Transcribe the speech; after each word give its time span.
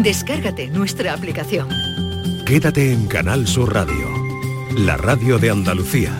Descárgate 0.00 0.68
nuestra 0.68 1.12
aplicación. 1.12 1.68
Quédate 2.46 2.92
en 2.92 3.06
Canal 3.06 3.46
Sur 3.46 3.74
Radio, 3.74 4.08
la 4.76 4.96
radio 4.96 5.38
de 5.38 5.50
Andalucía. 5.50 6.10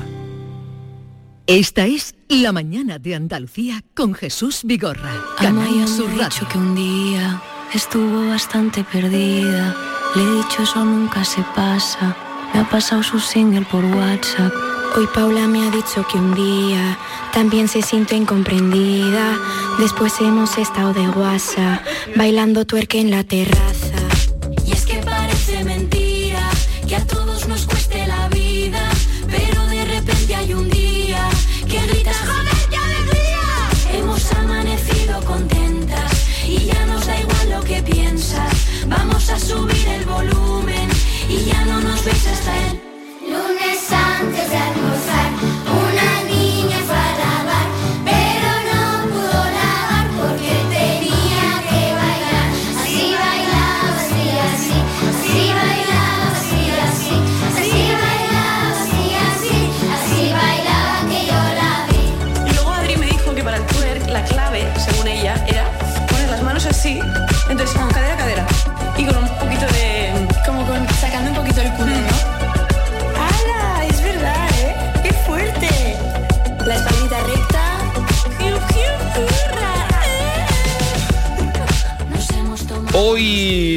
Esta 1.46 1.86
es 1.86 2.14
La 2.28 2.52
mañana 2.52 2.98
de 2.98 3.14
Andalucía 3.14 3.82
con 3.94 4.14
Jesús 4.14 4.60
Vigorra. 4.64 5.12
Canal 5.38 5.88
Sur 5.88 6.10
Radio. 6.16 6.46
que 6.50 6.58
un 6.58 6.74
día 6.74 7.42
estuvo 7.72 8.28
bastante 8.28 8.84
perdida. 8.84 9.74
Le 10.14 10.22
he 10.22 10.36
dicho 10.36 10.62
eso 10.62 10.84
nunca 10.84 11.24
se 11.24 11.42
pasa. 11.56 12.14
Me 12.52 12.60
ha 12.60 12.68
pasado 12.68 13.02
su 13.02 13.18
single 13.18 13.66
por 13.70 13.84
WhatsApp. 13.84 14.71
Hoy 14.94 15.06
Paula 15.06 15.48
me 15.48 15.66
ha 15.66 15.70
dicho 15.70 16.06
que 16.06 16.18
un 16.18 16.34
día 16.34 16.98
también 17.32 17.66
se 17.66 17.80
siente 17.80 18.14
incomprendida. 18.14 19.38
Después 19.78 20.12
hemos 20.20 20.58
estado 20.58 20.92
de 20.92 21.06
guasa, 21.06 21.82
bailando 22.14 22.66
tuerque 22.66 23.00
en 23.00 23.10
la 23.10 23.24
terraza. 23.24 23.96
Y 24.66 24.72
es 24.72 24.84
que 24.84 24.98
parece 24.98 25.64
mentira 25.64 26.46
que 26.86 26.96
a 26.96 27.06
todos 27.06 27.48
nos 27.48 27.64
cueste 27.64 28.06
la 28.06 28.28
vida. 28.28 28.90
Pero 29.30 29.66
de 29.66 29.82
repente 29.86 30.34
hay 30.34 30.52
un 30.52 30.68
día 30.68 31.26
que 31.66 31.78
gritas 31.86 32.16
¡Joder, 32.18 32.68
qué 32.68 32.76
alegría! 32.76 33.98
Hemos 33.98 34.30
amanecido 34.32 35.24
contentas 35.24 36.12
y 36.46 36.66
ya 36.66 36.84
nos 36.84 37.06
da 37.06 37.18
igual 37.18 37.50
lo 37.50 37.60
que 37.62 37.82
piensas. 37.82 38.52
Vamos 38.88 39.30
a 39.30 39.38
subir 39.38 39.88
el 39.88 40.04
volumen 40.04 40.90
y 41.30 41.46
ya 41.46 41.64
no 41.64 41.80
nos 41.80 42.04
ves 42.04 42.26
hasta 42.26 42.68
el 42.68 42.81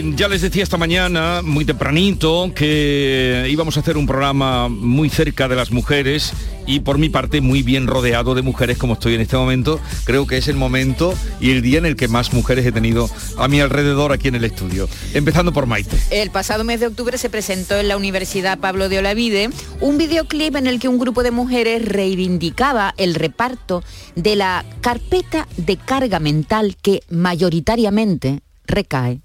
Ya 0.04 0.28
les 0.28 0.42
decía 0.42 0.64
esta 0.64 0.78
mañana, 0.78 1.42
muy 1.42 1.64
tempranito, 1.64 2.52
que 2.54 3.48
íbamos 3.50 3.78
a 3.78 3.80
hacer 3.80 3.96
un 3.96 4.06
programa 4.06 4.68
muy 4.68 5.10
cerca 5.10 5.48
de 5.48 5.56
las 5.56 5.72
mujeres 5.72 6.34
y 6.68 6.82
por 6.82 6.98
mi 6.98 7.10
parte 7.10 7.40
muy 7.40 7.64
bien 7.64 7.88
rodeado 7.88 8.36
de 8.36 8.42
mujeres 8.42 8.78
como 8.78 8.94
estoy 8.94 9.16
en 9.16 9.22
este 9.22 9.38
momento. 9.38 9.80
Creo 10.04 10.28
que 10.28 10.38
es 10.38 10.48
el 10.48 10.58
momento 10.58 11.14
y 11.40 11.52
el 11.52 11.62
día 11.62 11.78
en 11.78 11.86
el 11.86 11.96
que 11.96 12.08
más 12.08 12.34
mujeres 12.34 12.66
he 12.66 12.72
tenido 12.72 13.10
a 13.38 13.48
mi 13.48 13.62
alrededor 13.62 14.12
aquí 14.12 14.28
en 14.28 14.36
el 14.36 14.44
estudio. 14.44 14.90
Empezando 15.14 15.54
por 15.54 15.66
Maite. 15.66 15.96
El 16.12 16.30
pasado 16.30 16.64
mes 16.64 16.80
de 16.80 16.88
octubre 16.88 17.18
se 17.18 17.30
presentó 17.30 17.78
en 17.78 17.88
la 17.88 17.96
Universidad 17.96 18.60
Pablo 18.60 18.90
de 18.90 19.00
Olavide 19.00 19.50
un 19.80 19.98
videoclip 19.98 20.56
en 20.56 20.68
el 20.68 20.80
que 20.80 20.90
un 20.90 21.00
grupo 21.00 21.24
de 21.24 21.32
mujeres 21.32 21.86
reivindicaba 21.86 22.94
el 22.98 23.16
reparto 23.16 23.84
de 24.16 24.36
la 24.36 24.66
carpeta 24.82 25.48
de 25.58 25.78
carga 25.78 26.20
mental 26.20 26.76
que 26.82 27.02
mayoritariamente 27.10 28.42
recae 28.68 29.25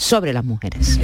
sobre 0.00 0.32
las 0.32 0.44
mujeres. 0.44 0.98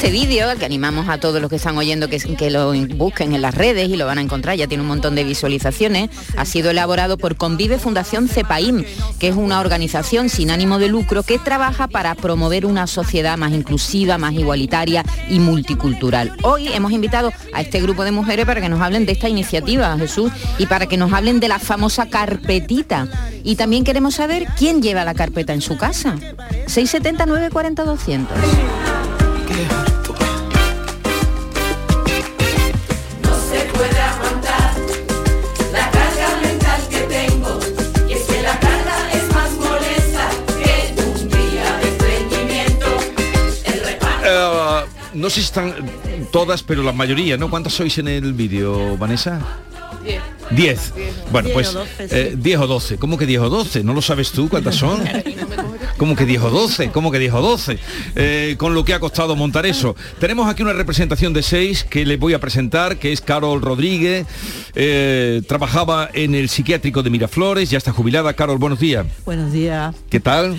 Este 0.00 0.12
vídeo, 0.12 0.48
al 0.48 0.56
que 0.56 0.64
animamos 0.64 1.10
a 1.10 1.20
todos 1.20 1.42
los 1.42 1.50
que 1.50 1.56
están 1.56 1.76
oyendo 1.76 2.08
que, 2.08 2.16
que 2.16 2.50
lo 2.50 2.72
busquen 2.96 3.34
en 3.34 3.42
las 3.42 3.54
redes 3.54 3.90
y 3.90 3.98
lo 3.98 4.06
van 4.06 4.16
a 4.16 4.22
encontrar, 4.22 4.56
ya 4.56 4.66
tiene 4.66 4.80
un 4.80 4.88
montón 4.88 5.14
de 5.14 5.24
visualizaciones, 5.24 6.08
ha 6.38 6.46
sido 6.46 6.70
elaborado 6.70 7.18
por 7.18 7.36
Convive 7.36 7.76
Fundación 7.78 8.26
CEPAIM, 8.26 8.82
que 9.18 9.28
es 9.28 9.36
una 9.36 9.60
organización 9.60 10.30
sin 10.30 10.50
ánimo 10.50 10.78
de 10.78 10.88
lucro 10.88 11.22
que 11.22 11.38
trabaja 11.38 11.86
para 11.86 12.14
promover 12.14 12.64
una 12.64 12.86
sociedad 12.86 13.36
más 13.36 13.52
inclusiva, 13.52 14.16
más 14.16 14.32
igualitaria 14.32 15.04
y 15.28 15.38
multicultural. 15.38 16.32
Hoy 16.44 16.68
hemos 16.68 16.92
invitado 16.92 17.30
a 17.52 17.60
este 17.60 17.82
grupo 17.82 18.02
de 18.02 18.12
mujeres 18.12 18.46
para 18.46 18.62
que 18.62 18.70
nos 18.70 18.80
hablen 18.80 19.04
de 19.04 19.12
esta 19.12 19.28
iniciativa, 19.28 19.98
Jesús, 19.98 20.32
y 20.56 20.64
para 20.64 20.86
que 20.86 20.96
nos 20.96 21.12
hablen 21.12 21.40
de 21.40 21.48
la 21.48 21.58
famosa 21.58 22.08
carpetita. 22.08 23.06
Y 23.44 23.56
también 23.56 23.84
queremos 23.84 24.14
saber 24.14 24.46
quién 24.56 24.80
lleva 24.80 25.04
la 25.04 25.12
carpeta 25.12 25.52
en 25.52 25.60
su 25.60 25.76
casa. 25.76 26.16
679 26.68 27.50
40 27.50 27.84
200. 27.84 28.38
No 33.22 33.34
se 33.48 33.60
puede 33.72 34.00
aguantar 34.00 34.74
la 35.72 35.90
carga 35.90 36.40
mental 36.42 36.80
que 36.88 37.00
tengo. 37.00 37.58
Y 38.08 38.12
es 38.12 38.22
que 38.22 38.42
la 38.42 38.58
carga 38.58 39.12
es 39.12 39.34
más 39.34 39.50
molesta 39.52 40.30
que 40.58 40.94
un 41.02 41.28
día 41.28 41.76
de 41.78 41.88
estreñimiento. 41.88 42.86
El 43.64 43.80
reparto. 43.84 44.24
Eh, 44.24 44.86
no 45.14 45.28
sé 45.28 45.36
si 45.36 45.40
están 45.42 45.74
todas, 46.30 46.62
pero 46.62 46.82
la 46.82 46.92
mayoría, 46.92 47.36
¿no? 47.36 47.50
¿Cuántas 47.50 47.74
sois 47.74 47.98
en 47.98 48.08
el 48.08 48.32
vídeo, 48.32 48.96
Vanessa? 48.96 49.40
10. 50.50 50.92
Bueno, 51.30 51.46
Diez 51.46 51.54
pues 51.54 51.68
o 51.68 51.78
doce, 51.80 52.08
sí. 52.08 52.14
eh, 52.16 52.34
10 52.36 52.58
o 52.60 52.66
12. 52.66 52.96
¿Cómo 52.98 53.16
que 53.18 53.26
10 53.26 53.40
o 53.42 53.48
12? 53.50 53.84
¿No 53.84 53.94
lo 53.94 54.02
sabes 54.02 54.32
tú 54.32 54.48
cuántas 54.48 54.74
son? 54.76 55.02
¿Cómo 55.96 56.16
que 56.16 56.24
10 56.26 56.42
o 56.42 56.50
12? 56.50 56.90
¿Cómo 56.90 57.10
que 57.10 57.18
10 57.18 57.34
o 57.34 57.40
12? 57.42 57.78
Eh, 58.16 58.54
con 58.58 58.74
lo 58.74 58.84
que 58.84 58.94
ha 58.94 59.00
costado 59.00 59.36
montar 59.36 59.66
eso. 59.66 59.94
Tenemos 60.18 60.48
aquí 60.48 60.62
una 60.62 60.72
representación 60.72 61.32
de 61.32 61.42
seis 61.42 61.84
que 61.84 62.04
les 62.06 62.18
voy 62.18 62.32
a 62.34 62.40
presentar, 62.40 62.98
que 62.98 63.12
es 63.12 63.20
Carol 63.20 63.60
Rodríguez. 63.60 64.26
Eh, 64.74 65.42
trabajaba 65.46 66.08
en 66.12 66.34
el 66.34 66.48
psiquiátrico 66.48 67.02
de 67.02 67.10
Miraflores, 67.10 67.70
ya 67.70 67.78
está 67.78 67.92
jubilada. 67.92 68.32
Carol, 68.32 68.58
buenos 68.58 68.80
días. 68.80 69.06
Buenos 69.24 69.52
días. 69.52 69.94
¿Qué 70.08 70.20
tal? 70.20 70.56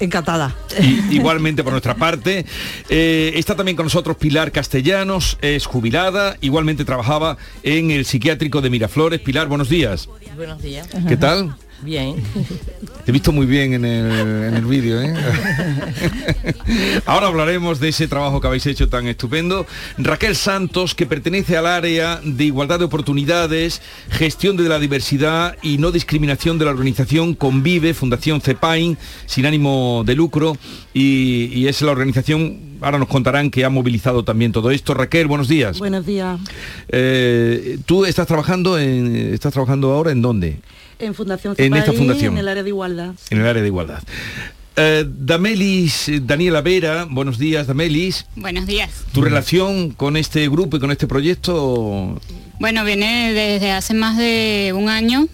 Encantada. 0.00 0.54
Y- 0.80 1.16
igualmente 1.16 1.62
por 1.62 1.72
nuestra 1.72 1.94
parte. 1.94 2.44
Eh, 2.88 3.32
está 3.36 3.54
también 3.54 3.76
con 3.76 3.86
nosotros 3.86 4.16
Pilar 4.16 4.52
Castellanos, 4.52 5.38
es 5.40 5.66
jubilada, 5.66 6.36
igualmente 6.40 6.84
trabajaba 6.84 7.36
en 7.62 7.90
el 7.90 8.04
psiquiátrico 8.04 8.60
de 8.60 8.70
Miraflores. 8.70 9.20
Pilar, 9.20 9.48
buenos 9.48 9.68
días. 9.68 10.08
Buenos 10.36 10.60
días. 10.62 10.88
¿Qué 11.08 11.16
tal? 11.16 11.54
Bien. 11.82 12.16
Te 13.04 13.10
he 13.10 13.12
visto 13.12 13.32
muy 13.32 13.46
bien 13.46 13.74
en 13.74 13.84
el, 13.84 14.10
en 14.44 14.54
el 14.54 14.64
vídeo. 14.64 15.02
¿eh? 15.02 15.14
Ahora 17.06 17.26
hablaremos 17.26 17.80
de 17.80 17.88
ese 17.88 18.08
trabajo 18.08 18.40
que 18.40 18.46
habéis 18.46 18.66
hecho 18.66 18.88
tan 18.88 19.06
estupendo. 19.06 19.66
Raquel 19.98 20.36
Santos, 20.36 20.94
que 20.94 21.04
pertenece 21.04 21.56
al 21.56 21.66
área 21.66 22.20
de 22.24 22.44
igualdad 22.44 22.78
de 22.78 22.86
oportunidades, 22.86 23.82
gestión 24.10 24.56
de 24.56 24.68
la 24.68 24.78
diversidad 24.78 25.56
y 25.62 25.78
no 25.78 25.90
discriminación 25.90 26.58
de 26.58 26.64
la 26.64 26.70
organización 26.70 27.34
Convive, 27.34 27.92
Fundación 27.92 28.40
CEPAIN, 28.40 28.96
sin 29.26 29.46
ánimo 29.46 30.02
de 30.06 30.14
lucro, 30.14 30.56
y, 30.94 31.50
y 31.52 31.68
es 31.68 31.82
la 31.82 31.92
organización, 31.92 32.78
ahora 32.80 32.98
nos 32.98 33.08
contarán 33.08 33.50
que 33.50 33.64
ha 33.64 33.70
movilizado 33.70 34.24
también 34.24 34.52
todo 34.52 34.70
esto. 34.70 34.94
Raquel, 34.94 35.26
buenos 35.26 35.48
días. 35.48 35.78
Buenos 35.78 36.06
días. 36.06 36.40
Eh, 36.88 37.78
¿Tú 37.84 38.04
estás 38.06 38.26
trabajando, 38.26 38.78
en, 38.78 39.14
estás 39.34 39.52
trabajando 39.52 39.92
ahora 39.92 40.12
en 40.12 40.22
dónde? 40.22 40.60
En 40.98 41.14
Fundación 41.14 41.54
En 41.58 41.74
esta 41.74 41.92
fundación. 41.92 42.34
En 42.34 42.38
el 42.38 42.48
área 42.48 42.62
de 42.62 42.68
igualdad. 42.68 43.14
En 43.30 43.40
el 43.40 43.46
área 43.46 43.62
de 43.62 43.68
igualdad. 43.68 44.02
Eh, 44.76 45.04
Damelis, 45.06 46.08
eh, 46.08 46.20
Daniela 46.20 46.60
Vera, 46.60 47.06
buenos 47.08 47.38
días 47.38 47.68
Damelis. 47.68 48.26
Buenos 48.34 48.66
días. 48.66 48.90
¿Tu 49.12 49.22
relación 49.22 49.90
con 49.90 50.16
este 50.16 50.48
grupo 50.48 50.76
y 50.76 50.80
con 50.80 50.90
este 50.90 51.06
proyecto? 51.06 52.20
Bueno, 52.58 52.84
viene 52.84 53.32
desde 53.32 53.70
hace 53.70 53.94
más 53.94 54.16
de 54.16 54.72
un 54.74 54.88
año, 54.88 55.28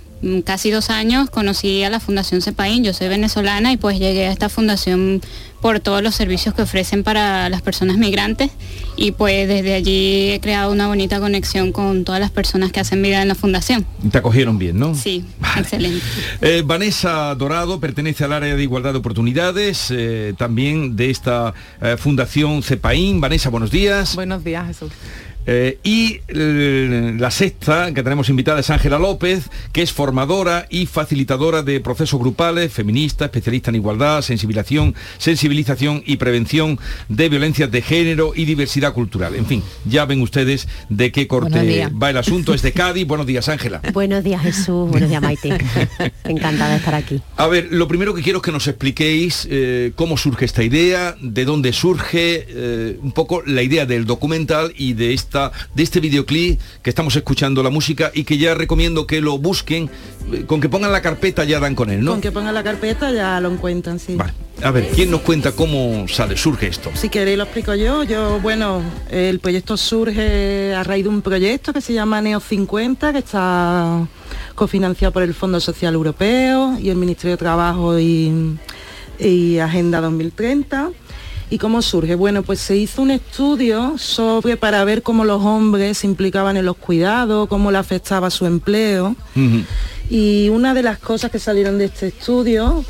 casi 0.45 0.71
dos 0.71 0.91
años, 0.91 1.31
conocí 1.31 1.83
a 1.83 1.91
la 1.91 2.01
Fundación 2.01 2.43
CEPAIN, 2.43 2.85
yo 2.85 2.93
soy 2.93 3.09
venezolana 3.09 3.73
y 3.73 3.77
pues 3.77 3.99
llegué 3.99 4.27
a 4.27 4.33
esta 4.33 4.49
fundación 4.49 5.21
por 5.61 5.81
todos 5.81 6.03
los 6.03 6.15
servicios 6.15 6.55
que 6.55 6.63
ofrecen 6.63 7.05
para 7.05 7.49
las 7.49 7.63
personas 7.63 7.99
migrantes 7.99 8.51
y 8.97 9.13
pues 9.13 9.47
desde 9.47 9.75
allí 9.75 10.31
he 10.31 10.41
creado 10.41 10.73
una 10.73 10.89
bonita 10.89 11.21
conexión 11.21 11.73
con 11.73 12.05
todas 12.05 12.21
las 12.21 12.31
personas 12.31 12.73
que 12.73 12.81
hacen 12.81 13.03
vida 13.03 13.21
en 13.23 13.29
la 13.29 13.35
fundación. 13.35 13.87
Te 14.11 14.19
acogieron 14.19 14.59
bien, 14.59 14.79
¿no? 14.79 14.95
Sí, 14.95 15.25
excelente. 15.57 16.05
Eh, 16.43 16.63
Vanessa 16.65 17.35
Dorado 17.35 17.81
pertenece 17.81 18.25
al 18.25 18.33
área 18.33 18.55
de 18.57 18.63
igualdad 18.63 18.93
de 18.93 18.99
oportunidades, 18.99 19.89
eh, 19.91 20.33
también 20.39 20.97
de 20.97 21.11
esta 21.11 21.53
eh, 21.81 21.97
fundación 21.99 22.63
CEPAIN. 22.63 23.21
Vanessa, 23.21 23.51
buenos 23.51 23.71
días. 23.71 24.15
Buenos 24.15 24.43
días, 24.43 24.67
Jesús. 24.67 24.91
Eh, 25.47 25.79
y 25.83 26.21
la 26.29 27.31
sexta 27.31 27.93
que 27.93 28.03
tenemos 28.03 28.29
invitada 28.29 28.61
es 28.61 28.71
Ángela 28.71 28.99
López, 28.99 29.51
que 29.73 29.83
es 29.83 29.93
formadora 29.93 30.67
y 30.71 30.87
facilitadora 30.87 31.63
de 31.63 31.81
procesos 31.81 32.21
grupales, 32.21 32.73
feminista, 32.73 33.25
especialista 33.25 33.71
en 33.71 33.77
igualdad, 33.77 34.23
sensibilización, 34.23 34.95
sensibilización 35.19 36.03
y 36.07 36.17
prevención 36.17 36.79
de 37.09 37.29
violencias 37.29 37.71
de 37.71 37.83
género 37.83 38.33
y 38.35 38.45
diversidad 38.45 38.93
cultural. 38.93 39.35
En 39.35 39.47
fin, 39.47 39.63
ya 39.87 40.05
ven 40.05 40.21
ustedes 40.21 40.69
de 40.89 41.13
qué 41.13 41.27
corte 41.27 41.89
va 41.91 42.11
el 42.11 42.17
asunto. 42.17 42.55
Es 42.55 42.63
de 42.63 42.73
Cádiz. 42.73 43.07
Buenos 43.07 43.27
días, 43.27 43.49
Ángela. 43.49 43.81
Buenos 43.93 44.25
días 44.25 44.43
Jesús, 44.43 44.91
buenos 44.91 45.09
días 45.09 45.23
Maite. 45.23 45.59
Encantada 46.25 46.71
de 46.71 46.77
estar 46.77 46.95
aquí. 46.95 47.21
A 47.37 47.47
ver, 47.47 47.69
lo 47.71 47.89
primero 47.89 48.15
que 48.15 48.23
quiero 48.23 48.39
es 48.39 48.43
que 48.43 48.53
nos 48.53 48.67
expliquéis 48.69 49.47
eh, 49.51 49.93
cómo 49.97 50.17
surge 50.17 50.45
esta 50.45 50.63
idea, 50.63 51.17
de 51.21 51.45
dónde 51.45 51.73
surge, 51.73 52.47
eh, 52.49 52.99
un 53.03 53.13
poco 53.13 53.43
la 53.47 53.63
idea 53.63 53.87
del 53.87 54.05
documental 54.05 54.73
y 54.77 54.95
de 54.95 55.13
de 55.31 55.83
este 55.83 56.01
videoclip 56.01 56.61
que 56.83 56.91
estamos 56.91 57.15
escuchando 57.15 57.63
la 57.63 57.71
música 57.71 58.11
y 58.13 58.25
que 58.25 58.37
ya 58.37 58.55
recomiendo 58.55 59.07
que 59.07 59.21
lo 59.21 59.39
busquen, 59.39 59.89
eh, 60.33 60.45
con 60.47 60.61
que 60.61 60.69
pongan 60.69 60.93
la 60.93 61.03
carpeta 61.03 61.45
ya 61.45 61.61
dan 61.61 61.75
con 61.75 61.91
él, 61.91 62.05
¿no? 62.05 62.13
Con 62.13 62.21
que 62.21 62.33
pongan 62.33 62.55
la 62.55 62.63
carpeta 62.63 63.11
ya 63.13 63.41
lo 63.41 63.51
encuentran, 63.51 63.99
sí. 63.99 64.17
A 64.63 64.71
ver, 64.73 64.89
¿quién 64.95 65.11
nos 65.11 65.23
cuenta 65.23 65.53
cómo 65.53 66.07
sale, 66.09 66.37
surge 66.37 66.67
esto? 66.67 66.91
Si 66.95 67.09
queréis 67.09 67.39
lo 67.39 67.45
explico 67.45 67.75
yo. 67.75 68.03
Yo, 68.03 68.41
bueno, 68.41 68.83
el 69.11 69.39
proyecto 69.41 69.77
surge 69.77 70.75
a 70.75 70.83
raíz 70.83 71.05
de 71.05 71.09
un 71.09 71.23
proyecto 71.23 71.73
que 71.73 71.81
se 71.81 71.95
llama 71.95 72.21
Neo 72.21 72.41
50, 72.41 73.13
que 73.13 73.19
está 73.21 74.07
cofinanciado 74.55 75.13
por 75.13 75.23
el 75.23 75.33
Fondo 75.33 75.61
Social 75.61 75.95
Europeo 75.95 76.79
y 76.79 76.91
el 76.91 76.97
Ministerio 76.97 77.33
de 77.33 77.39
Trabajo 77.39 77.99
y, 77.99 78.59
y 79.19 79.59
Agenda 79.59 80.01
2030. 80.03 80.91
¿Y 81.51 81.59
cómo 81.59 81.83
surge? 81.83 82.15
Bueno, 82.15 82.45
pues 82.45 82.61
se 82.61 82.77
hizo 82.77 83.03
un 83.03 83.11
estudio 83.11 83.99
sobre 83.99 84.57
para 84.57 84.85
ver 84.85 85.03
cómo 85.03 85.25
los 85.25 85.45
hombres 85.45 85.99
se 85.99 86.07
implicaban 86.07 86.57
en 86.57 86.65
los 86.65 86.77
cuidados, 86.77 87.49
cómo 87.49 87.73
le 87.73 87.79
afectaba 87.79 88.31
su 88.31 88.47
empleo. 88.47 89.17
Y 90.09 90.49
una 90.49 90.75
de 90.75 90.83
las 90.85 90.99
cosas 90.99 91.33
que 91.33 91.41
salieron 91.41 91.77
de 91.77 91.87
este 91.87 92.09
estudio, 92.09 92.85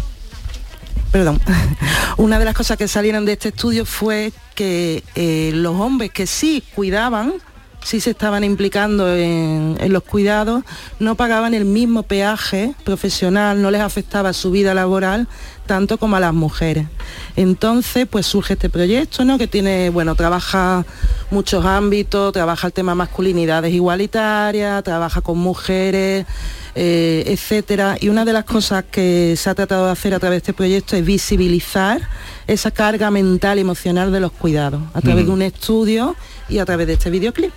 perdón, 1.10 1.40
una 2.18 2.38
de 2.38 2.44
las 2.44 2.54
cosas 2.54 2.76
que 2.76 2.86
salieron 2.86 3.24
de 3.24 3.32
este 3.32 3.48
estudio 3.48 3.86
fue 3.86 4.30
que 4.54 5.04
eh, 5.14 5.52
los 5.54 5.80
hombres 5.80 6.10
que 6.10 6.26
sí 6.26 6.62
cuidaban, 6.74 7.32
sí 7.82 8.00
se 8.00 8.10
estaban 8.10 8.44
implicando 8.44 9.14
en, 9.14 9.76
en 9.80 9.92
los 9.92 10.02
cuidados, 10.02 10.64
no 10.98 11.14
pagaban 11.14 11.54
el 11.54 11.64
mismo 11.64 12.02
peaje 12.02 12.74
profesional, 12.84 13.60
no 13.62 13.70
les 13.70 13.80
afectaba 13.80 14.32
su 14.32 14.50
vida 14.50 14.74
laboral 14.74 15.28
tanto 15.70 15.98
como 15.98 16.16
a 16.16 16.20
las 16.20 16.34
mujeres. 16.34 16.88
Entonces, 17.36 18.08
pues 18.10 18.26
surge 18.26 18.54
este 18.54 18.68
proyecto, 18.68 19.24
¿no? 19.24 19.38
Que 19.38 19.46
tiene, 19.46 19.88
bueno, 19.90 20.16
trabaja 20.16 20.84
muchos 21.30 21.64
ámbitos, 21.64 22.32
trabaja 22.32 22.66
el 22.66 22.72
tema 22.72 22.96
masculinidades 22.96 23.72
igualitarias, 23.72 24.82
trabaja 24.82 25.20
con 25.20 25.38
mujeres, 25.38 26.26
eh, 26.74 27.22
etcétera. 27.24 27.96
Y 28.00 28.08
una 28.08 28.24
de 28.24 28.32
las 28.32 28.44
cosas 28.46 28.84
que 28.90 29.34
se 29.36 29.48
ha 29.48 29.54
tratado 29.54 29.86
de 29.86 29.92
hacer 29.92 30.12
a 30.12 30.18
través 30.18 30.38
de 30.38 30.38
este 30.38 30.54
proyecto 30.54 30.96
es 30.96 31.04
visibilizar 31.04 32.00
esa 32.48 32.72
carga 32.72 33.12
mental 33.12 33.58
y 33.58 33.60
emocional 33.60 34.10
de 34.10 34.18
los 34.18 34.32
cuidados, 34.32 34.82
a 34.92 35.00
través 35.00 35.26
de 35.26 35.30
un 35.30 35.42
estudio 35.42 36.16
y 36.48 36.58
a 36.58 36.64
través 36.64 36.88
de 36.88 36.94
este 36.94 37.10
videoclip. 37.10 37.52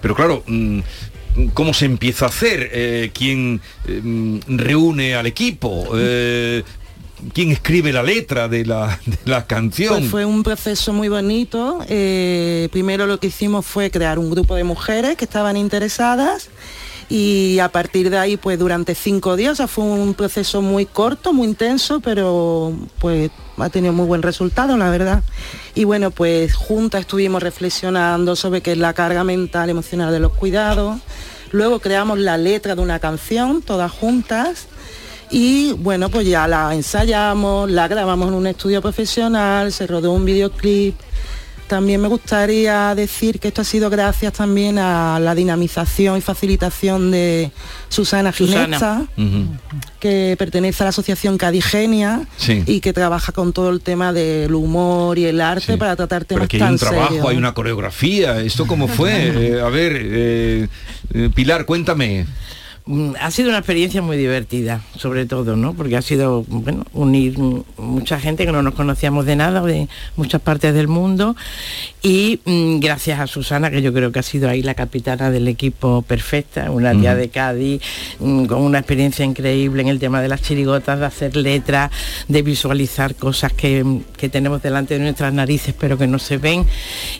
Pero 0.00 0.14
claro, 0.14 0.42
mm, 0.46 0.80
¿cómo 1.52 1.74
se 1.74 1.86
empieza 1.86 2.26
a 2.26 2.28
hacer? 2.28 2.70
Eh, 2.72 3.10
¿Quién 3.12 3.60
eh, 3.86 4.00
mm, 4.02 4.38
reúne 4.48 5.14
al 5.14 5.26
equipo? 5.26 5.88
Eh, 5.96 6.62
¿Quién 7.32 7.52
escribe 7.52 7.92
la 7.92 8.02
letra 8.02 8.48
de 8.48 8.66
la, 8.66 9.00
de 9.06 9.18
la 9.24 9.46
canción? 9.46 9.98
Pues 9.98 10.10
fue 10.10 10.24
un 10.24 10.42
proceso 10.42 10.92
muy 10.92 11.08
bonito. 11.08 11.84
Eh, 11.88 12.68
primero 12.72 13.06
lo 13.06 13.18
que 13.18 13.28
hicimos 13.28 13.64
fue 13.64 13.90
crear 13.90 14.18
un 14.18 14.30
grupo 14.30 14.54
de 14.54 14.64
mujeres 14.64 15.16
que 15.16 15.24
estaban 15.24 15.56
interesadas 15.56 16.50
y 17.08 17.58
a 17.58 17.68
partir 17.68 18.10
de 18.10 18.18
ahí 18.18 18.36
pues 18.36 18.58
durante 18.58 18.94
cinco 18.94 19.36
días, 19.36 19.60
o 19.60 19.68
fue 19.68 19.84
un 19.84 20.14
proceso 20.14 20.62
muy 20.62 20.86
corto, 20.86 21.32
muy 21.32 21.48
intenso, 21.48 22.00
pero 22.00 22.72
pues 22.98 23.30
ha 23.58 23.68
tenido 23.68 23.92
muy 23.92 24.06
buen 24.06 24.22
resultado, 24.22 24.76
la 24.76 24.90
verdad. 24.90 25.22
Y 25.74 25.84
bueno, 25.84 26.10
pues 26.10 26.54
juntas 26.54 27.02
estuvimos 27.02 27.42
reflexionando 27.42 28.36
sobre 28.36 28.60
qué 28.60 28.72
es 28.72 28.78
la 28.78 28.92
carga 28.92 29.24
mental, 29.24 29.70
emocional 29.70 30.12
de 30.12 30.20
los 30.20 30.32
cuidados. 30.32 31.00
Luego 31.52 31.78
creamos 31.78 32.18
la 32.18 32.36
letra 32.36 32.74
de 32.74 32.82
una 32.82 32.98
canción, 32.98 33.62
todas 33.62 33.92
juntas. 33.92 34.66
Y 35.30 35.72
bueno, 35.72 36.10
pues 36.10 36.26
ya 36.26 36.46
la 36.48 36.74
ensayamos, 36.74 37.70
la 37.70 37.88
grabamos 37.88 38.28
en 38.28 38.34
un 38.34 38.46
estudio 38.46 38.82
profesional, 38.82 39.72
se 39.72 39.86
rodó 39.86 40.12
un 40.12 40.24
videoclip. 40.24 40.96
También 41.66 42.00
me 42.00 42.08
gustaría 42.08 42.94
decir 42.94 43.40
que 43.40 43.48
esto 43.48 43.62
ha 43.62 43.64
sido 43.64 43.88
gracias 43.88 44.34
también 44.34 44.78
a 44.78 45.18
la 45.18 45.34
dinamización 45.34 46.18
y 46.18 46.20
facilitación 46.20 47.10
de 47.10 47.50
Susana. 47.88 48.32
Ginesta, 48.32 49.06
que 49.98 50.34
pertenece 50.38 50.82
a 50.82 50.84
la 50.84 50.90
asociación 50.90 51.38
Cadigenia 51.38 52.26
Sí. 52.36 52.62
y 52.66 52.80
que 52.80 52.92
trabaja 52.92 53.32
con 53.32 53.52
todo 53.52 53.70
el 53.70 53.80
tema 53.80 54.12
del 54.12 54.54
humor 54.54 55.18
y 55.18 55.24
el 55.24 55.40
arte 55.40 55.78
para 55.78 55.96
tratar 55.96 56.26
Pero 56.26 56.40
temas 56.40 56.44
aquí 56.44 56.56
hay 56.56 56.60
tan 56.60 56.72
un 56.74 56.78
trabajo, 56.78 57.08
serios. 57.08 57.28
hay 57.28 57.36
una 57.36 57.54
coreografía. 57.54 58.40
¿Esto 58.40 58.66
cómo 58.66 58.86
fue? 58.88 59.14
Eh, 59.34 59.60
a 59.60 59.68
ver, 59.68 59.92
eh, 59.96 60.68
eh, 61.14 61.30
Pilar, 61.34 61.64
cuéntame. 61.64 62.26
Mm, 62.86 63.12
Ha 63.18 63.30
sido 63.30 63.48
una 63.48 63.58
experiencia 63.58 64.02
muy 64.02 64.18
divertida, 64.18 64.82
sobre 64.98 65.24
todo, 65.24 65.56
¿no? 65.56 65.72
Porque 65.72 65.96
ha 65.96 66.02
sido, 66.02 66.44
bueno, 66.48 66.84
unir 66.92 67.38
mucha 67.78 68.20
gente 68.20 68.44
que 68.44 68.52
no 68.52 68.62
nos 68.62 68.74
conocíamos 68.74 69.24
de 69.24 69.36
nada, 69.36 69.62
de 69.62 69.88
muchas 70.16 70.42
partes 70.42 70.74
del 70.74 70.86
mundo. 70.86 71.34
Y 72.02 72.40
mm, 72.44 72.80
gracias 72.80 73.20
a 73.20 73.26
Susana, 73.26 73.70
que 73.70 73.80
yo 73.80 73.94
creo 73.94 74.12
que 74.12 74.18
ha 74.18 74.22
sido 74.22 74.50
ahí 74.50 74.60
la 74.60 74.74
capitana 74.74 75.30
del 75.30 75.48
equipo 75.48 76.02
perfecta, 76.02 76.70
una 76.70 76.92
tía 76.92 77.14
de 77.14 77.30
Cádiz, 77.30 77.80
mm, 78.20 78.44
con 78.44 78.60
una 78.60 78.80
experiencia 78.80 79.24
increíble 79.24 79.80
en 79.80 79.88
el 79.88 79.98
tema 79.98 80.20
de 80.20 80.28
las 80.28 80.42
chirigotas, 80.42 81.00
de 81.00 81.06
hacer 81.06 81.36
letras, 81.36 81.90
de 82.28 82.42
visualizar 82.42 83.14
cosas 83.14 83.54
que, 83.54 84.02
que 84.18 84.28
tenemos 84.28 84.60
delante 84.60 84.98
de 84.98 85.00
nuestras 85.00 85.32
narices, 85.32 85.74
pero 85.78 85.96
que 85.96 86.06
no 86.06 86.18
se 86.18 86.36
ven. 86.36 86.66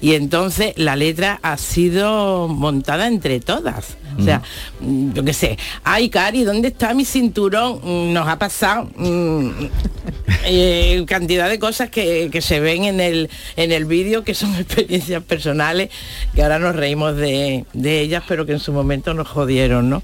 Y 0.02 0.12
entonces 0.12 0.74
la 0.76 0.94
letra 0.94 1.38
ha 1.40 1.56
sido 1.56 2.48
montada 2.48 3.08
entre 3.08 3.40
todas. 3.40 3.96
O 4.18 4.22
sea, 4.22 4.42
mm, 4.80 5.12
yo 5.12 5.24
qué 5.24 5.32
sé, 5.32 5.58
ay 5.82 6.08
Cari, 6.08 6.44
¿dónde 6.44 6.68
está 6.68 6.94
mi 6.94 7.04
cinturón? 7.04 7.80
Mm, 7.82 8.12
Nos 8.12 8.28
ha 8.28 8.38
pasado 8.38 8.88
mm, 8.96 9.48
eh, 10.44 11.04
cantidad 11.06 11.48
de 11.48 11.58
cosas 11.58 11.90
que, 11.90 12.28
que 12.30 12.40
se 12.40 12.60
ven 12.60 12.84
en 12.84 13.00
el, 13.00 13.30
en 13.56 13.72
el 13.72 13.84
vídeo 13.84 14.24
que 14.24 14.34
son 14.34 14.54
experiencias 14.58 15.22
personales, 15.22 15.90
que 16.34 16.42
ahora 16.42 16.58
nos 16.58 16.76
reímos 16.76 17.16
de, 17.16 17.64
de 17.72 18.00
ellas, 18.00 18.22
pero 18.28 18.46
que 18.46 18.52
en 18.52 18.60
su 18.60 18.72
momento 18.72 19.14
nos 19.14 19.28
jodieron, 19.28 19.90
¿no? 19.90 20.02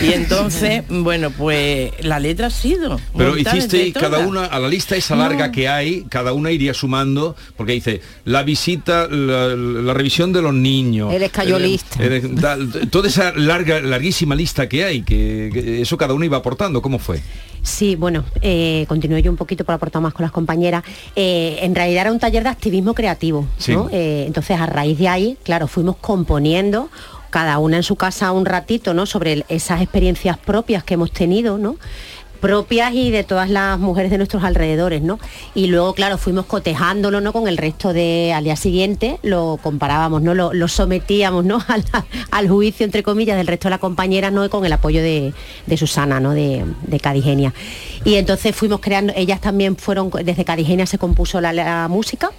Y 0.00 0.12
entonces, 0.12 0.84
bueno, 0.88 1.30
pues 1.30 1.92
la 2.04 2.18
letra 2.20 2.48
ha 2.48 2.50
sido. 2.50 3.00
Pero 3.16 3.36
entre 3.36 3.92
cada 3.92 4.18
una, 4.20 4.44
a 4.44 4.58
la 4.58 4.68
lista 4.68 4.96
esa 4.96 5.16
larga 5.16 5.46
No. 5.48 5.52
que 5.52 5.68
hay, 5.68 6.04
cada 6.08 6.32
una 6.32 6.50
iría 6.50 6.74
sumando, 6.74 7.36
porque 7.56 7.72
dice, 7.72 8.00
la 8.24 8.42
visita, 8.42 9.08
la, 9.08 9.48
la 9.48 9.94
revisión 9.94 10.32
de 10.32 10.42
los 10.42 10.54
niños. 10.54 11.12
Eres 11.12 11.30
cayolista. 11.30 11.98
toda 12.90 13.08
esa 13.08 13.32
larga, 13.48 13.80
larguísima 13.80 14.34
lista 14.36 14.68
que 14.68 14.84
hay, 14.84 15.02
que, 15.02 15.50
que 15.52 15.82
eso 15.82 15.96
cada 15.96 16.14
uno 16.14 16.24
iba 16.24 16.36
aportando, 16.36 16.80
¿cómo 16.80 16.98
fue? 16.98 17.20
Sí, 17.62 17.96
bueno, 17.96 18.24
eh, 18.40 18.84
continúo 18.88 19.18
yo 19.18 19.30
un 19.30 19.36
poquito 19.36 19.64
por 19.64 19.74
aportar 19.74 20.00
más 20.00 20.14
con 20.14 20.22
las 20.22 20.30
compañeras. 20.32 20.84
Eh, 21.16 21.58
en 21.62 21.74
realidad 21.74 22.02
era 22.02 22.12
un 22.12 22.20
taller 22.20 22.44
de 22.44 22.50
activismo 22.50 22.94
creativo, 22.94 23.46
Sí. 23.58 23.72
¿no? 23.72 23.88
Eh, 23.90 24.24
entonces 24.26 24.58
a 24.60 24.66
raíz 24.66 24.96
de 24.98 25.08
ahí, 25.08 25.36
claro, 25.42 25.66
fuimos 25.66 25.96
componiendo 25.96 26.88
cada 27.30 27.58
una 27.58 27.76
en 27.76 27.82
su 27.82 27.96
casa 27.96 28.32
un 28.32 28.46
ratito, 28.46 28.94
¿no? 28.94 29.04
Sobre 29.04 29.44
esas 29.48 29.82
experiencias 29.82 30.38
propias 30.38 30.82
que 30.84 30.94
hemos 30.94 31.12
tenido, 31.12 31.58
¿no? 31.58 31.76
Propias 32.40 32.94
y 32.94 33.10
de 33.10 33.24
todas 33.24 33.50
las 33.50 33.78
mujeres 33.78 34.10
de 34.10 34.18
nuestros 34.18 34.44
alrededores, 34.44 35.02
¿no? 35.02 35.18
Y 35.54 35.66
luego, 35.66 35.94
claro, 35.94 36.18
fuimos 36.18 36.46
cotejándolo, 36.46 37.20
¿no? 37.20 37.32
Con 37.32 37.48
el 37.48 37.56
resto 37.56 37.92
de, 37.92 38.32
al 38.34 38.44
día 38.44 38.56
siguiente, 38.56 39.18
lo 39.22 39.58
comparábamos, 39.62 40.22
¿no? 40.22 40.34
Lo, 40.34 40.68
sometíamos, 40.68 41.44
¿no? 41.44 41.58
Al, 42.30 42.48
juicio, 42.48 42.84
entre 42.84 43.02
comillas, 43.02 43.36
del 43.36 43.46
resto 43.46 43.68
de 43.68 43.70
las 43.70 43.80
compañeras, 43.80 44.32
¿no? 44.32 44.48
Con 44.50 44.64
el 44.64 44.72
apoyo 44.72 45.02
de, 45.02 45.32
Susana, 45.76 46.20
¿no? 46.20 46.32
De, 46.32 46.64
Cadigenia. 47.00 47.52
Y 48.04 48.16
entonces 48.16 48.54
fuimos 48.54 48.80
creando, 48.80 49.12
ellas 49.16 49.40
también 49.40 49.76
fueron, 49.76 50.10
desde 50.24 50.44
Cadigenia 50.44 50.86
se 50.86 50.98
compuso 50.98 51.40
la 51.40 51.86
música, 51.88 52.30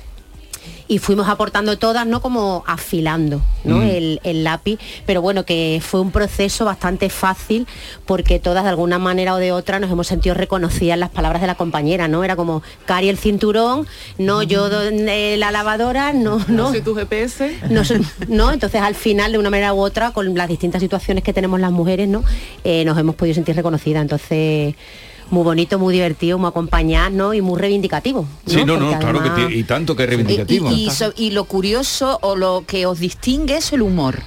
y 0.90 0.98
fuimos 0.98 1.30
aportando 1.30 1.78
todas, 1.78 2.06
¿no? 2.06 2.20
Como 2.20 2.64
afilando, 2.68 3.42
¿no? 3.64 3.78
Mm. 3.78 3.82
El, 3.84 4.20
el 4.24 4.44
lápiz, 4.44 4.80
pero 5.06 5.22
bueno, 5.22 5.46
que 5.46 5.82
fue 5.86 6.02
un 6.02 6.12
proceso 6.12 6.66
bastante 6.66 7.10
fácil 7.10 7.68
porque 8.06 8.40
todas 8.40 8.64
de 8.64 8.72
alguna 8.72 8.98
manera 9.00 9.36
o 9.36 9.38
de 9.38 9.52
otra 9.52 9.80
nos 9.80 9.92
hemos 9.92 10.08
sentido 10.08 10.34
reconocidas 10.34 10.98
las 10.98 11.10
palabras 11.12 11.42
de 11.42 11.48
la 11.48 11.54
compañera, 11.56 12.08
¿no? 12.08 12.24
Era 12.24 12.36
como, 12.36 12.64
Cari 12.86 13.08
el 13.08 13.20
cinturón, 13.20 13.88
no 14.18 14.42
yo 14.44 14.70
do- 14.70 14.82
eh, 14.90 15.38
la 15.38 15.52
lavadora, 15.52 16.12
no, 16.12 16.44
no. 16.48 16.72
soy 16.72 16.82
tu 16.82 16.96
GPS. 16.96 17.56
No, 17.70 17.86
soy- 17.86 18.04
no, 18.28 18.52
entonces 18.52 18.82
al 18.82 18.96
final 18.96 19.32
de 19.32 19.38
una 19.38 19.52
manera 19.52 19.74
u 19.76 19.80
otra, 19.80 20.10
con 20.12 20.34
las 20.34 20.48
distintas 20.50 20.82
situaciones 20.82 21.24
que 21.24 21.34
tenemos 21.34 21.60
las 21.60 21.72
mujeres, 21.72 22.08
¿no? 22.10 22.24
Eh, 22.64 22.84
nos 22.84 22.98
hemos 22.98 23.14
podido 23.16 23.36
sentir 23.36 23.56
reconocidas. 23.56 24.02
Entonces, 24.02 24.74
muy 25.32 25.44
bonito, 25.44 25.78
muy 25.80 25.94
divertido, 25.94 26.38
muy 26.38 26.48
acompañado 26.50 27.10
¿no? 27.12 27.34
y 27.34 27.42
muy 27.42 27.60
reivindicativo. 27.60 28.26
Sí, 28.46 28.64
no, 28.66 28.78
no, 28.78 28.98
claro 29.00 29.22
que 29.24 29.56
y 29.56 29.64
tanto 29.64 29.96
que 29.96 30.04
es 30.04 30.10
reivindicativo. 30.10 30.72
y- 30.72 30.88
y 30.88 30.90
so- 30.92 31.14
y 31.16 31.32
lo 31.32 31.46
curioso 31.46 32.18
o 32.22 32.36
lo 32.36 32.64
que 32.66 32.86
os 32.86 33.00
distingue 33.00 33.58
es 33.58 33.72
el 33.74 33.82
humor. 33.82 34.20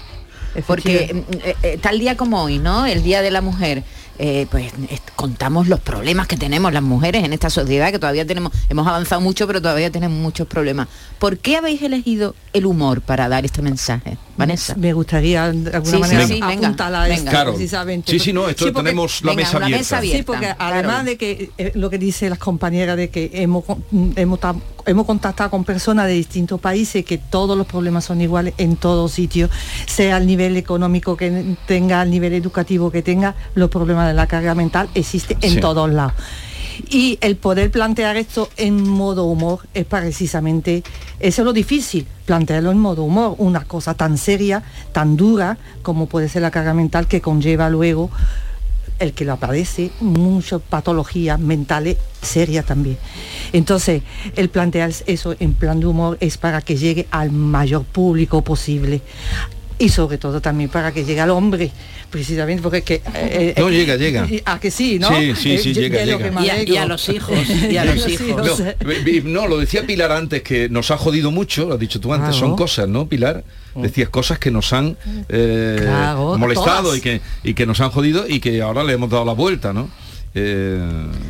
Porque 0.67 1.15
mm, 1.15 1.33
eh, 1.45 1.57
eh, 1.63 1.79
tal 1.81 1.99
día 1.99 2.17
como 2.17 2.43
hoy, 2.43 2.59
¿no? 2.59 2.85
El 2.87 3.03
Día 3.03 3.23
de 3.23 3.31
la 3.31 3.41
Mujer. 3.41 3.85
Eh, 4.19 4.47
pues 4.51 4.73
contamos 5.17 5.69
los 5.69 5.81
problemas 5.81 6.27
que 6.27 6.37
tenemos 6.37 6.73
las 6.73 6.83
mujeres 6.83 7.25
en 7.25 7.33
esta 7.33 7.51
sociedad, 7.51 7.91
que 7.91 7.99
todavía 7.99 8.27
tenemos, 8.27 8.53
hemos 8.69 8.87
avanzado 8.87 9.21
mucho, 9.21 9.47
pero 9.47 9.61
todavía 9.63 9.91
tenemos 9.91 10.19
muchos 10.19 10.47
problemas. 10.47 10.89
¿Por 11.19 11.39
qué 11.39 11.57
habéis 11.57 11.83
elegido 11.83 12.35
el 12.53 12.67
humor 12.67 13.01
para 13.01 13.29
dar 13.29 13.45
este 13.45 13.63
mensaje, 13.63 14.17
Vanessa? 14.37 14.75
Me 14.77 14.93
gustaría 14.93 15.51
de 15.53 15.71
alguna 15.77 15.93
Sí, 15.97 15.99
manera 15.99 16.27
sí, 16.27 16.35
sí, 16.35 16.41
venga, 16.41 16.67
apuntalar 16.69 17.03
venga. 17.05 17.15
esto 17.17 17.31
Claro. 17.31 17.53
precisamente. 17.55 18.11
Sí, 18.13 18.19
sí, 18.19 18.33
no, 18.33 18.49
esto 18.49 18.67
porque- 18.67 18.81
tenemos 18.83 19.23
la 19.23 19.35
mesa 19.35 19.59
abierta. 19.59 20.01
Sí, 20.01 20.23
porque 20.23 20.55
además 20.59 21.05
de 21.05 21.17
que 21.17 21.51
eh, 21.59 21.73
lo 21.75 21.89
que 21.91 21.99
dice 21.99 22.29
las 22.29 22.39
compañeras 22.39 22.97
de 22.97 23.11
que 23.11 23.31
hemos, 23.35 23.65
hemos, 24.17 24.39
hemos 24.87 25.07
contactado 25.07 25.51
con 25.51 25.65
personas 25.65 26.07
de 26.07 26.13
distintos 26.15 26.61
países 26.61 27.05
que 27.05 27.19
todos 27.19 27.57
los 27.57 27.67
problemas 27.67 28.05
son 28.05 28.21
iguales 28.21 28.55
en 28.59 28.77
todos 28.77 29.13
sitios, 29.13 29.51
sea 29.87 30.17
el 30.17 30.27
nivel 30.27 30.57
económico 30.57 31.17
que 31.17 31.57
tenga, 31.67 32.03
el 32.03 32.11
nivel 32.11 32.33
educativo 32.35 32.91
que 32.91 33.03
tenga, 33.03 33.35
los 33.55 33.71
problemas 33.71 34.02
de 34.09 34.15
la 34.15 34.27
carga 34.27 34.55
mental 34.55 34.89
existen 34.95 35.39
en 35.41 35.55
Sí. 35.55 35.61
todos 35.61 35.91
lados. 35.91 36.15
Y 36.89 37.19
el 37.21 37.37
poder 37.37 37.71
plantear 37.71 38.17
esto 38.17 38.49
en 38.57 38.89
modo 38.89 39.25
humor 39.25 39.61
es 39.75 39.85
precisamente, 39.85 40.83
eso 41.21 41.43
es 41.43 41.45
lo 41.47 41.53
difícil, 41.53 42.07
plantearlo 42.25 42.71
en 42.71 42.79
modo 42.79 43.05
humor, 43.05 43.35
una 43.39 43.65
cosa 43.65 43.95
tan 43.95 44.17
seria, 44.19 44.63
tan 44.93 45.17
dura 45.17 45.59
como 45.83 46.07
puede 46.07 46.29
ser 46.29 46.43
la 46.43 46.51
carga 46.51 46.75
mental 46.75 47.07
que 47.07 47.21
conlleva 47.21 47.69
luego 47.69 48.11
el 48.99 49.13
que 49.15 49.25
lo 49.25 49.37
padece, 49.37 49.91
muchas 50.01 50.61
patologías 50.63 51.39
mentales 51.39 51.97
serias 52.21 52.65
también. 52.65 52.99
Entonces, 53.53 54.03
el 54.37 54.49
plantear 54.49 54.93
eso 55.07 55.35
en 55.41 55.55
plan 55.55 55.81
de 55.81 55.87
humor 55.87 56.17
es 56.21 56.39
para 56.39 56.63
que 56.63 56.77
llegue 56.77 57.07
al 57.11 57.33
mayor 57.33 57.85
público 57.85 58.43
posible. 58.43 59.03
Y 59.79 59.89
sobre 59.89 60.19
todo 60.19 60.41
también 60.41 60.71
para 60.71 60.93
que 60.93 61.05
llegue 61.05 61.21
al 61.21 61.31
hombre, 61.31 61.71
precisamente 62.11 62.63
porque 62.63 62.79
es 62.79 62.85
que... 62.85 63.03
eh, 63.15 63.55
No, 63.59 63.69
eh, 63.69 63.73
llega, 63.73 63.97
llega. 63.97 64.27
y- 64.31 64.41
¿A 64.45 64.61
que 64.61 64.71
sí, 64.71 64.99
no? 64.99 65.09
Sí, 65.09 65.35
sí, 65.35 65.59
sí, 65.59 65.73
yo- 65.75 65.81
llega, 65.81 66.05
llega. 66.05 66.31
Y 66.43 66.49
a- 66.49 66.57
y 66.57 66.61
alegro. 66.61 66.81
a 66.83 66.87
los 66.87 67.09
hijos, 67.09 67.39
y 67.71 67.77
a 67.77 67.85
los 67.85 68.09
hijos. 68.09 68.61
No, 68.61 68.67
eh, 68.91 69.23
no, 69.25 69.47
lo 69.47 69.59
decía 69.59 69.85
Pilar 69.87 70.13
antes, 70.13 70.43
que 70.43 70.69
nos 70.69 70.91
ha 70.91 70.97
jodido 70.99 71.31
mucho, 71.31 71.67
lo 71.67 71.75
has 71.75 71.81
dicho 71.81 72.01
tú 72.01 72.13
antes, 72.13 72.31
Claro. 72.31 72.47
son 72.49 72.57
cosas, 72.57 72.89
¿no, 72.89 73.07
Pilar? 73.09 73.45
Decías 73.75 74.11
cosas 74.11 74.39
que 74.39 74.51
nos 74.51 74.73
han 74.75 74.97
eh, 75.31 75.79
Claro, 75.81 76.37
molestado 76.39 76.83
todas. 76.83 76.99
y 76.99 77.01
que, 77.01 77.21
y 77.43 77.55
que 77.55 77.65
nos 77.67 77.81
han 77.81 77.91
jodido 77.91 78.29
y 78.29 78.39
que 78.39 78.61
ahora 78.61 78.85
le 78.85 78.93
hemos 78.93 79.09
dado 79.09 79.25
la 79.25 79.33
vuelta, 79.33 79.73
¿no? 79.73 79.89
Eh, 80.35 80.81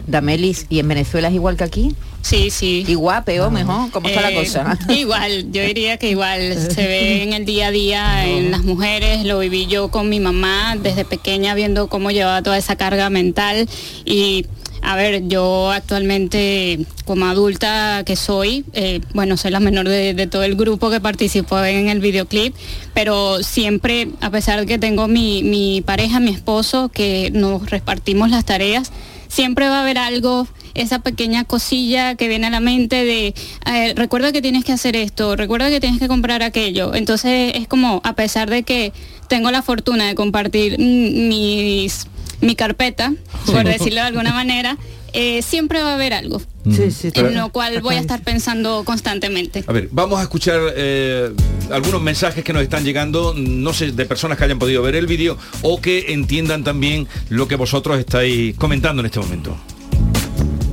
Damelis, 0.06 0.66
¿y 0.68 0.78
en 0.78 0.88
Venezuela 0.88 1.28
es 1.28 1.34
igual 1.34 1.56
que 1.56 1.64
aquí? 1.64 1.94
Sí, 2.22 2.50
sí. 2.50 2.84
Igual, 2.86 3.24
peor, 3.24 3.50
mejor, 3.50 3.90
¿cómo 3.90 4.08
está 4.08 4.20
la 4.22 4.30
Eh, 4.30 4.34
cosa? 4.36 4.78
Igual, 4.88 5.50
yo 5.50 5.62
diría 5.64 5.96
que 5.96 6.08
igual 6.10 6.54
se 6.70 6.86
ve 6.86 7.22
en 7.24 7.32
el 7.32 7.44
día 7.44 7.66
a 7.66 7.70
día 7.72 8.26
en 8.28 8.52
las 8.52 8.62
mujeres, 8.62 9.24
lo 9.24 9.40
viví 9.40 9.66
yo 9.66 9.88
con 9.88 10.08
mi 10.08 10.20
mamá 10.20 10.76
desde 10.80 11.04
pequeña 11.04 11.54
viendo 11.54 11.88
cómo 11.88 12.12
llevaba 12.12 12.42
toda 12.42 12.56
esa 12.58 12.76
carga 12.76 13.10
mental 13.10 13.68
y 14.04 14.46
a 14.82 14.96
ver, 14.96 15.28
yo 15.28 15.70
actualmente 15.70 16.80
como 17.04 17.26
adulta 17.26 18.02
que 18.04 18.16
soy, 18.16 18.64
eh, 18.72 19.00
bueno, 19.14 19.36
soy 19.36 19.52
la 19.52 19.60
menor 19.60 19.88
de, 19.88 20.26
todo 20.26 20.42
el 20.42 20.56
grupo 20.56 20.90
que 20.90 21.00
participó 21.00 21.62
en 21.64 21.88
el 21.88 22.00
videoclip, 22.00 22.54
pero 22.92 23.42
siempre, 23.42 24.08
a 24.20 24.30
pesar 24.30 24.60
de 24.60 24.66
que 24.66 24.78
tengo 24.78 25.06
mi, 25.08 25.82
pareja, 25.86 26.20
mi 26.20 26.32
esposo, 26.32 26.88
que 26.88 27.30
nos 27.32 27.70
repartimos 27.70 28.30
las 28.30 28.44
tareas, 28.44 28.90
siempre 29.28 29.68
va 29.68 29.78
a 29.78 29.82
haber 29.82 29.98
algo, 29.98 30.48
esa 30.74 30.98
pequeña 30.98 31.44
cosilla 31.44 32.16
que 32.16 32.28
viene 32.28 32.48
a 32.48 32.50
la 32.50 32.60
mente 32.60 33.04
de, 33.04 33.34
eh, 33.66 33.94
recuerda 33.94 34.32
que 34.32 34.42
tienes 34.42 34.64
que 34.64 34.72
hacer 34.72 34.96
esto, 34.96 35.36
recuerda 35.36 35.70
que 35.70 35.80
tienes 35.80 36.00
que 36.00 36.08
comprar 36.08 36.42
aquello. 36.42 36.94
Entonces 36.94 37.52
es 37.54 37.68
como, 37.68 38.00
a 38.04 38.14
pesar 38.14 38.50
de 38.50 38.64
que 38.64 38.92
tengo 39.28 39.50
la 39.50 39.62
fortuna 39.62 40.08
de 40.08 40.14
compartir 40.14 40.78
mis, 40.78 42.06
mi 42.42 42.56
carpeta, 42.56 43.14
por 43.46 43.64
decirlo 43.64 44.02
de 44.02 44.08
alguna 44.08 44.32
manera, 44.32 44.76
eh, 45.14 45.42
siempre 45.42 45.82
va 45.82 45.92
a 45.92 45.94
haber 45.94 46.12
algo. 46.12 46.40
Sí, 46.70 46.90
sí, 46.90 47.08
en 47.08 47.12
claro. 47.12 47.30
lo 47.30 47.48
cual 47.50 47.80
voy 47.82 47.96
a 47.96 48.00
estar 48.00 48.22
pensando 48.22 48.82
constantemente. 48.84 49.64
a 49.66 49.72
ver, 49.72 49.88
vamos 49.90 50.20
a 50.20 50.22
escuchar 50.22 50.60
eh, 50.76 51.32
algunos 51.70 52.00
mensajes 52.00 52.44
que 52.44 52.52
nos 52.52 52.62
están 52.62 52.84
llegando, 52.84 53.34
no 53.36 53.72
sé, 53.72 53.92
de 53.92 54.06
personas 54.06 54.38
que 54.38 54.44
hayan 54.44 54.58
podido 54.58 54.82
ver 54.82 54.94
el 54.94 55.06
vídeo 55.06 55.36
o 55.62 55.80
que 55.80 56.12
entiendan 56.12 56.64
también 56.64 57.08
lo 57.28 57.48
que 57.48 57.56
vosotros 57.56 57.98
estáis 57.98 58.56
comentando 58.56 59.00
en 59.00 59.06
este 59.06 59.20
momento. 59.20 59.56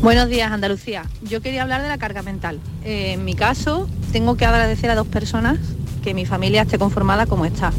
Buenos 0.01 0.29
días, 0.29 0.51
Andalucía. 0.51 1.03
Yo 1.21 1.41
quería 1.41 1.63
hablar 1.63 1.81
de 1.81 1.89
la 1.89 1.97
carga 1.97 2.21
mental. 2.21 2.59
Eh, 2.85 3.13
en 3.13 3.25
mi 3.25 3.35
caso, 3.35 3.89
tengo 4.13 4.37
que 4.37 4.45
agradecer 4.45 4.89
a 4.89 4.95
dos 4.95 5.07
personas 5.07 5.59
que 6.03 6.13
mi 6.13 6.25
familia 6.25 6.61
esté 6.61 6.77
conformada 6.79 7.25
como 7.25 7.45
está. 7.45 7.73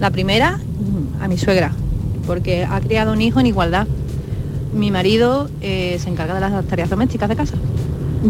La 0.00 0.10
primera, 0.10 0.58
mm, 0.58 1.22
a 1.22 1.28
mi 1.28 1.36
suegra, 1.36 1.74
porque 2.26 2.64
ha 2.64 2.80
criado 2.80 3.12
un 3.12 3.20
hijo 3.20 3.40
en 3.40 3.46
igualdad. 3.46 3.86
Mi 4.72 4.90
marido 4.90 5.48
eh, 5.60 5.98
se 6.00 6.08
encarga 6.10 6.34
de 6.34 6.40
las 6.40 6.64
tareas 6.66 6.90
domésticas 6.90 7.28
de 7.28 7.36
casa. 7.36 7.54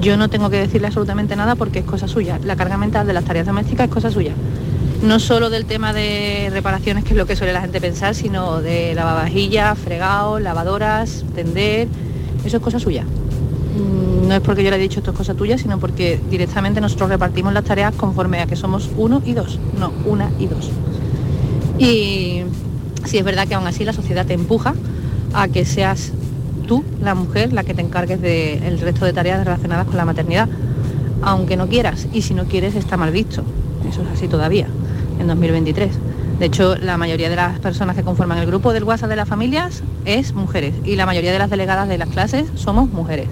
Yo 0.01 0.17
no 0.17 0.29
tengo 0.29 0.51
que 0.51 0.57
decirle 0.59 0.89
absolutamente 0.89 1.37
nada 1.37 1.55
porque 1.55 1.79
es 1.81 1.85
cosa 1.85 2.09
suya. 2.09 2.39
La 2.45 2.57
carga 2.57 2.77
mental 2.77 3.07
de 3.07 3.13
las 3.13 3.25
tareas 3.25 3.47
domésticas 3.47 3.89
es 3.89 3.95
cosa 3.95 4.11
suya. 4.11 4.33
No 5.03 5.19
solo 5.21 5.51
del 5.51 5.67
tema 5.67 5.93
de 5.93 6.51
reparaciones, 6.53 7.05
que 7.05 7.11
es 7.11 7.17
lo 7.17 7.27
que 7.27 7.37
suele 7.37 7.53
la 7.53 7.61
gente 7.61 7.81
pensar, 7.81 8.15
sino 8.15 8.61
de 8.61 8.95
lavavajillas, 8.95 9.79
fregados, 9.79 10.41
lavadoras, 10.41 11.25
tender. 11.35 11.89
Eso 12.45 12.57
es 12.57 12.63
cosa 12.63 12.79
suya. 12.79 13.05
Mm, 13.05 14.29
No 14.29 14.35
es 14.35 14.41
porque 14.41 14.65
yo 14.65 14.71
le 14.71 14.77
he 14.77 14.81
dicho 14.81 15.01
esto 15.01 15.11
es 15.13 15.17
cosa 15.17 15.35
tuya, 15.35 15.59
sino 15.59 15.79
porque 15.79 16.19
directamente 16.31 16.81
nosotros 16.81 17.09
repartimos 17.11 17.53
las 17.53 17.65
tareas 17.65 17.95
conforme 17.95 18.41
a 18.41 18.47
que 18.47 18.57
somos 18.57 18.91
uno 18.97 19.23
y 19.25 19.33
dos. 19.35 19.59
No, 19.79 19.93
una 20.07 20.31
y 20.39 20.47
dos. 20.47 20.71
Y 21.79 22.43
sí 23.05 23.19
es 23.19 23.25
verdad 23.25 23.47
que 23.47 23.55
aún 23.55 23.67
así 23.67 23.85
la 23.85 23.93
sociedad 23.93 24.27
te 24.27 24.35
empuja 24.35 24.75
a 25.33 25.49
que 25.49 25.65
seas 25.65 26.13
tú, 26.67 26.85
la 27.03 27.15
mujer, 27.15 27.53
la 27.53 27.65
que 27.65 27.75
te 27.75 27.83
encargues 27.83 28.21
del 28.21 28.79
resto 28.81 29.05
de 29.05 29.13
tareas 29.13 29.45
relacionadas 29.45 29.87
con 29.87 29.97
la 29.97 30.05
maternidad, 30.05 30.49
aunque 31.23 31.57
no 31.57 31.69
quieras. 31.69 32.07
Y 32.13 32.23
si 32.23 32.35
no 32.35 32.45
quieres 32.45 32.75
está 32.75 32.97
mal 32.97 33.11
visto. 33.11 33.43
Eso 33.89 34.03
es 34.03 34.09
así 34.09 34.29
todavía, 34.29 34.67
en 35.21 35.27
2023. 35.27 35.91
De 36.39 36.47
hecho, 36.47 36.77
la 36.77 36.97
mayoría 36.97 37.29
de 37.29 37.37
las 37.37 37.59
personas 37.61 37.97
que 37.97 38.03
conforman 38.03 38.39
el 38.39 38.47
grupo 38.47 38.73
del 38.73 38.85
WhatsApp 38.85 39.11
de 39.11 39.17
las 39.17 39.29
familias 39.29 39.83
es 40.05 40.35
mujeres 40.35 40.75
y 40.85 40.97
la 40.97 41.07
mayoría 41.07 41.33
de 41.33 41.39
las 41.39 41.49
delegadas 41.49 41.89
de 41.89 41.99
las 41.99 42.09
clases 42.09 42.47
somos 42.55 42.91
mujeres. 42.91 43.29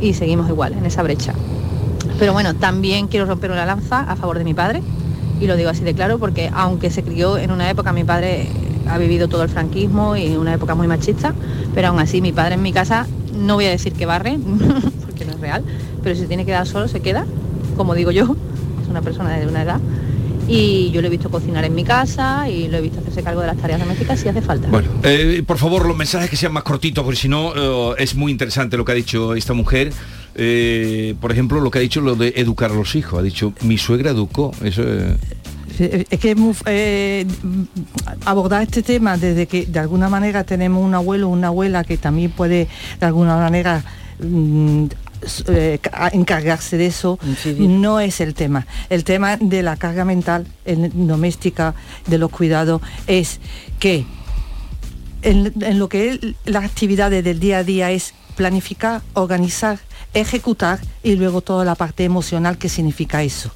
Y 0.00 0.14
seguimos 0.14 0.48
igual, 0.48 0.72
en 0.72 0.86
esa 0.86 1.02
brecha. 1.02 1.34
Pero 2.18 2.32
bueno, 2.32 2.54
también 2.54 3.08
quiero 3.08 3.26
romper 3.26 3.50
una 3.50 3.66
lanza 3.66 4.00
a 4.00 4.16
favor 4.16 4.38
de 4.38 4.44
mi 4.44 4.54
padre, 4.54 4.82
y 5.40 5.46
lo 5.46 5.56
digo 5.56 5.68
así 5.68 5.84
de 5.84 5.94
claro 5.94 6.18
porque 6.18 6.50
aunque 6.54 6.90
se 6.90 7.02
crió 7.02 7.36
en 7.36 7.50
una 7.50 7.68
época, 7.68 7.92
mi 7.92 8.04
padre 8.04 8.48
ha 8.88 8.98
vivido 8.98 9.28
todo 9.28 9.42
el 9.42 9.48
franquismo 9.48 10.16
y 10.16 10.36
una 10.36 10.54
época 10.54 10.74
muy 10.74 10.86
machista, 10.86 11.34
pero 11.74 11.88
aún 11.88 11.98
así 11.98 12.20
mi 12.20 12.32
padre 12.32 12.54
en 12.54 12.62
mi 12.62 12.72
casa, 12.72 13.06
no 13.34 13.54
voy 13.54 13.66
a 13.66 13.70
decir 13.70 13.92
que 13.92 14.06
barre, 14.06 14.38
porque 15.06 15.24
no 15.24 15.32
es 15.32 15.40
real, 15.40 15.64
pero 16.02 16.14
si 16.14 16.26
tiene 16.26 16.44
que 16.44 16.52
quedar 16.52 16.66
solo, 16.66 16.88
se 16.88 17.00
queda, 17.00 17.26
como 17.76 17.94
digo 17.94 18.10
yo, 18.10 18.36
es 18.82 18.88
una 18.88 19.02
persona 19.02 19.36
de 19.36 19.46
una 19.46 19.62
edad. 19.62 19.80
Y 20.48 20.92
yo 20.92 21.00
lo 21.00 21.08
he 21.08 21.10
visto 21.10 21.28
cocinar 21.28 21.64
en 21.64 21.74
mi 21.74 21.82
casa 21.82 22.48
y 22.48 22.68
lo 22.68 22.76
he 22.76 22.80
visto 22.80 23.00
hacerse 23.00 23.24
cargo 23.24 23.40
de 23.40 23.48
las 23.48 23.56
tareas 23.56 23.80
domésticas 23.80 24.20
si 24.20 24.28
hace 24.28 24.40
falta. 24.40 24.68
Bueno, 24.68 24.88
eh, 25.02 25.42
por 25.44 25.58
favor, 25.58 25.86
los 25.86 25.96
mensajes 25.96 26.30
que 26.30 26.36
sean 26.36 26.52
más 26.52 26.62
cortitos, 26.62 27.02
porque 27.02 27.18
si 27.18 27.28
no, 27.28 27.52
eh, 27.92 27.96
es 27.98 28.14
muy 28.14 28.30
interesante 28.30 28.76
lo 28.76 28.84
que 28.84 28.92
ha 28.92 28.94
dicho 28.94 29.34
esta 29.34 29.54
mujer. 29.54 29.92
Eh, 30.36 31.14
por 31.20 31.32
ejemplo, 31.32 31.60
lo 31.60 31.70
que 31.70 31.78
ha 31.78 31.82
dicho 31.82 32.00
lo 32.00 32.14
de 32.14 32.34
educar 32.36 32.70
a 32.70 32.74
los 32.74 32.94
hijos. 32.94 33.18
Ha 33.18 33.22
dicho, 33.22 33.54
mi 33.62 33.76
suegra 33.76 34.10
educó. 34.10 34.52
Eso 34.62 34.84
Es 35.78 36.18
que 36.20 36.30
es 36.30 36.36
muy, 36.36 36.54
eh, 36.66 37.26
abordar 38.24 38.62
este 38.62 38.82
tema 38.82 39.16
desde 39.16 39.46
que 39.46 39.66
de 39.66 39.78
alguna 39.78 40.08
manera 40.08 40.44
tenemos 40.44 40.84
un 40.84 40.94
abuelo 40.94 41.28
o 41.28 41.32
una 41.32 41.48
abuela 41.48 41.84
que 41.84 41.98
también 41.98 42.30
puede 42.30 42.68
de 42.98 43.06
alguna 43.06 43.36
manera 43.36 43.84
mm, 44.20 44.86
eh, 45.48 45.78
ca- 45.82 46.10
encargarse 46.12 46.76
de 46.76 46.86
eso 46.86 47.18
no 47.68 48.00
es 48.00 48.20
el 48.20 48.34
tema. 48.34 48.66
El 48.90 49.04
tema 49.04 49.36
de 49.36 49.62
la 49.62 49.76
carga 49.76 50.04
mental 50.04 50.46
en- 50.64 51.06
doméstica, 51.06 51.74
de 52.06 52.18
los 52.18 52.30
cuidados, 52.30 52.80
es 53.06 53.40
que 53.78 54.04
en, 55.22 55.52
en 55.60 55.78
lo 55.78 55.88
que 55.88 56.10
es 56.10 56.20
las 56.44 56.64
actividades 56.64 57.24
del 57.24 57.40
día 57.40 57.58
a 57.58 57.64
día 57.64 57.90
es 57.90 58.14
planificar, 58.36 59.00
organizar 59.14 59.78
ejecutar 60.14 60.80
y 61.02 61.16
luego 61.16 61.40
toda 61.40 61.64
la 61.64 61.74
parte 61.74 62.04
emocional 62.04 62.58
que 62.58 62.68
significa 62.68 63.22
eso. 63.22 63.50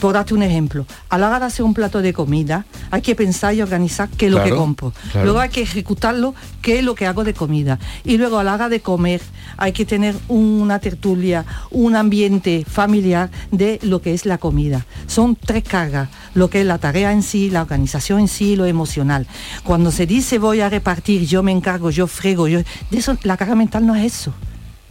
Por 0.00 0.14
darte 0.14 0.32
un 0.32 0.42
ejemplo, 0.42 0.86
a 1.08 1.18
la 1.18 1.28
hora 1.28 1.40
de 1.40 1.46
hacer 1.46 1.64
un 1.64 1.74
plato 1.74 2.00
de 2.02 2.12
comida, 2.12 2.66
hay 2.90 3.02
que 3.02 3.16
pensar 3.16 3.54
y 3.54 3.62
organizar 3.62 4.08
qué 4.08 4.26
es 4.26 4.32
lo 4.32 4.42
que 4.44 4.50
compro. 4.50 4.92
claro. 5.10 5.24
Luego 5.24 5.40
hay 5.40 5.48
que 5.48 5.62
ejecutarlo, 5.62 6.34
qué 6.62 6.78
es 6.78 6.84
lo 6.84 6.94
que 6.94 7.06
hago 7.06 7.24
de 7.24 7.34
comida. 7.34 7.78
Y 8.04 8.16
luego 8.16 8.38
a 8.38 8.44
la 8.44 8.54
hora 8.54 8.68
de 8.68 8.80
comer 8.80 9.20
hay 9.56 9.72
que 9.72 9.84
tener 9.84 10.14
una 10.28 10.78
tertulia, 10.78 11.44
un 11.70 11.96
ambiente 11.96 12.64
familiar 12.68 13.30
de 13.50 13.80
lo 13.82 14.00
que 14.00 14.14
es 14.14 14.24
la 14.24 14.38
comida. 14.38 14.86
Son 15.08 15.34
tres 15.34 15.64
cargas, 15.64 16.08
lo 16.34 16.48
que 16.48 16.60
es 16.60 16.66
la 16.66 16.78
tarea 16.78 17.12
en 17.12 17.22
sí, 17.22 17.50
la 17.50 17.62
organización 17.62 18.20
en 18.20 18.28
sí 18.28 18.52
y 18.52 18.56
lo 18.56 18.66
emocional. 18.66 19.26
Cuando 19.64 19.90
se 19.90 20.06
dice 20.06 20.38
voy 20.38 20.60
a 20.60 20.68
repartir, 20.68 21.26
yo 21.26 21.42
me 21.42 21.52
encargo, 21.52 21.90
yo 21.90 22.06
frego, 22.06 22.46
yo, 22.46 22.58
de 22.58 22.98
eso, 22.98 23.16
la 23.24 23.36
carga 23.36 23.56
mental 23.56 23.84
no 23.84 23.96
es 23.96 24.04
eso. 24.04 24.32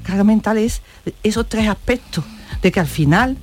Carga 0.08 0.24
mental 0.24 0.58
es 0.58 0.82
esos 1.22 1.48
tres 1.50 1.68
aspectos, 1.68 2.24
de 2.62 2.72
que 2.72 2.80
al 2.80 2.88
final 2.88 3.38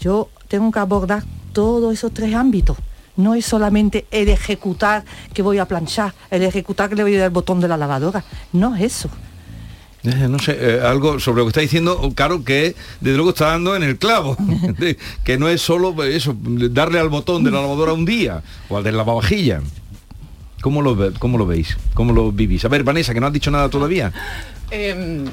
yo 0.00 0.30
tengo 0.48 0.70
que 0.70 0.78
abordar 0.78 1.22
todos 1.52 1.92
esos 1.92 2.12
tres 2.14 2.34
ámbitos. 2.34 2.76
No 3.16 3.34
es 3.34 3.44
solamente 3.44 4.06
el 4.10 4.28
ejecutar 4.30 5.04
que 5.34 5.42
voy 5.42 5.58
a 5.58 5.66
planchar, 5.66 6.14
el 6.30 6.42
ejecutar 6.44 6.88
que 6.88 6.96
le 6.96 7.02
voy 7.02 7.14
a 7.16 7.18
dar 7.18 7.26
el 7.26 7.32
botón 7.32 7.60
de 7.60 7.68
la 7.68 7.76
lavadora. 7.76 8.24
No 8.54 8.74
es 8.74 8.82
eso. 8.82 9.10
Eh, 10.04 10.28
No 10.30 10.38
sé, 10.38 10.56
eh, 10.58 10.80
algo 10.82 11.20
sobre 11.20 11.40
lo 11.40 11.44
que 11.44 11.48
está 11.50 11.60
diciendo, 11.60 12.00
claro 12.14 12.42
que 12.42 12.74
desde 13.02 13.16
luego 13.16 13.30
está 13.30 13.48
dando 13.48 13.76
en 13.76 13.82
el 13.82 13.98
clavo, 13.98 14.34
de- 14.78 14.96
que 15.24 15.36
no 15.36 15.50
es 15.50 15.60
solo 15.60 15.92
eh, 16.04 16.16
eso, 16.16 16.34
darle 16.38 16.98
al 16.98 17.10
botón 17.10 17.44
de 17.44 17.50
la 17.50 17.60
lavadora 17.60 17.92
un 17.92 18.06
día 18.06 18.42
o 18.70 18.78
al 18.78 18.84
de 18.84 18.92
la 18.92 18.98
lavavajilla. 18.98 19.60
¿Cómo 20.62 20.82
lo, 20.82 21.12
¿Cómo 21.18 21.36
lo 21.38 21.46
veis? 21.46 21.76
¿Cómo 21.94 22.12
lo 22.12 22.32
vivís? 22.32 22.64
A 22.66 22.68
ver, 22.68 22.84
Vanessa, 22.84 23.12
que 23.14 23.20
no 23.20 23.26
has 23.26 23.32
dicho 23.32 23.50
nada 23.50 23.68
todavía. 23.70 24.12
Em, 24.70 25.26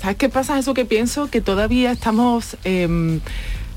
¿Sabes 0.00 0.16
qué 0.16 0.28
pasa? 0.28 0.58
Eso 0.58 0.74
que 0.74 0.84
pienso 0.84 1.30
que 1.30 1.40
todavía 1.40 1.92
estamos 1.92 2.56
em, 2.64 3.20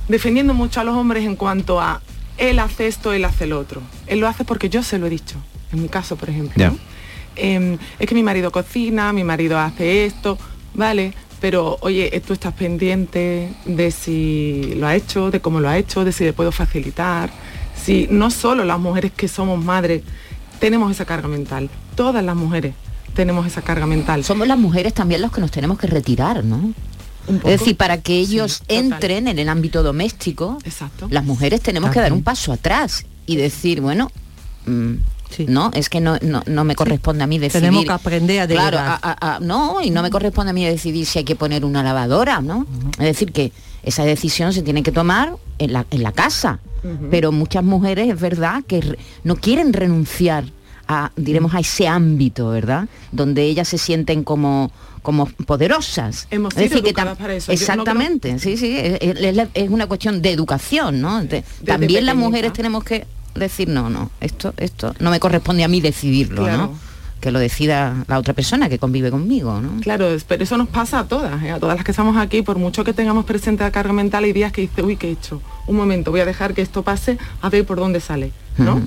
defendiendo 0.08 0.56
mucho 0.56 0.82
a 0.82 0.84
los 0.84 0.96
hombres 0.96 1.24
en 1.24 1.36
cuanto 1.36 1.80
a 1.80 2.02
él 2.38 2.58
hace 2.58 2.88
esto, 2.88 3.14
él 3.14 3.26
hace 3.26 3.46
lo 3.46 3.60
otro. 3.60 3.82
Él 4.08 4.20
lo 4.20 4.28
hace 4.28 4.44
porque 4.44 4.70
yo 4.70 4.82
se 4.82 4.98
lo 4.98 5.06
he 5.06 5.10
dicho. 5.10 5.36
En 5.72 5.84
mi 5.84 5.88
caso, 5.88 6.16
por 6.16 6.30
ejemplo. 6.30 6.76
Em, 7.36 7.78
es 8.00 8.08
que 8.08 8.16
mi 8.16 8.24
marido 8.24 8.52
cocina, 8.52 9.14
mi 9.14 9.24
marido 9.24 9.60
hace 9.60 10.06
esto, 10.06 10.38
vale, 10.74 11.14
pero 11.42 11.78
oye, 11.82 12.10
tú 12.26 12.34
estás 12.34 12.54
pendiente 12.54 13.50
de 13.66 13.92
si 13.92 14.74
lo 14.78 14.88
ha 14.88 14.96
hecho, 14.96 15.32
de 15.32 15.42
cómo 15.42 15.60
lo 15.60 15.70
ha 15.70 15.78
hecho, 15.78 16.06
de 16.06 16.12
si 16.12 16.24
le 16.24 16.34
puedo 16.34 16.52
facilitar. 16.52 17.30
Si 17.76 18.08
no 18.10 18.32
solo 18.32 18.64
las 18.64 18.80
mujeres 18.80 19.12
que 19.12 19.28
somos 19.28 19.64
madres 19.64 20.02
tenemos 20.60 20.90
esa 20.90 21.06
carga 21.06 21.28
mental, 21.28 21.70
todas 21.96 22.24
las 22.24 22.36
mujeres 22.36 22.74
tenemos 23.16 23.48
esa 23.48 23.62
carga 23.64 23.88
mental. 23.88 24.24
Somos 24.24 24.48
las 24.48 24.58
mujeres 24.60 24.94
también 24.94 25.22
los 25.22 25.32
que 25.32 25.42
nos 25.42 25.50
tenemos 25.52 25.80
que 25.80 25.88
retirar, 25.88 26.44
¿no? 26.44 26.74
Es 27.28 27.60
decir, 27.60 27.76
para 27.76 28.02
que 28.02 28.20
ellos 28.20 28.62
entren 28.68 29.28
en 29.28 29.40
el 29.40 29.50
ámbito 29.50 29.82
doméstico, 29.82 30.60
las 31.10 31.24
mujeres 31.26 31.62
tenemos 31.62 31.90
que 31.90 32.00
dar 32.00 32.14
un 32.14 32.22
paso 32.22 32.54
atrás 32.54 33.06
y 33.26 33.36
decir, 33.38 33.82
bueno, 33.82 34.12
mm, 34.68 34.94
no, 35.48 35.72
es 35.74 35.90
que 35.90 36.00
no, 36.02 36.18
no, 36.22 36.44
no 36.46 36.64
me 36.64 36.76
corresponde 36.76 37.24
a 37.24 37.28
mí 37.28 37.40
decidir. 37.40 37.64
Tenemos 37.64 37.86
que 37.86 37.92
aprender 37.92 38.42
a 38.42 38.48
Claro, 38.48 38.78
delegar. 38.78 39.00
a- 39.02 39.18
a- 39.20 39.36
a- 39.38 39.40
no, 39.40 39.82
y 39.82 39.90
no 39.90 40.04
me 40.04 40.12
corresponde 40.12 40.52
a 40.52 40.54
mí 40.54 40.64
decidir 40.66 41.08
si 41.08 41.18
hay 41.20 41.26
que 41.26 41.36
poner 41.36 41.66
una 41.66 41.82
lavadora, 41.82 42.42
¿no? 42.42 42.68
Es 43.00 43.06
decir, 43.06 43.32
que 43.32 43.52
esa 43.82 44.04
decisión 44.06 44.54
se 44.54 44.62
tiene 44.62 44.84
que 44.84 44.92
tomar 44.92 45.36
en 45.58 45.74
la, 45.74 45.86
en 45.90 46.04
la 46.04 46.12
casa. 46.12 46.60
Pero 47.10 47.32
muchas 47.32 47.64
mujeres 47.64 48.08
es 48.14 48.22
verdad 48.22 48.64
que 48.68 48.82
re- 48.82 49.00
no 49.24 49.36
quieren 49.38 49.74
renunciar 49.74 50.44
a, 50.88 51.12
diremos, 51.16 51.54
a 51.54 51.60
ese 51.60 51.88
ámbito, 51.88 52.50
¿verdad? 52.50 52.88
Donde 53.12 53.44
ellas 53.44 53.68
se 53.68 53.78
sienten 53.78 54.24
como 54.24 54.72
como 55.02 55.28
poderosas. 55.46 56.28
Hemos 56.32 56.54
Es 56.54 56.62
decir, 56.62 56.78
sido 56.80 56.84
que 56.88 56.94
para 56.94 57.12
eso. 57.12 57.28
Yo 57.28 57.46
no 57.48 57.54
Exactamente, 57.54 58.40
sí, 58.40 58.58
sí, 58.58 58.76
es, 58.76 58.98
es 59.02 59.36
la- 59.36 59.48
es 59.54 59.70
una 59.70 59.86
cuestión 59.86 60.20
de 60.24 60.32
educación, 60.32 61.00
¿no? 61.00 61.24
De- 61.24 61.44
también 61.64 62.08
las 62.08 62.16
mujeres 62.16 62.54
tenemos 62.54 62.84
que 62.84 63.06
decir, 63.36 63.68
no, 63.68 63.88
no, 63.92 64.10
esto, 64.20 64.56
esto 64.58 64.96
no 65.00 65.12
me 65.12 65.20
corresponde 65.20 65.64
a 65.64 65.68
mí 65.68 65.80
decidirlo, 65.80 66.42
Claro. 66.44 66.58
¿no? 66.58 66.74
Que 67.22 67.30
lo 67.32 67.38
decida 67.38 68.04
la 68.08 68.18
otra 68.18 68.34
persona 68.34 68.68
que 68.68 68.80
convive 68.80 69.12
conmigo, 69.12 69.62
¿no? 69.62 69.80
Claro, 69.82 70.08
pero 70.28 70.44
eso 70.44 70.58
nos 70.58 70.70
pasa 70.70 71.00
a 71.02 71.08
todas, 71.08 71.44
¿eh? 71.44 71.52
a 71.52 71.60
todas 71.60 71.76
las 71.76 71.86
que 71.86 71.92
estamos 71.92 72.18
aquí, 72.18 72.42
por 72.42 72.58
mucho 72.58 72.84
que 72.84 72.94
tengamos 72.94 73.26
presente 73.26 73.64
la 73.64 73.70
carga 73.72 73.94
mental, 73.94 74.24
hay 74.24 74.34
días 74.34 74.52
que 74.52 74.62
dice, 74.62 74.82
uy, 74.82 74.96
¿qué 74.98 75.10
he 75.10 75.12
hecho? 75.12 75.40
Un 75.68 75.76
momento, 75.76 76.10
voy 76.10 76.22
a 76.22 76.26
dejar 76.26 76.56
que 76.56 76.64
esto 76.64 76.82
pase, 76.82 77.20
a 77.44 77.50
ver 77.50 77.64
por 77.64 77.78
dónde 77.78 78.00
sale, 78.00 78.32
¿no? 78.58 78.82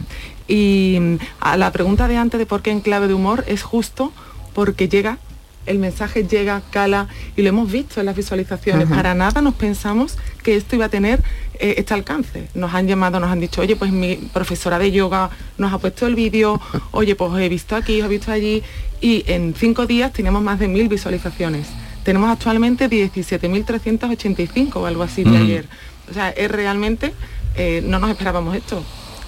Y 0.49 0.97
mm, 1.01 1.15
a 1.41 1.57
la 1.57 1.71
pregunta 1.73 2.09
de 2.09 2.17
antes 2.17 2.39
de 2.39 2.47
por 2.47 2.63
qué 2.63 2.71
en 2.71 2.81
clave 2.81 3.07
de 3.07 3.15
humor 3.15 3.45
es 3.47 3.63
justo 3.63 4.13
porque 4.55 4.89
llega, 4.89 5.19
el 5.67 5.79
mensaje 5.79 6.27
llega, 6.27 6.63
cala, 6.71 7.09
y 7.37 7.43
lo 7.43 7.51
hemos 7.51 7.71
visto 7.71 8.01
en 8.01 8.07
las 8.07 8.17
visualizaciones. 8.17 8.89
Para 8.89 9.15
nada 9.15 9.43
nos 9.43 9.55
pensamos 9.55 10.17
que 10.43 10.57
esto 10.57 10.75
iba 10.77 10.87
a 10.87 10.89
tener 10.89 11.23
eh, 11.61 11.75
este 11.77 11.93
alcance. 11.93 12.49
Nos 12.55 12.73
han 12.73 12.89
llamado, 12.89 13.21
nos 13.21 13.31
han 13.31 13.39
dicho, 13.41 13.61
oye, 13.61 13.77
pues 13.77 13.93
mi 13.93 14.17
profesora 14.17 14.79
de 14.79 14.91
yoga 14.91 15.29
nos 15.59 15.73
ha 15.73 15.79
puesto 15.79 16.07
el 16.07 16.15
vídeo, 16.15 16.59
oye, 16.93 17.15
pues 17.15 17.31
he 17.43 17.49
visto 17.51 17.77
aquí, 17.77 18.01
he 18.01 18.09
visto 18.09 18.33
allí, 18.33 18.63
y 19.03 19.25
en 19.27 19.55
cinco 19.55 19.87
días 19.87 20.13
tenemos 20.13 20.43
más 20.43 20.59
de 20.59 20.69
mil 20.69 20.89
visualizaciones. 20.89 21.69
Tenemos 22.03 22.31
actualmente 22.31 22.89
17.385 22.89 24.77
o 24.77 24.87
algo 24.87 25.03
así 25.03 25.25
de 25.25 25.31
Mm. 25.31 25.43
ayer. 25.43 25.67
O 26.11 26.15
sea, 26.15 26.31
es 26.31 26.51
realmente, 26.51 27.13
eh, 27.57 27.83
no 27.85 27.99
nos 27.99 28.11
esperábamos 28.11 28.57
esto. 28.57 28.83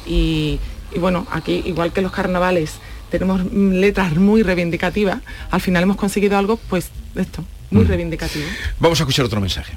Y, 0.07 0.59
y 0.95 0.99
bueno, 0.99 1.27
aquí, 1.31 1.63
igual 1.65 1.93
que 1.93 2.03
los 2.03 2.13
carnavales, 2.13 2.75
tenemos 3.11 3.43
mm, 3.45 3.73
letras 3.73 4.17
muy 4.17 4.43
reivindicativas, 4.43 5.19
al 5.51 5.61
final 5.61 5.83
hemos 5.83 5.97
conseguido 5.97 6.39
algo, 6.39 6.57
pues, 6.57 6.89
esto, 7.15 7.45
muy 7.71 7.85
reivindicativo. 7.85 8.47
Vamos 8.79 9.01
a 9.01 9.05
escuchar 9.05 9.25
otro 9.25 9.41
mensaje. 9.41 9.77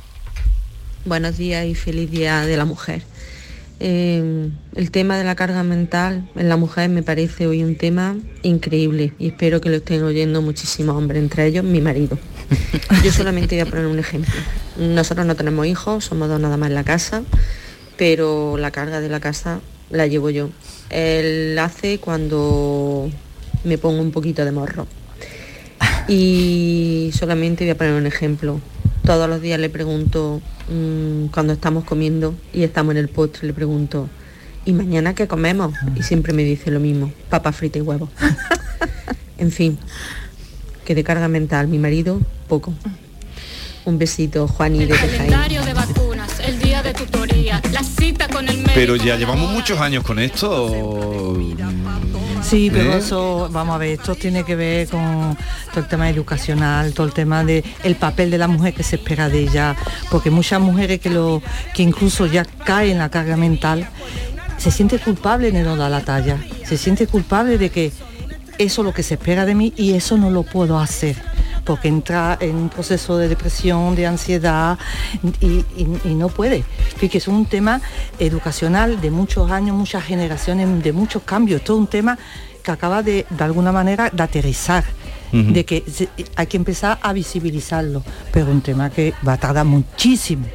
Buenos 1.06 1.38
días 1.38 1.66
y 1.66 1.76
feliz 1.76 2.10
Día 2.10 2.46
de 2.46 2.58
la 2.58 2.66
Mujer. 2.66 3.04
Eh, 3.80 4.50
el 4.76 4.92
tema 4.92 5.18
de 5.18 5.26
la 5.26 5.36
carga 5.36 5.64
mental 5.64 6.30
en 6.36 6.48
la 6.48 6.56
mujer 6.56 6.90
me 6.90 7.04
parece 7.04 7.48
hoy 7.48 7.64
un 7.64 7.76
tema 7.76 8.16
increíble 8.42 9.14
y 9.20 9.28
espero 9.28 9.60
que 9.60 9.70
lo 9.70 9.76
estén 9.76 10.04
oyendo 10.04 10.42
muchísimos 10.42 10.96
hombres, 10.96 11.22
entre 11.22 11.48
ellos 11.48 11.66
mi 11.66 11.82
marido. 11.82 12.18
Yo 13.04 13.12
solamente 13.12 13.56
voy 13.56 13.68
a 13.68 13.70
poner 13.70 13.88
un 13.88 14.00
ejemplo. 14.00 14.34
Nosotros 14.78 15.26
no 15.26 15.36
tenemos 15.36 15.66
hijos, 15.66 16.06
somos 16.06 16.30
dos 16.30 16.40
nada 16.40 16.56
más 16.56 16.70
en 16.70 16.76
la 16.76 16.84
casa, 16.84 17.24
pero 17.98 18.58
la 18.58 18.72
carga 18.72 19.02
de 19.02 19.10
la 19.10 19.20
casa 19.20 19.60
la 19.90 20.08
llevo 20.08 20.30
yo. 20.30 20.50
Él 20.94 21.58
hace 21.58 21.98
cuando 21.98 23.10
me 23.64 23.78
pongo 23.78 24.02
un 24.02 24.12
poquito 24.12 24.46
de 24.46 24.52
morro. 24.52 24.88
Y 26.08 27.12
solamente 27.18 27.64
voy 27.64 27.72
a 27.72 27.78
poner 27.78 27.94
un 27.94 28.06
ejemplo. 28.06 28.60
Todos 29.04 29.28
los 29.28 29.42
días 29.42 29.60
le 29.60 29.70
pregunto, 29.70 30.42
mm, 30.70 31.28
cuando 31.28 31.54
estamos 31.54 31.84
comiendo 31.84 32.36
y 32.54 32.64
estamos 32.64 32.92
en 32.92 32.98
el 32.98 33.10
postre, 33.10 33.48
le 33.48 33.54
pregunto, 33.54 34.08
¿y 34.66 34.74
mañana 34.74 35.16
qué 35.16 35.28
comemos? 35.28 35.74
Y 35.96 36.04
siempre 36.04 36.32
me 36.32 36.44
dice 36.44 36.72
lo 36.72 36.80
mismo, 36.80 37.12
papa 37.30 37.52
frita 37.52 37.80
y 37.80 37.82
huevo. 37.82 38.10
en 39.38 39.52
fin, 39.52 39.78
que 40.86 40.96
de 40.96 41.04
carga 41.04 41.28
mental, 41.28 41.68
mi 41.68 41.80
marido, 41.80 42.22
poco. 42.48 42.74
Un 43.86 43.98
besito, 43.98 44.48
Juan 44.48 44.76
y 44.76 44.86
de 44.86 44.94
tutoría, 47.62 47.82
la 47.82 47.84
cita 47.84 48.28
con 48.28 48.48
el 48.48 48.58
médico. 48.58 48.72
Pero 48.76 48.96
ya 48.96 49.16
llevamos 49.16 49.52
muchos 49.52 49.80
años 49.80 50.04
con 50.04 50.20
esto. 50.20 51.38
Sí, 52.42 52.70
pero 52.72 52.94
¿Eh? 52.94 52.98
eso, 52.98 53.50
vamos 53.52 53.76
a 53.76 53.78
ver, 53.78 54.00
esto 54.00 54.16
tiene 54.16 54.44
que 54.44 54.56
ver 54.56 54.90
con 54.90 55.38
todo 55.72 55.80
el 55.80 55.88
tema 55.88 56.10
educacional, 56.10 56.94
todo 56.94 57.08
el 57.08 57.14
tema 57.14 57.44
de 57.44 57.64
el 57.84 57.96
papel 57.96 58.30
de 58.30 58.38
la 58.38 58.48
mujer 58.48 58.74
que 58.74 58.84
se 58.84 58.98
espera 58.98 59.30
de 59.30 59.40
ella, 59.40 59.76
porque 60.12 60.30
muchas 60.30 60.60
mujeres 60.60 61.00
que 61.00 61.10
lo, 61.10 61.42
que 61.74 61.84
incluso 61.84 62.26
ya 62.26 62.44
caen 62.44 62.92
en 62.92 62.98
la 63.00 63.10
carga 63.10 63.38
mental, 63.38 63.88
se 64.58 64.72
siente 64.72 65.00
culpable 65.00 65.52
de 65.52 65.64
no 65.64 65.78
dar 65.78 65.90
la 65.90 66.02
talla, 66.02 66.38
se 66.66 66.78
siente 66.78 67.08
culpable 67.08 67.58
de 67.58 67.70
que 67.70 67.92
eso 68.58 68.82
es 68.82 68.86
lo 68.86 68.94
que 68.94 69.04
se 69.04 69.16
espera 69.16 69.46
de 69.46 69.56
mí 69.56 69.74
y 69.78 69.94
eso 69.94 70.18
no 70.18 70.30
lo 70.30 70.44
puedo 70.44 70.80
hacer 70.80 71.33
porque 71.64 71.88
entra 71.88 72.38
en 72.42 72.56
un 72.56 72.70
proceso 72.70 73.18
de 73.18 73.28
depresión, 73.28 73.96
de 73.96 74.06
ansiedad 74.08 74.78
y, 75.42 75.46
y- 75.78 76.00
y 76.06 76.14
no 76.16 76.30
puede. 76.30 76.64
Fíjate, 76.98 77.18
es 77.20 77.28
un 77.28 77.46
tema 77.46 77.82
educacional 78.20 79.00
de 79.02 79.12
muchos 79.12 79.50
años, 79.52 79.76
muchas 79.76 80.04
generaciones, 80.04 80.84
de 80.84 80.94
muchos 80.94 81.24
cambios. 81.24 81.62
Es 81.64 81.70
un 81.70 81.88
tema 81.88 82.18
que 82.64 82.72
acaba 82.72 83.04
de, 83.04 83.26
de 83.30 83.44
alguna 83.44 83.72
manera, 83.72 84.10
de 84.12 84.24
aterrizar, 84.24 84.84
de 85.32 85.66
que 85.66 85.84
hay 86.36 86.46
que 86.48 86.58
empezar 86.58 87.00
a 87.02 87.12
visibilizarlo, 87.12 88.04
pero 88.32 88.52
un 88.52 88.62
tema 88.62 88.92
que 88.92 89.14
va 89.28 89.34
a 89.34 89.38
tardar 89.38 89.66
muchísimo 89.66 90.46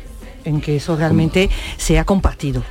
en 0.45 0.61
que 0.61 0.77
eso 0.77 0.95
realmente 0.97 1.51
sea 1.77 2.05
compartido. 2.05 2.63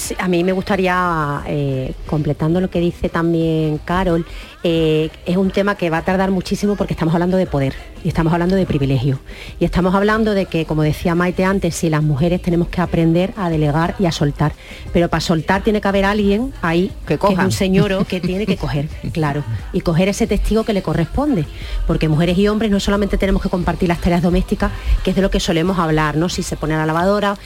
Sí, 0.00 0.14
a 0.18 0.28
mí 0.28 0.42
me 0.44 0.52
gustaría, 0.52 1.42
eh, 1.46 1.92
completando 2.06 2.58
lo 2.58 2.70
que 2.70 2.80
dice 2.80 3.10
también 3.10 3.76
Carol, 3.84 4.24
eh, 4.62 5.10
es 5.26 5.36
un 5.36 5.50
tema 5.50 5.74
que 5.74 5.90
va 5.90 5.98
a 5.98 6.02
tardar 6.02 6.30
muchísimo 6.30 6.74
porque 6.74 6.94
estamos 6.94 7.12
hablando 7.12 7.36
de 7.36 7.46
poder 7.46 7.74
y 8.02 8.08
estamos 8.08 8.32
hablando 8.32 8.56
de 8.56 8.66
privilegio. 8.66 9.20
Y 9.58 9.64
estamos 9.64 9.94
hablando 9.94 10.32
de 10.32 10.46
que, 10.46 10.64
como 10.64 10.82
decía 10.82 11.14
Maite 11.14 11.44
antes, 11.44 11.74
si 11.74 11.90
las 11.90 12.02
mujeres 12.02 12.40
tenemos 12.40 12.68
que 12.68 12.80
aprender 12.80 13.34
a 13.36 13.50
delegar 13.50 13.94
y 13.98 14.06
a 14.06 14.12
soltar. 14.12 14.52
Pero 14.92 15.08
para 15.08 15.20
soltar 15.20 15.62
tiene 15.62 15.80
que 15.80 15.88
haber 15.88 16.04
alguien 16.04 16.52
ahí, 16.62 16.90
que, 17.06 17.14
es 17.14 17.20
coja. 17.20 17.44
un 17.44 17.52
señor 17.52 18.06
que 18.06 18.20
tiene 18.20 18.46
que 18.46 18.56
coger, 18.56 18.88
claro, 19.12 19.44
y 19.72 19.80
coger 19.80 20.08
ese 20.08 20.26
testigo 20.26 20.64
que 20.64 20.72
le 20.72 20.82
corresponde. 20.82 21.44
Porque 21.86 22.08
mujeres 22.08 22.38
y 22.38 22.48
hombres 22.48 22.70
no 22.70 22.80
solamente 22.80 23.18
tenemos 23.18 23.42
que 23.42 23.50
compartir 23.50 23.88
las 23.88 24.00
tareas 24.00 24.22
domésticas, 24.22 24.72
que 25.04 25.10
es 25.10 25.16
de 25.16 25.22
lo 25.22 25.30
que 25.30 25.40
solemos 25.40 25.78
hablar, 25.78 26.16
¿no? 26.16 26.30
Si 26.30 26.42
se 26.42 26.56
pone 26.56 26.74
a 26.74 26.78
la 26.78 26.86
lavadora, 26.86 27.36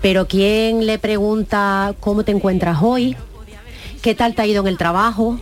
pero 0.00 0.28
¿quién 0.28 0.86
le 0.86 0.98
pregunta 0.98 1.94
cómo 2.04 2.22
te 2.22 2.32
encuentras 2.32 2.82
hoy? 2.82 3.16
¿Qué 4.02 4.14
tal 4.14 4.34
te 4.34 4.42
ha 4.42 4.46
ido 4.46 4.60
en 4.60 4.68
el 4.68 4.76
trabajo? 4.76 5.40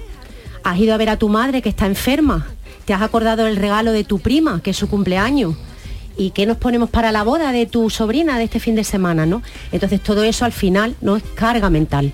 ¿Has 0.63 0.79
ido 0.79 0.95
a 0.95 0.97
ver 0.97 1.11
a 1.11 1.17
tu 1.17 1.29
madre 1.29 1.61
que 1.61 1.69
está 1.69 1.87
enferma? 1.87 2.47
¿Te 2.85 2.95
has 2.95 3.03
acordado 3.03 3.43
del 3.43 3.57
regalo 3.57 3.91
de 3.91 4.05
tu 4.05 4.21
prima, 4.21 4.61
que 4.63 4.71
es 4.71 4.77
su 4.77 4.89
cumpleaños? 4.89 5.57
¿Y 6.17 6.31
qué 6.31 6.47
nos 6.47 6.59
ponemos 6.59 6.89
para 6.89 7.11
la 7.11 7.25
boda 7.25 7.51
de 7.51 7.67
tu 7.67 7.91
sobrina 7.91 8.39
de 8.39 8.45
este 8.45 8.61
fin 8.61 8.77
de 8.77 8.85
semana, 8.85 9.27
no? 9.27 9.43
Entonces 9.73 10.01
todo 10.01 10.23
eso 10.23 10.45
al 10.45 10.53
final 10.53 10.95
no 11.01 11.17
es 11.17 11.25
carga 11.35 11.69
mental. 11.69 12.13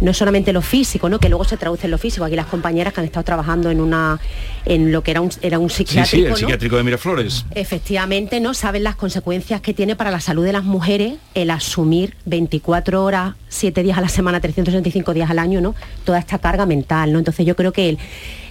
No 0.00 0.14
solamente 0.14 0.52
lo 0.52 0.62
físico, 0.62 1.08
¿no? 1.08 1.18
Que 1.18 1.28
luego 1.28 1.44
se 1.44 1.56
traduce 1.56 1.86
en 1.86 1.90
lo 1.90 1.98
físico. 1.98 2.24
Aquí 2.24 2.36
las 2.36 2.46
compañeras 2.46 2.92
que 2.94 3.00
han 3.00 3.06
estado 3.06 3.24
trabajando 3.24 3.70
en 3.70 3.80
una 3.80 4.18
en 4.64 4.92
lo 4.92 5.02
que 5.02 5.10
era 5.10 5.20
un 5.20 5.30
era 5.42 5.58
un 5.58 5.68
Sí, 5.70 5.76
psiquiátrico, 5.84 6.06
sí, 6.16 6.22
el 6.24 6.30
¿no? 6.30 6.36
psiquiátrico 6.36 6.76
de 6.76 6.82
Miraflores. 6.84 7.44
Efectivamente, 7.54 8.40
¿no? 8.40 8.54
Saben 8.54 8.82
las 8.84 8.96
consecuencias 8.96 9.60
que 9.60 9.74
tiene 9.74 9.96
para 9.96 10.10
la 10.10 10.20
salud 10.20 10.44
de 10.44 10.52
las 10.52 10.64
mujeres 10.64 11.14
el 11.34 11.50
asumir 11.50 12.16
24 12.26 13.04
horas, 13.04 13.34
7 13.48 13.82
días 13.82 13.98
a 13.98 14.00
la 14.00 14.08
semana, 14.08 14.40
365 14.40 15.12
días 15.14 15.30
al 15.30 15.38
año, 15.38 15.60
¿no? 15.60 15.74
Toda 16.04 16.18
esta 16.18 16.38
carga 16.38 16.66
mental, 16.66 17.12
¿no? 17.12 17.18
Entonces 17.18 17.44
yo 17.46 17.54
creo 17.56 17.72
que 17.72 17.90
el- 17.90 17.98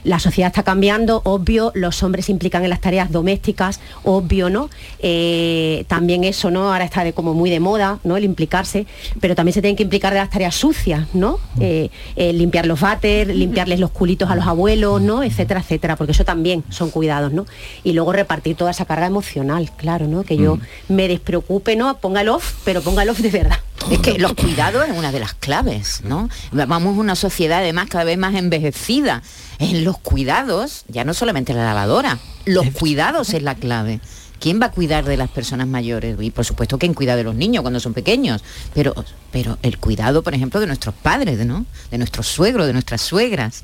la 0.03 0.19
sociedad 0.19 0.47
está 0.47 0.63
cambiando, 0.63 1.21
obvio, 1.25 1.71
los 1.75 2.03
hombres 2.03 2.25
se 2.25 2.31
implican 2.31 2.63
en 2.63 2.69
las 2.69 2.81
tareas 2.81 3.11
domésticas, 3.11 3.79
obvio, 4.03 4.49
¿no? 4.49 4.69
Eh, 4.99 5.85
también 5.87 6.23
eso, 6.23 6.51
¿no? 6.51 6.71
Ahora 6.71 6.85
está 6.85 7.03
de, 7.03 7.13
como 7.13 7.33
muy 7.33 7.49
de 7.49 7.59
moda, 7.59 7.99
¿no? 8.03 8.17
El 8.17 8.23
implicarse, 8.23 8.85
pero 9.19 9.35
también 9.35 9.53
se 9.53 9.61
tienen 9.61 9.75
que 9.75 9.83
implicar 9.83 10.13
de 10.13 10.19
las 10.19 10.29
tareas 10.29 10.55
sucias, 10.55 11.07
¿no? 11.13 11.39
Eh, 11.59 11.89
eh, 12.15 12.33
limpiar 12.33 12.65
los 12.65 12.79
váteres, 12.79 13.35
limpiarles 13.35 13.79
los 13.79 13.91
culitos 13.91 14.29
a 14.29 14.35
los 14.35 14.47
abuelos, 14.47 15.01
¿no? 15.01 15.23
Etcétera, 15.23 15.59
etcétera, 15.61 15.95
porque 15.95 16.11
eso 16.11 16.25
también 16.25 16.63
son 16.69 16.89
cuidados, 16.89 17.31
¿no? 17.33 17.45
Y 17.83 17.93
luego 17.93 18.13
repartir 18.13 18.55
toda 18.55 18.71
esa 18.71 18.85
carga 18.85 19.07
emocional, 19.07 19.69
claro, 19.75 20.07
¿no? 20.07 20.23
Que 20.23 20.37
yo 20.37 20.59
me 20.87 21.07
despreocupe, 21.07 21.75
¿no? 21.75 21.97
Ponga 21.97 22.21
el 22.21 22.29
off, 22.29 22.53
pero 22.63 22.81
ponga 22.81 23.03
el 23.03 23.09
off 23.09 23.19
de 23.19 23.29
verdad. 23.29 23.59
Es 23.91 23.99
que 23.99 24.19
los 24.19 24.33
cuidados 24.33 24.87
es 24.87 24.95
una 24.95 25.11
de 25.11 25.19
las 25.19 25.33
claves, 25.33 26.01
¿no? 26.03 26.29
Vamos 26.51 26.97
a 26.97 26.99
una 26.99 27.15
sociedad 27.15 27.59
además 27.59 27.89
cada 27.89 28.03
vez 28.03 28.17
más 28.17 28.35
envejecida. 28.35 29.23
En 29.57 29.83
los 29.83 29.97
cuidados, 29.97 30.83
ya 30.87 31.05
no 31.05 31.13
solamente 31.13 31.53
la 31.53 31.65
lavadora, 31.65 32.19
los 32.45 32.69
cuidados 32.71 33.33
es 33.33 33.41
la 33.41 33.55
clave. 33.55 33.99
¿Quién 34.39 34.61
va 34.61 34.67
a 34.67 34.71
cuidar 34.71 35.03
de 35.03 35.17
las 35.17 35.29
personas 35.29 35.67
mayores? 35.67 36.15
Y 36.21 36.31
por 36.31 36.45
supuesto 36.45 36.77
quién 36.77 36.93
cuida 36.93 37.15
de 37.15 37.23
los 37.23 37.35
niños 37.35 37.61
cuando 37.61 37.79
son 37.79 37.93
pequeños. 37.93 38.43
Pero, 38.73 38.93
pero 39.31 39.57
el 39.63 39.77
cuidado, 39.79 40.23
por 40.23 40.33
ejemplo, 40.33 40.59
de 40.59 40.67
nuestros 40.67 40.95
padres, 40.95 41.45
¿no? 41.45 41.65
De 41.91 41.97
nuestros 41.97 42.27
suegros, 42.27 42.67
de 42.67 42.73
nuestras 42.73 43.01
suegras. 43.01 43.63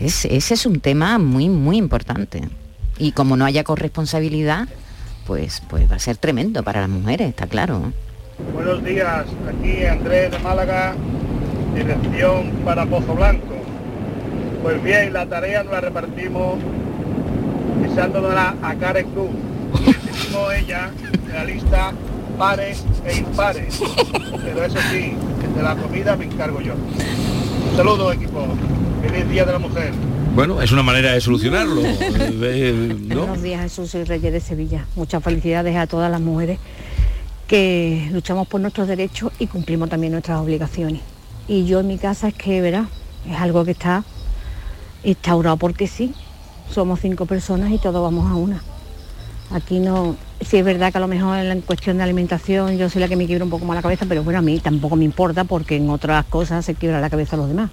Ese, 0.00 0.34
ese 0.34 0.54
es 0.54 0.66
un 0.66 0.80
tema 0.80 1.18
muy, 1.18 1.48
muy 1.48 1.76
importante. 1.76 2.48
Y 2.98 3.12
como 3.12 3.36
no 3.36 3.44
haya 3.44 3.62
corresponsabilidad, 3.62 4.68
pues, 5.26 5.62
pues 5.68 5.90
va 5.90 5.96
a 5.96 6.00
ser 6.00 6.16
tremendo 6.16 6.62
para 6.62 6.80
las 6.80 6.90
mujeres, 6.90 7.28
está 7.28 7.46
claro. 7.46 7.92
Buenos 8.38 8.84
días, 8.84 9.24
aquí 9.48 9.86
Andrés 9.86 10.30
de 10.30 10.38
Málaga, 10.40 10.94
dirección 11.74 12.50
para 12.66 12.84
Pozo 12.84 13.14
Blanco. 13.14 13.54
Pues 14.62 14.82
bien, 14.82 15.14
la 15.14 15.24
tarea 15.24 15.62
nos 15.62 15.72
la 15.72 15.80
repartimos 15.80 16.58
pisándola 17.82 18.54
a 18.60 18.74
Karen 18.74 19.08
Cruz. 19.10 19.30
Hicimos 20.12 20.52
ella 20.52 20.90
de 21.26 21.32
la 21.32 21.44
lista 21.44 21.92
pares 22.36 22.84
e 23.06 23.16
impares. 23.16 23.80
Pero 24.44 24.64
eso 24.64 24.78
sí, 24.90 25.14
que 25.40 25.48
de 25.56 25.62
la 25.62 25.74
comida 25.74 26.14
me 26.16 26.26
encargo 26.26 26.60
yo. 26.60 26.74
Un 26.74 27.76
saludo 27.76 28.12
equipo. 28.12 28.46
Feliz 29.00 29.30
Día 29.30 29.46
de 29.46 29.52
la 29.52 29.58
Mujer. 29.58 29.92
Bueno, 30.34 30.60
es 30.60 30.70
una 30.72 30.82
manera 30.82 31.12
de 31.12 31.22
solucionarlo. 31.22 31.80
eh, 31.82 32.96
¿no? 33.06 33.20
Buenos 33.20 33.42
días, 33.42 33.62
Jesús, 33.62 33.90
soy 33.90 34.04
Reyes 34.04 34.30
de 34.30 34.40
Sevilla. 34.40 34.84
Muchas 34.94 35.24
felicidades 35.24 35.74
a 35.76 35.86
todas 35.86 36.10
las 36.10 36.20
mujeres 36.20 36.58
que 37.46 38.08
luchamos 38.12 38.48
por 38.48 38.60
nuestros 38.60 38.88
derechos 38.88 39.32
y 39.38 39.46
cumplimos 39.46 39.88
también 39.88 40.12
nuestras 40.12 40.40
obligaciones. 40.40 41.00
Y 41.48 41.64
yo 41.64 41.80
en 41.80 41.86
mi 41.86 41.98
casa 41.98 42.28
es 42.28 42.34
que, 42.34 42.60
verá, 42.60 42.88
es 43.28 43.36
algo 43.36 43.64
que 43.64 43.70
está 43.72 44.04
instaurado 45.04 45.56
porque 45.56 45.86
sí. 45.86 46.12
Somos 46.70 47.00
cinco 47.00 47.26
personas 47.26 47.70
y 47.70 47.78
todos 47.78 48.02
vamos 48.02 48.30
a 48.30 48.34
una. 48.34 48.60
Aquí 49.52 49.78
no, 49.78 50.16
sí 50.40 50.56
es 50.56 50.64
verdad 50.64 50.90
que 50.90 50.98
a 50.98 51.00
lo 51.00 51.06
mejor 51.06 51.38
en 51.38 51.48
la 51.48 51.56
cuestión 51.56 51.98
de 51.98 52.02
alimentación 52.02 52.76
yo 52.76 52.90
soy 52.90 53.00
la 53.00 53.08
que 53.08 53.14
me 53.14 53.26
quiebra 53.26 53.44
un 53.44 53.50
poco 53.50 53.64
más 53.64 53.76
la 53.76 53.82
cabeza, 53.82 54.04
pero 54.08 54.24
bueno, 54.24 54.40
a 54.40 54.42
mí 54.42 54.58
tampoco 54.58 54.96
me 54.96 55.04
importa 55.04 55.44
porque 55.44 55.76
en 55.76 55.88
otras 55.88 56.24
cosas 56.24 56.64
se 56.64 56.74
quiebra 56.74 57.00
la 57.00 57.08
cabeza 57.08 57.36
a 57.36 57.38
los 57.38 57.48
demás. 57.48 57.70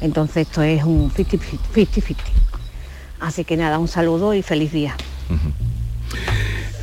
Entonces 0.00 0.48
esto 0.48 0.62
es 0.62 0.82
un 0.84 1.10
50-50. 1.12 2.16
Así 3.20 3.44
que 3.44 3.58
nada, 3.58 3.78
un 3.78 3.88
saludo 3.88 4.32
y 4.32 4.40
feliz 4.40 4.72
día. 4.72 4.96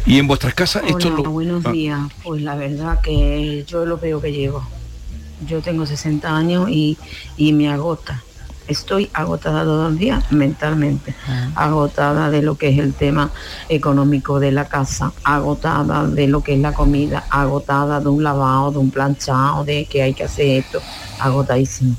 Y 0.09 0.17
en 0.17 0.25
vuestras 0.25 0.55
casas 0.55 0.81
esto 0.87 1.07
Hola, 1.09 1.17
lo... 1.17 1.29
buenos 1.29 1.63
Ah, 1.67 1.71
días. 1.71 1.99
Pues 2.23 2.41
la 2.41 2.55
verdad 2.55 2.99
que 2.99 3.63
yo 3.67 3.85
lo 3.85 3.99
veo 3.99 4.19
que 4.19 4.31
llevo. 4.31 4.63
Yo 5.47 5.61
tengo 5.61 5.85
60 5.85 6.35
años 6.35 6.67
y, 6.67 6.97
y 7.37 7.53
me 7.53 7.69
agota. 7.69 8.23
Estoy 8.67 9.07
agotada 9.13 9.63
todos 9.63 9.91
los 9.91 9.99
días 9.99 10.31
mentalmente, 10.31 11.13
agotada 11.55 12.31
de 12.31 12.41
lo 12.41 12.55
que 12.55 12.69
es 12.69 12.79
el 12.79 12.93
tema 12.95 13.29
económico 13.67 14.39
de 14.39 14.51
la 14.51 14.67
casa, 14.67 15.11
agotada 15.23 16.07
de 16.07 16.27
lo 16.27 16.41
que 16.41 16.53
es 16.55 16.59
la 16.59 16.73
comida, 16.73 17.25
agotada 17.29 17.99
de 17.99 18.09
un 18.09 18.23
lavado, 18.23 18.71
de 18.71 18.77
un 18.79 18.89
planchado, 18.89 19.63
de 19.63 19.85
que 19.85 20.01
hay 20.03 20.13
que 20.15 20.23
hacer 20.23 20.63
esto, 20.63 20.81
agotadísima, 21.19 21.95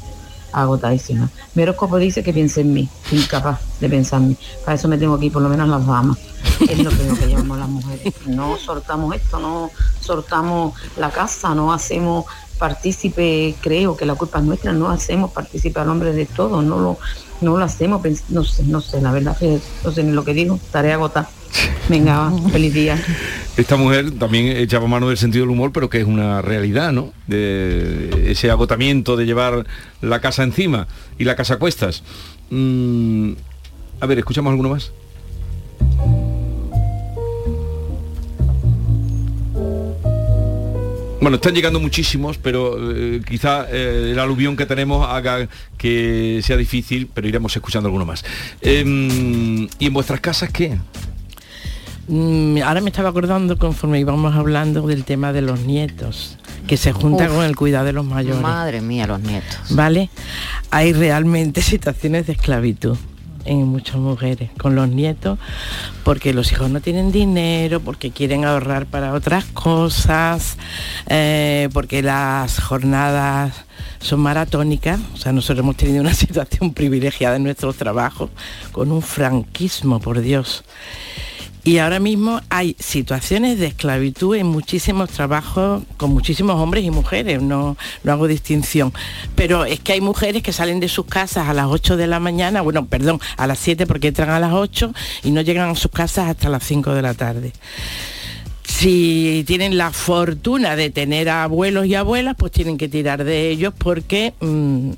agotadísima. 0.53 1.31
Mi 1.55 1.63
horóscopo 1.63 1.99
dice 1.99 2.23
que 2.23 2.33
piense 2.33 2.63
en 2.63 2.73
mí, 2.73 2.89
incapaz 3.11 3.61
de 3.81 3.89
pensar 3.89 4.21
en 4.21 4.29
mí. 4.31 4.37
Para 4.65 4.77
eso 4.77 4.89
me 4.89 4.99
tengo 4.99 5.15
aquí 5.15 5.31
por 5.31 5.43
lo 5.43 5.49
menos 5.49 5.69
las 5.69 5.87
damas. 5.87 6.19
Es 6.61 6.79
lo 6.79 6.91
lo 6.91 6.97
que 6.97 7.27
las 7.27 7.69
mujeres. 7.69 8.15
No 8.27 8.57
soltamos 8.57 9.15
esto, 9.15 9.41
no 9.41 9.71
soltamos 10.01 10.75
la 10.97 11.11
casa, 11.11 11.55
no 11.55 11.73
hacemos 11.73 12.27
partícipe, 12.59 13.55
creo 13.61 13.97
que 13.97 14.05
la 14.05 14.15
culpa 14.15 14.39
es 14.39 14.45
nuestra, 14.45 14.73
no 14.73 14.91
hacemos 14.91 15.31
partícipe 15.33 15.81
al 15.81 15.89
hombre 15.89 16.13
de 16.13 16.27
todo, 16.27 16.61
no 16.61 16.79
lo, 16.79 16.99
no 17.41 17.57
lo 17.57 17.65
hacemos, 17.65 18.03
no 18.29 18.45
sé, 18.45 18.65
no 18.65 18.81
sé, 18.83 19.01
la 19.01 19.13
verdad 19.13 19.37
no 19.83 19.91
sé 19.91 20.05
ni 20.05 20.13
lo 20.13 20.25
que 20.25 20.35
digo, 20.35 20.57
estaré 20.57 20.93
agotada. 20.93 21.29
Venga, 21.89 22.33
feliz 22.53 22.73
día. 22.73 23.03
Esta 23.57 23.77
mujer 23.77 24.13
también 24.13 24.57
echaba 24.57 24.87
mano 24.87 25.09
del 25.09 25.19
sentido 25.19 25.45
del 25.45 25.51
humor, 25.51 25.73
pero 25.73 25.91
que 25.91 25.99
es 25.99 26.07
una 26.07 26.41
realidad, 26.41 26.93
¿no? 26.93 27.13
De 27.27 28.31
ese 28.31 28.51
agotamiento 28.51 29.17
de 29.17 29.27
llevar 29.27 29.67
la 30.01 30.21
casa 30.21 30.45
encima 30.45 30.87
y 31.19 31.25
la 31.25 31.37
casa 31.37 31.59
cuestas. 31.59 32.03
Mm, 32.51 33.33
a 34.01 34.07
ver, 34.07 34.19
¿escuchamos 34.19 34.51
alguno 34.51 34.71
más? 34.71 34.93
Bueno, 41.21 41.37
están 41.37 41.55
llegando 41.55 41.81
muchísimos, 41.81 42.39
pero 42.39 42.79
eh, 42.95 43.21
quizá 43.29 43.67
eh, 43.71 44.13
el 44.13 44.19
aluvión 44.19 44.57
que 44.57 44.65
tenemos 44.65 45.07
haga 45.07 45.49
que 45.77 46.41
sea 46.43 46.57
difícil, 46.57 47.11
pero 47.13 47.29
iremos 47.29 47.55
escuchando 47.55 47.89
alguno 47.89 48.07
más. 48.07 48.25
Em, 48.63 49.69
¿Y 49.79 49.87
en 49.87 49.93
vuestras 49.93 50.21
casas 50.21 50.51
qué? 50.51 50.79
Mm, 52.11 52.63
ahora 52.65 52.81
me 52.81 52.91
estaba 52.91 53.11
acordando 53.11 53.57
conforme 53.57 54.01
íbamos 54.01 54.35
hablando 54.35 54.85
del 54.89 55.05
tema 55.05 55.33
de 55.33 55.43
los 55.43 55.61
nietos, 55.61 56.39
que 56.67 56.77
se 56.77 56.93
junta 56.93 57.27
Uf. 57.27 57.35
con 57.37 57.45
el 57.45 57.55
cuidado 57.55 57.85
de 57.85 57.93
los 57.93 58.05
mayores. 58.05 58.43
Madre 58.43 58.81
mía, 58.81 59.07
los 59.07 59.21
nietos. 59.21 59.57
¿Vale? 59.71 60.11
Hay 60.73 60.93
realmente 60.93 61.63
situaciones 61.63 62.27
de 62.27 62.33
esclavitud 62.33 62.99
en 63.45 63.69
muchas 63.69 63.97
mujeres 63.97 64.51
con 64.59 64.75
los 64.75 64.89
nietos 64.89 65.39
porque 66.05 66.35
los 66.35 66.51
hijos 66.51 66.69
no 66.69 66.81
tienen 66.81 67.13
dinero, 67.13 67.79
porque 67.79 68.11
quieren 68.11 68.45
ahorrar 68.45 68.87
para 68.87 69.15
otras 69.15 69.45
cosas, 69.45 70.59
eh, 71.07 71.69
porque 71.73 72.03
las 72.03 72.61
jornadas 72.61 73.55
son 74.01 74.19
maratónicas. 74.19 74.99
O 75.15 75.17
sea, 75.17 75.31
nosotros 75.31 75.63
hemos 75.63 75.77
tenido 75.77 76.01
una 76.01 76.15
situación 76.15 76.75
privilegiada 76.75 77.37
en 77.37 77.45
nuestros 77.45 77.77
trabajos 77.77 78.31
con 78.73 78.91
un 78.91 79.01
franquismo, 79.01 80.01
por 80.01 80.21
Dios. 80.21 80.65
Y 81.63 81.79
ahora 81.79 82.01
mismo 82.01 82.41
hay 82.49 82.75
situaciones 82.79 83.59
de 83.59 83.67
esclavitud 83.67 84.35
en 84.35 84.47
muchísimos 84.47 85.11
trabajos 85.11 85.83
con 85.99 86.13
muchísimos 86.13 86.57
hombres 86.57 86.85
y 86.85 86.91
mujeres, 86.91 87.43
no, 87.43 87.77
no 88.03 88.13
hago 88.13 88.27
distinción. 88.27 88.93
Pero 89.35 89.67
es 89.67 89.81
que 89.81 89.93
hay 89.93 90.01
mujeres 90.01 90.43
que 90.43 90.53
salen 90.53 90.81
de 90.81 90.89
sus 90.89 91.05
casas 91.05 91.49
a 91.49 91.55
las 91.55 91.67
8 91.67 91.99
de 91.99 92.07
la 92.07 92.19
mañana, 92.19 92.63
bueno, 92.63 92.87
perdón, 92.87 93.21
a 93.37 93.47
las 93.47 93.59
7 93.59 93.87
porque 93.87 94.09
entran 94.09 94.31
a 94.31 94.41
las 94.41 94.53
8 94.55 94.95
y 95.25 95.33
no 95.33 95.43
llegan 95.43 95.69
a 95.69 95.75
sus 95.75 95.91
casas 95.91 96.31
hasta 96.31 96.49
las 96.49 96.65
5 96.65 96.95
de 96.95 97.03
la 97.03 97.15
tarde. 97.15 97.53
si 98.65 99.45
tienen 99.47 99.77
la 99.77 99.91
fortuna 99.91 100.77
de 100.77 100.91
tener 100.91 101.29
a 101.29 101.43
abuelos 101.43 101.87
y 101.87 101.95
abuelas, 101.95 102.37
pues 102.39 102.53
tienen 102.53 102.79
que 102.79 102.89
tirar 102.89 103.25
de 103.25 103.51
ellos 103.51 103.75
porque 103.77 104.33
mm, 104.41 104.91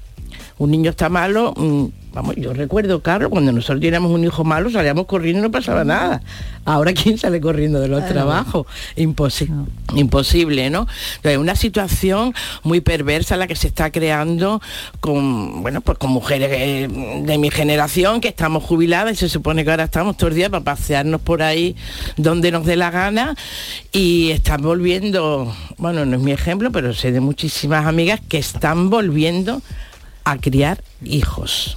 un 0.58 0.70
niño 0.70 0.90
está 0.90 1.08
malo. 1.08 1.54
mm, 1.56 2.01
Vamos, 2.14 2.36
yo 2.36 2.52
recuerdo, 2.52 3.00
Carlos, 3.00 3.30
cuando 3.30 3.52
nosotros 3.52 3.80
teníamos 3.80 4.10
un 4.10 4.22
hijo 4.22 4.44
malo, 4.44 4.70
salíamos 4.70 5.06
corriendo 5.06 5.38
y 5.38 5.42
no 5.42 5.50
pasaba 5.50 5.82
nada. 5.82 6.20
Ahora, 6.66 6.92
¿quién 6.94 7.16
sale 7.16 7.40
corriendo 7.40 7.80
de 7.80 7.88
los 7.88 8.00
Claro. 8.00 8.12
trabajos? 8.14 8.66
Imposible, 8.96 9.64
imposible, 9.94 10.68
¿no? 10.68 10.86
Entonces, 11.16 11.38
una 11.38 11.56
situación 11.56 12.34
muy 12.64 12.82
perversa 12.82 13.36
la 13.38 13.46
que 13.46 13.56
se 13.56 13.66
está 13.66 13.90
creando 13.90 14.60
con, 15.00 15.62
bueno, 15.62 15.80
pues 15.80 15.96
con 15.96 16.10
mujeres 16.10 16.50
eh, 16.52 16.88
de 17.24 17.38
mi 17.38 17.50
generación 17.50 18.20
que 18.20 18.28
estamos 18.28 18.62
jubiladas 18.62 19.14
y 19.14 19.16
se 19.16 19.28
supone 19.30 19.64
que 19.64 19.70
ahora 19.70 19.84
estamos 19.84 20.16
todos 20.18 20.30
los 20.32 20.36
días 20.36 20.50
para 20.50 20.64
pasearnos 20.64 21.20
por 21.22 21.42
ahí 21.42 21.76
donde 22.18 22.50
nos 22.50 22.66
dé 22.66 22.76
la 22.76 22.90
gana 22.90 23.34
y 23.90 24.30
están 24.32 24.60
volviendo, 24.60 25.50
bueno, 25.78 26.04
no 26.04 26.16
es 26.16 26.22
mi 26.22 26.32
ejemplo, 26.32 26.70
pero 26.72 26.92
sé 26.92 27.10
de 27.10 27.20
muchísimas 27.20 27.86
amigas 27.86 28.20
que 28.28 28.36
están 28.38 28.90
volviendo 28.90 29.62
a 30.24 30.36
criar 30.36 30.82
hijos 31.04 31.76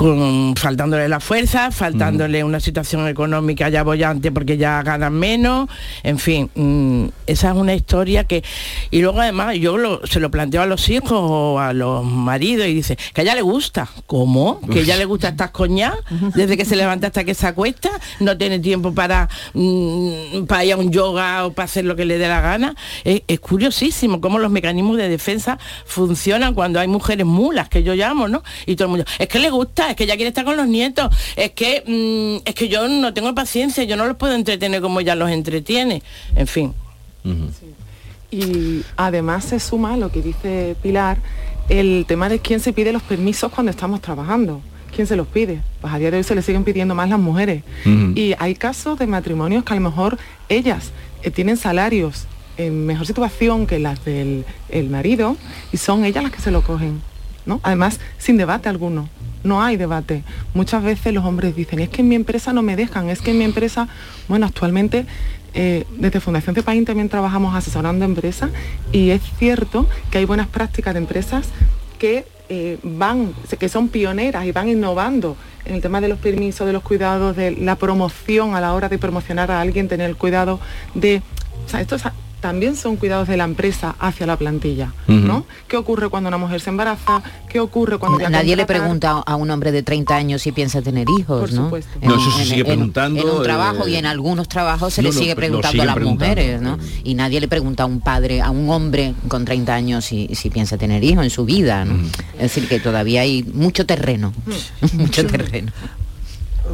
con, 0.00 0.54
faltándole 0.56 1.10
la 1.10 1.20
fuerza, 1.20 1.70
faltándole 1.70 2.42
una 2.42 2.58
situación 2.58 3.06
económica 3.06 3.68
ya 3.68 3.82
bollante 3.82 4.32
porque 4.32 4.56
ya 4.56 4.82
ganan 4.82 5.12
menos, 5.12 5.68
en 6.02 6.18
fin, 6.18 6.48
mm, 6.54 7.04
esa 7.26 7.50
es 7.50 7.54
una 7.54 7.74
historia 7.74 8.24
que... 8.24 8.42
Y 8.90 9.02
luego 9.02 9.20
además 9.20 9.56
yo 9.58 9.76
lo- 9.76 10.00
se 10.06 10.18
lo 10.18 10.30
planteo 10.30 10.62
a 10.62 10.66
los 10.66 10.88
hijos 10.88 11.12
o 11.12 11.58
a 11.60 11.74
los 11.74 12.02
maridos 12.02 12.66
y 12.66 12.72
dice, 12.72 12.96
que 13.12 13.20
a 13.20 13.24
ella 13.24 13.34
le 13.34 13.42
gusta, 13.42 13.90
¿cómo? 14.06 14.62
Que 14.72 14.78
a 14.78 14.82
ella 14.84 14.96
le 14.96 15.04
gusta 15.04 15.28
estas 15.28 15.50
coñas, 15.50 15.92
desde 16.34 16.56
que 16.56 16.64
se 16.64 16.76
levanta 16.76 17.08
hasta 17.08 17.24
que 17.24 17.34
se 17.34 17.46
acuesta, 17.46 17.90
no 18.20 18.38
tiene 18.38 18.58
tiempo 18.58 18.94
para, 18.94 19.28
mm, 19.52 20.44
para 20.46 20.64
ir 20.64 20.72
a 20.72 20.76
un 20.78 20.90
yoga 20.90 21.44
o 21.44 21.52
para 21.52 21.64
hacer 21.66 21.84
lo 21.84 21.94
que 21.94 22.06
le 22.06 22.16
dé 22.16 22.26
la 22.26 22.40
gana. 22.40 22.74
Es, 23.04 23.20
es 23.28 23.38
curiosísimo 23.40 24.22
cómo 24.22 24.38
los 24.38 24.50
mecanismos 24.50 24.96
de 24.96 25.10
defensa 25.10 25.58
funcionan 25.84 26.54
cuando 26.54 26.80
hay 26.80 26.88
mujeres 26.88 27.26
mulas, 27.26 27.68
que 27.68 27.82
yo 27.82 27.94
llamo, 27.94 28.28
¿no? 28.28 28.42
Y 28.64 28.76
todo 28.76 28.86
el 28.86 28.90
mundo, 28.92 29.04
es 29.18 29.28
que 29.28 29.38
le 29.38 29.50
gusta, 29.50 29.89
es 29.90 29.96
que 29.96 30.04
ella 30.04 30.16
quiere 30.16 30.28
estar 30.28 30.44
con 30.44 30.56
los 30.56 30.66
nietos, 30.66 31.14
es 31.36 31.50
que, 31.52 31.82
mm, 31.86 32.48
es 32.48 32.54
que 32.54 32.68
yo 32.68 32.88
no 32.88 33.12
tengo 33.14 33.34
paciencia, 33.34 33.84
yo 33.84 33.96
no 33.96 34.06
los 34.06 34.16
puedo 34.16 34.34
entretener 34.34 34.80
como 34.80 35.00
ella 35.00 35.14
los 35.14 35.30
entretiene. 35.30 36.02
En 36.34 36.46
fin. 36.46 36.74
Y 38.30 38.82
además 38.96 39.44
se 39.44 39.60
suma 39.60 39.94
a 39.94 39.96
lo 39.96 40.10
que 40.10 40.22
dice 40.22 40.76
Pilar, 40.82 41.18
el 41.68 42.04
tema 42.06 42.28
de 42.28 42.38
quién 42.38 42.60
se 42.60 42.72
pide 42.72 42.92
los 42.92 43.02
permisos 43.02 43.50
cuando 43.52 43.70
estamos 43.70 44.00
trabajando. 44.00 44.60
¿Quién 44.94 45.06
se 45.06 45.16
los 45.16 45.26
pide? 45.28 45.60
Pues 45.80 45.92
a 45.92 45.98
día 45.98 46.10
de 46.10 46.16
hoy 46.18 46.24
se 46.24 46.34
le 46.34 46.42
siguen 46.42 46.64
pidiendo 46.64 46.94
más 46.94 47.08
las 47.08 47.18
mujeres. 47.18 47.62
Y 48.14 48.34
hay 48.38 48.54
casos 48.54 48.98
de 48.98 49.06
matrimonios 49.06 49.64
que 49.64 49.72
a 49.72 49.76
lo 49.76 49.82
mejor 49.82 50.18
ellas 50.48 50.90
eh, 51.22 51.30
tienen 51.30 51.56
salarios 51.56 52.26
en 52.56 52.86
mejor 52.86 53.06
situación 53.06 53.66
que 53.66 53.78
las 53.78 54.04
del 54.04 54.44
el 54.68 54.90
marido 54.90 55.36
y 55.72 55.76
son 55.76 56.04
ellas 56.04 56.22
las 56.22 56.32
que 56.32 56.40
se 56.40 56.50
lo 56.50 56.62
cogen. 56.62 57.00
¿no? 57.46 57.60
Además, 57.62 58.00
sin 58.18 58.36
debate 58.36 58.68
alguno. 58.68 59.08
No 59.42 59.62
hay 59.62 59.76
debate. 59.76 60.22
Muchas 60.54 60.82
veces 60.82 61.14
los 61.14 61.24
hombres 61.24 61.56
dicen, 61.56 61.80
es 61.80 61.88
que 61.88 62.02
en 62.02 62.08
mi 62.08 62.14
empresa 62.14 62.52
no 62.52 62.62
me 62.62 62.76
dejan, 62.76 63.08
es 63.08 63.20
que 63.20 63.30
en 63.30 63.38
mi 63.38 63.44
empresa, 63.44 63.88
bueno, 64.28 64.46
actualmente 64.46 65.06
eh, 65.54 65.84
desde 65.98 66.20
Fundación 66.20 66.54
CEPAIN 66.54 66.84
también 66.84 67.08
trabajamos 67.08 67.54
asesorando 67.54 68.04
empresas 68.04 68.50
y 68.92 69.10
es 69.10 69.20
cierto 69.38 69.88
que 70.10 70.18
hay 70.18 70.24
buenas 70.24 70.46
prácticas 70.46 70.94
de 70.94 71.00
empresas 71.00 71.48
que 71.98 72.24
eh, 72.48 72.78
van, 72.82 73.34
que 73.58 73.68
son 73.68 73.88
pioneras 73.88 74.44
y 74.44 74.52
van 74.52 74.68
innovando 74.68 75.36
en 75.64 75.74
el 75.74 75.82
tema 75.82 76.00
de 76.00 76.08
los 76.08 76.18
permisos, 76.18 76.66
de 76.66 76.72
los 76.72 76.82
cuidados, 76.82 77.36
de 77.36 77.52
la 77.52 77.76
promoción 77.76 78.54
a 78.54 78.60
la 78.60 78.74
hora 78.74 78.88
de 78.88 78.98
promocionar 78.98 79.50
a 79.50 79.60
alguien, 79.60 79.88
tener 79.88 80.08
el 80.08 80.16
cuidado 80.16 80.60
de... 80.94 81.22
también 82.40 82.74
son 82.76 82.96
cuidados 82.96 83.28
de 83.28 83.36
la 83.36 83.44
empresa 83.44 83.94
hacia 83.98 84.26
la 84.26 84.36
plantilla, 84.36 84.92
¿no? 85.06 85.44
¿Qué 85.68 85.76
ocurre 85.76 86.08
cuando 86.08 86.28
una 86.28 86.38
mujer 86.38 86.60
se 86.60 86.70
embaraza? 86.70 87.22
¿Qué 87.48 87.60
ocurre 87.60 87.98
cuando 87.98 88.28
Nadie 88.30 88.56
le 88.56 88.64
pregunta 88.66 89.10
a 89.24 89.36
un 89.36 89.50
hombre 89.50 89.72
de 89.72 89.82
30 89.82 90.16
años 90.16 90.42
si 90.42 90.50
piensa 90.52 90.80
tener 90.80 91.06
hijos, 91.18 91.40
Por 91.40 91.52
¿no? 91.52 91.64
supuesto. 91.64 91.90
No, 92.02 92.14
eso 92.16 92.30
se 92.38 92.44
sigue 92.44 92.60
en- 92.60 92.66
preguntando, 92.66 93.20
En 93.20 93.28
un 93.28 93.42
trabajo 93.42 93.86
eh, 93.86 93.90
y 93.90 93.96
en 93.96 94.06
algunos 94.06 94.48
trabajos 94.48 94.94
se 94.94 95.02
no, 95.02 95.08
le 95.10 95.14
sigue 95.14 95.36
preguntando 95.36 95.82
a 95.82 95.86
las 95.86 95.94
preguntando. 95.94 96.34
mujeres, 96.34 96.62
¿no? 96.62 96.78
Y 97.04 97.14
nadie 97.14 97.40
le 97.40 97.48
pregunta 97.48 97.82
a 97.82 97.86
un 97.86 98.00
padre, 98.00 98.40
a 98.40 98.50
un 98.50 98.70
hombre 98.70 99.14
con 99.28 99.44
30 99.44 99.74
años 99.74 100.04
si, 100.06 100.28
si 100.34 100.48
piensa 100.50 100.78
tener 100.78 101.04
hijos 101.04 101.24
en 101.24 101.30
su 101.30 101.44
vida, 101.44 101.84
¿no? 101.84 102.00
Es 102.34 102.40
decir, 102.40 102.68
que 102.68 102.80
todavía 102.80 103.20
hay 103.20 103.42
mucho 103.42 103.84
terreno, 103.84 104.32
mucho 104.94 105.26
terreno. 105.26 105.72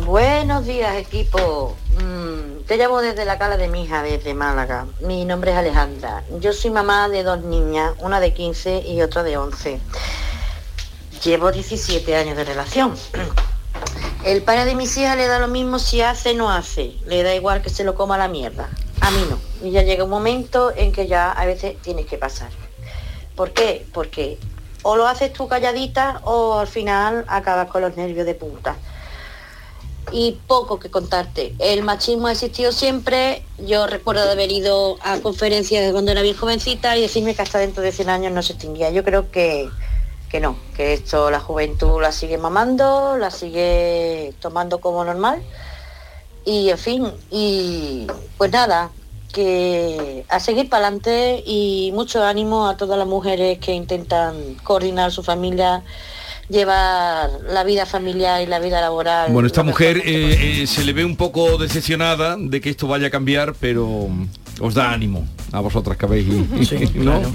Buenos 0.07 0.67
días, 0.67 0.95
equipo. 0.97 1.77
Mm, 1.97 2.65
te 2.67 2.77
llamo 2.77 3.01
desde 3.01 3.25
la 3.25 3.39
cala 3.39 3.57
de 3.57 3.69
mi 3.69 3.85
hija, 3.85 4.03
desde 4.03 4.35
Málaga. 4.35 4.87
Mi 5.01 5.25
nombre 5.25 5.53
es 5.53 5.57
Alejandra. 5.57 6.25
Yo 6.41 6.53
soy 6.53 6.71
mamá 6.71 7.09
de 7.09 7.23
dos 7.23 7.41
niñas, 7.43 7.95
una 8.01 8.21
de 8.21 8.35
15 8.35 8.83
y 8.87 9.01
otra 9.01 9.23
de 9.23 9.39
11. 9.39 9.81
Llevo 11.25 11.51
17 11.53 12.15
años 12.15 12.37
de 12.37 12.45
relación. 12.45 12.95
El 14.25 14.43
padre 14.43 14.67
de 14.67 14.75
mis 14.75 14.95
hijas 14.99 15.17
le 15.17 15.27
da 15.27 15.39
lo 15.39 15.49
mismo 15.49 15.79
si 15.79 16.03
hace 16.03 16.33
o 16.33 16.35
no 16.35 16.51
hace. 16.51 16.97
Le 17.07 17.23
da 17.23 17.35
igual 17.35 17.63
que 17.63 17.71
se 17.71 17.83
lo 17.83 17.95
coma 17.95 18.19
la 18.19 18.29
mierda. 18.29 18.69
A 19.01 19.11
mí 19.11 19.25
no. 19.31 19.39
Y 19.67 19.71
ya 19.71 19.83
llega 19.83 20.05
un 20.05 20.11
momento 20.11 20.75
en 20.77 20.93
que 20.93 21.07
ya 21.07 21.33
a 21.33 21.47
veces 21.47 21.81
tienes 21.81 22.05
que 22.05 22.19
pasar. 22.19 22.51
¿Por 23.37 23.53
qué? 23.53 23.87
Porque 23.95 24.39
o 24.83 24.97
lo 24.97 25.07
haces 25.07 25.33
tú 25.33 25.49
calladita 25.49 26.21
o 26.25 26.59
al 26.59 26.67
final 26.67 27.25
acabas 27.27 27.69
con 27.69 27.81
los 27.81 27.97
nervios 27.97 28.27
de 28.27 28.35
punta 28.35 28.77
y 30.13 30.33
poco 30.47 30.79
que 30.79 30.91
contarte. 30.91 31.55
El 31.59 31.83
machismo 31.83 32.29
ha 32.29 32.33
existido 32.33 32.73
siempre. 32.73 33.43
Yo 33.59 33.87
recuerdo 33.87 34.25
de 34.25 34.33
haber 34.33 34.53
ido 34.53 34.97
a 35.03 35.19
conferencias 35.19 35.85
de 35.85 35.93
cuando 35.93 36.13
era 36.13 36.23
bien 36.23 36.37
jovencita 36.37 36.97
y 36.97 37.03
decirme 37.03 37.35
que 37.35 37.43
hasta 37.43 37.59
dentro 37.59 37.83
de 37.83 37.93
100 37.93 38.11
años 38.11 38.33
no 38.33 38.43
se 38.43 38.53
extinguía. 38.55 38.91
Yo 38.91 39.05
creo 39.05 39.31
que, 39.31 39.69
que 40.31 40.41
no, 40.41 40.57
que 40.77 40.93
esto 40.93 41.31
la 41.31 41.41
juventud 41.41 42.01
la 42.01 42.13
sigue 42.13 42.39
mamando, 42.39 43.17
la 43.19 43.31
sigue 43.31 44.35
tomando 44.41 44.81
como 44.81 45.05
normal. 45.05 45.43
Y 46.45 46.71
en 46.71 46.79
fin, 46.79 47.13
y 47.31 48.07
pues 48.39 48.53
nada, 48.53 48.91
que 49.33 50.25
a 50.29 50.41
seguir 50.41 50.71
para 50.71 50.87
adelante 50.87 51.43
y 51.45 51.91
mucho 51.93 52.25
ánimo 52.25 52.69
a 52.69 52.77
todas 52.77 52.97
las 52.99 53.07
mujeres 53.07 53.59
que 53.59 53.75
intentan 53.75 54.55
coordinar 54.63 55.11
su 55.13 55.23
familia, 55.23 55.83
llevar 56.49 57.31
la 57.51 57.65
vida 57.65 57.87
familiar 57.87 58.43
y 58.43 58.47
la 58.47 58.59
vida 58.59 58.81
laboral. 58.81 59.33
Bueno, 59.33 59.47
esta 59.47 59.63
mujer 59.63 59.99
eh, 60.05 60.63
eh, 60.63 60.67
se 60.67 60.85
le 60.85 60.93
ve 60.93 61.05
un 61.05 61.17
poco 61.17 61.59
decepcionada 61.59 62.37
de 62.39 62.61
que 62.61 62.71
esto 62.71 62.87
vaya 62.87 63.09
a 63.09 63.11
cambiar, 63.11 63.55
pero 63.59 63.87
mm, 64.09 64.27
os 64.61 64.75
da 64.75 64.93
ánimo 64.93 65.27
a 65.53 65.61
vosotras 65.61 65.97
que 65.97 66.07
habéis, 66.07 66.27
Sí, 66.69 66.77
¿no? 66.95 67.21
claro. 67.21 67.33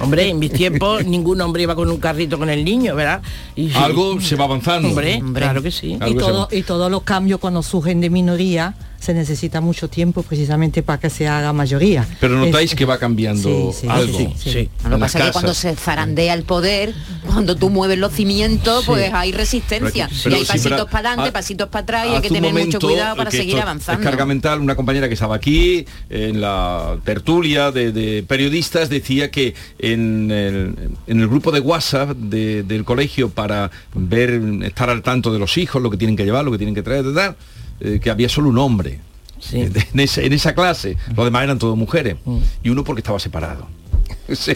Hombre, 0.00 0.28
en 0.28 0.38
mis 0.38 0.52
tiempos 0.52 1.04
ningún 1.06 1.40
hombre 1.40 1.62
iba 1.62 1.74
con 1.74 1.88
un 1.90 1.98
carrito 1.98 2.38
con 2.38 2.50
el 2.50 2.64
niño, 2.64 2.94
¿verdad? 2.94 3.22
Y, 3.54 3.72
Algo 3.74 4.20
se 4.20 4.34
va 4.36 4.44
avanzando. 4.44 4.88
Hombre, 4.88 5.22
claro 5.34 5.62
que 5.62 5.70
sí. 5.70 5.96
Y, 6.06 6.14
todo- 6.16 6.48
y 6.50 6.62
todos 6.62 6.90
los 6.90 7.02
cambios 7.02 7.38
cuando 7.40 7.62
surgen 7.62 8.00
de 8.00 8.10
minoría 8.10 8.74
se 9.04 9.12
necesita 9.14 9.60
mucho 9.60 9.88
tiempo 9.88 10.22
precisamente 10.22 10.82
para 10.82 10.98
que 10.98 11.10
se 11.10 11.28
haga 11.28 11.52
mayoría. 11.52 12.06
Pero 12.20 12.38
notáis 12.38 12.70
Es- 12.72 12.76
que 12.76 12.84
va 12.86 12.98
cambiando 12.98 13.72
Sí, 13.72 13.80
sí, 13.82 13.86
algo. 13.90 14.18
sí, 14.18 14.28
sí. 14.38 14.68
Lo 14.88 14.96
que 14.96 15.00
pasa 15.00 15.18
es 15.18 15.24
que 15.26 15.32
cuando 15.32 15.52
se 15.54 15.76
zarandea 15.76 16.32
el 16.34 16.44
poder, 16.44 16.94
cuando 17.26 17.54
tú 17.54 17.68
mueves 17.70 17.98
los 17.98 18.12
cimientos, 18.12 18.80
Sí. 18.84 18.86
pues 18.86 19.12
hay 19.12 19.32
resistencia. 19.32 20.08
Pero- 20.22 20.34
y 20.36 20.38
hay 20.38 20.44
sí, 20.44 20.52
pasitos 20.52 20.70
pero 20.72 20.86
para 20.86 21.08
adelante, 21.10 21.32
pasitos 21.32 21.68
para 21.68 21.82
atrás 21.82 22.06
y 22.10 22.14
hay 22.14 22.20
que 22.22 22.30
tener 22.30 22.52
mucho 22.54 22.80
cuidado 22.80 23.16
para 23.16 23.30
seguir 23.30 23.60
avanzando. 23.60 24.00
Es 24.02 24.04
carga 24.08 24.24
mental, 24.24 24.60
una 24.60 24.74
compañera 24.74 25.08
que 25.08 25.14
estaba 25.14 25.36
aquí 25.36 25.84
en 26.08 26.40
la 26.40 26.96
tertulia 27.04 27.70
de, 27.70 27.92
de 27.92 28.22
periodistas 28.26 28.88
decía 28.88 29.30
que 29.30 29.54
en 29.78 30.30
el, 30.30 30.74
en 31.06 31.20
el 31.20 31.28
grupo 31.28 31.52
de 31.52 31.60
WhatsApp 31.60 32.10
de- 32.16 32.62
del 32.62 32.84
colegio 32.84 33.28
para 33.28 33.70
ver, 33.94 34.40
estar 34.62 34.88
al 34.88 35.02
tanto 35.02 35.32
de 35.32 35.38
los 35.38 35.58
hijos, 35.58 35.82
lo 35.82 35.90
que 35.90 35.96
tienen 35.96 36.16
que 36.16 36.24
llevar, 36.24 36.44
lo 36.44 36.50
que 36.52 36.58
tienen 36.58 36.74
que 36.74 36.82
traer, 36.82 37.04
tal, 37.14 37.36
eh, 37.80 38.00
que 38.02 38.10
había 38.10 38.28
solo 38.28 38.48
un 38.48 38.58
hombre. 38.58 39.00
En, 39.52 39.72
ese- 40.00 40.24
en 40.24 40.32
esa 40.32 40.54
clase, 40.54 40.96
los 41.14 41.24
demás 41.26 41.44
eran 41.44 41.58
todos 41.58 41.76
mujeres. 41.76 42.16
Y 42.62 42.70
uno 42.70 42.82
porque 42.84 43.00
estaba 43.00 43.18
separado. 43.18 43.66
Sí. 44.32 44.52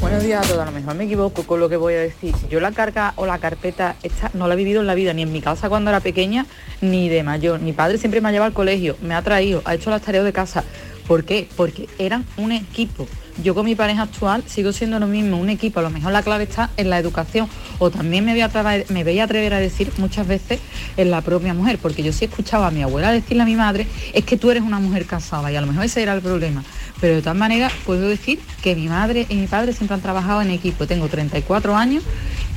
Buenos 0.00 0.22
días 0.22 0.44
a 0.44 0.48
todos, 0.48 0.62
a 0.62 0.66
lo 0.66 0.70
mejor 0.72 0.94
me 0.94 1.04
equivoco 1.04 1.42
con 1.44 1.58
lo 1.58 1.68
que 1.68 1.76
voy 1.76 1.94
a 1.94 1.98
decir. 2.00 2.32
Yo 2.48 2.60
la 2.60 2.70
carga 2.70 3.14
o 3.16 3.26
la 3.26 3.38
carpeta 3.38 3.96
esta 4.04 4.30
no 4.34 4.46
la 4.46 4.54
he 4.54 4.56
vivido 4.56 4.80
en 4.80 4.86
la 4.86 4.94
vida, 4.94 5.12
ni 5.12 5.22
en 5.22 5.32
mi 5.32 5.40
casa 5.40 5.68
cuando 5.68 5.90
era 5.90 5.98
pequeña, 6.00 6.46
ni 6.80 7.08
de 7.08 7.24
mayor. 7.24 7.60
Mi 7.60 7.72
padre 7.72 7.98
siempre 7.98 8.20
me 8.20 8.28
ha 8.28 8.32
llevado 8.32 8.46
al 8.48 8.54
colegio, 8.54 8.96
me 9.02 9.14
ha 9.14 9.22
traído, 9.22 9.60
ha 9.64 9.74
hecho 9.74 9.90
las 9.90 10.02
tareas 10.02 10.24
de 10.24 10.32
casa. 10.32 10.62
¿Por 11.08 11.24
qué? 11.24 11.48
Porque 11.56 11.88
eran 11.98 12.24
un 12.36 12.52
equipo. 12.52 13.08
Yo 13.42 13.54
con 13.54 13.64
mi 13.66 13.76
pareja 13.76 14.02
actual 14.02 14.42
sigo 14.46 14.72
siendo 14.72 14.98
lo 14.98 15.06
mismo, 15.06 15.36
un 15.38 15.48
equipo. 15.48 15.78
A 15.78 15.82
lo 15.84 15.90
mejor 15.90 16.10
la 16.10 16.22
clave 16.22 16.44
está 16.44 16.70
en 16.76 16.90
la 16.90 16.98
educación. 16.98 17.48
O 17.78 17.88
también 17.88 18.24
me 18.24 18.32
voy 18.32 18.40
a, 18.40 18.50
me 18.88 19.04
voy 19.04 19.18
a 19.20 19.24
atrever 19.24 19.54
a 19.54 19.60
decir 19.60 19.92
muchas 19.98 20.26
veces 20.26 20.58
en 20.96 21.12
la 21.12 21.20
propia 21.20 21.54
mujer, 21.54 21.78
porque 21.78 22.02
yo 22.02 22.12
sí 22.12 22.24
escuchaba 22.24 22.66
a 22.66 22.70
mi 22.72 22.82
abuela 22.82 23.12
decirle 23.12 23.44
a 23.44 23.46
mi 23.46 23.54
madre, 23.54 23.86
es 24.12 24.24
que 24.24 24.36
tú 24.36 24.50
eres 24.50 24.64
una 24.64 24.80
mujer 24.80 25.06
casada 25.06 25.52
y 25.52 25.56
a 25.56 25.60
lo 25.60 25.68
mejor 25.68 25.84
ese 25.84 26.02
era 26.02 26.14
el 26.14 26.20
problema. 26.20 26.64
Pero 27.00 27.14
de 27.14 27.22
todas 27.22 27.36
maneras 27.36 27.72
puedo 27.86 28.08
decir 28.08 28.40
que 28.60 28.74
mi 28.74 28.88
madre 28.88 29.26
y 29.28 29.36
mi 29.36 29.46
padre 29.46 29.72
siempre 29.72 29.94
han 29.94 30.00
trabajado 30.00 30.42
en 30.42 30.50
equipo. 30.50 30.88
Tengo 30.88 31.06
34 31.06 31.76
años 31.76 32.02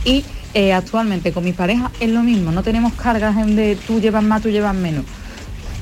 y 0.04 0.26
eh, 0.56 0.74
actualmente 0.74 1.32
con 1.32 1.44
mi 1.44 1.54
pareja 1.54 1.92
es 2.00 2.10
lo 2.10 2.24
mismo. 2.24 2.52
No 2.52 2.64
tenemos 2.64 2.94
cargas 2.94 3.38
en 3.38 3.56
de 3.56 3.76
tú 3.76 4.02
llevas 4.02 4.24
más, 4.24 4.42
tú 4.42 4.50
llevas 4.50 4.74
menos. 4.74 5.06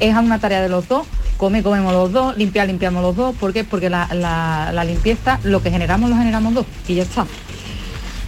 Es 0.01 0.13
una 0.13 0.39
tarea 0.39 0.61
de 0.61 0.69
los 0.69 0.89
dos 0.89 1.07
come, 1.39 1.63
comemos 1.63 1.91
los 1.93 2.11
dos, 2.11 2.37
limpiar, 2.37 2.67
limpiamos 2.67 3.01
los 3.01 3.15
dos. 3.15 3.33
¿Por 3.35 3.51
qué? 3.53 3.63
Porque 3.63 3.89
la, 3.89 4.07
la- 4.13 4.71
la 4.73 4.83
limpieza, 4.83 5.39
lo 5.43 5.63
que 5.63 5.71
generamos, 5.71 6.09
lo 6.09 6.17
generamos 6.17 6.53
dos. 6.53 6.65
Y 6.87 6.95
ya 6.95 7.03
está. 7.03 7.25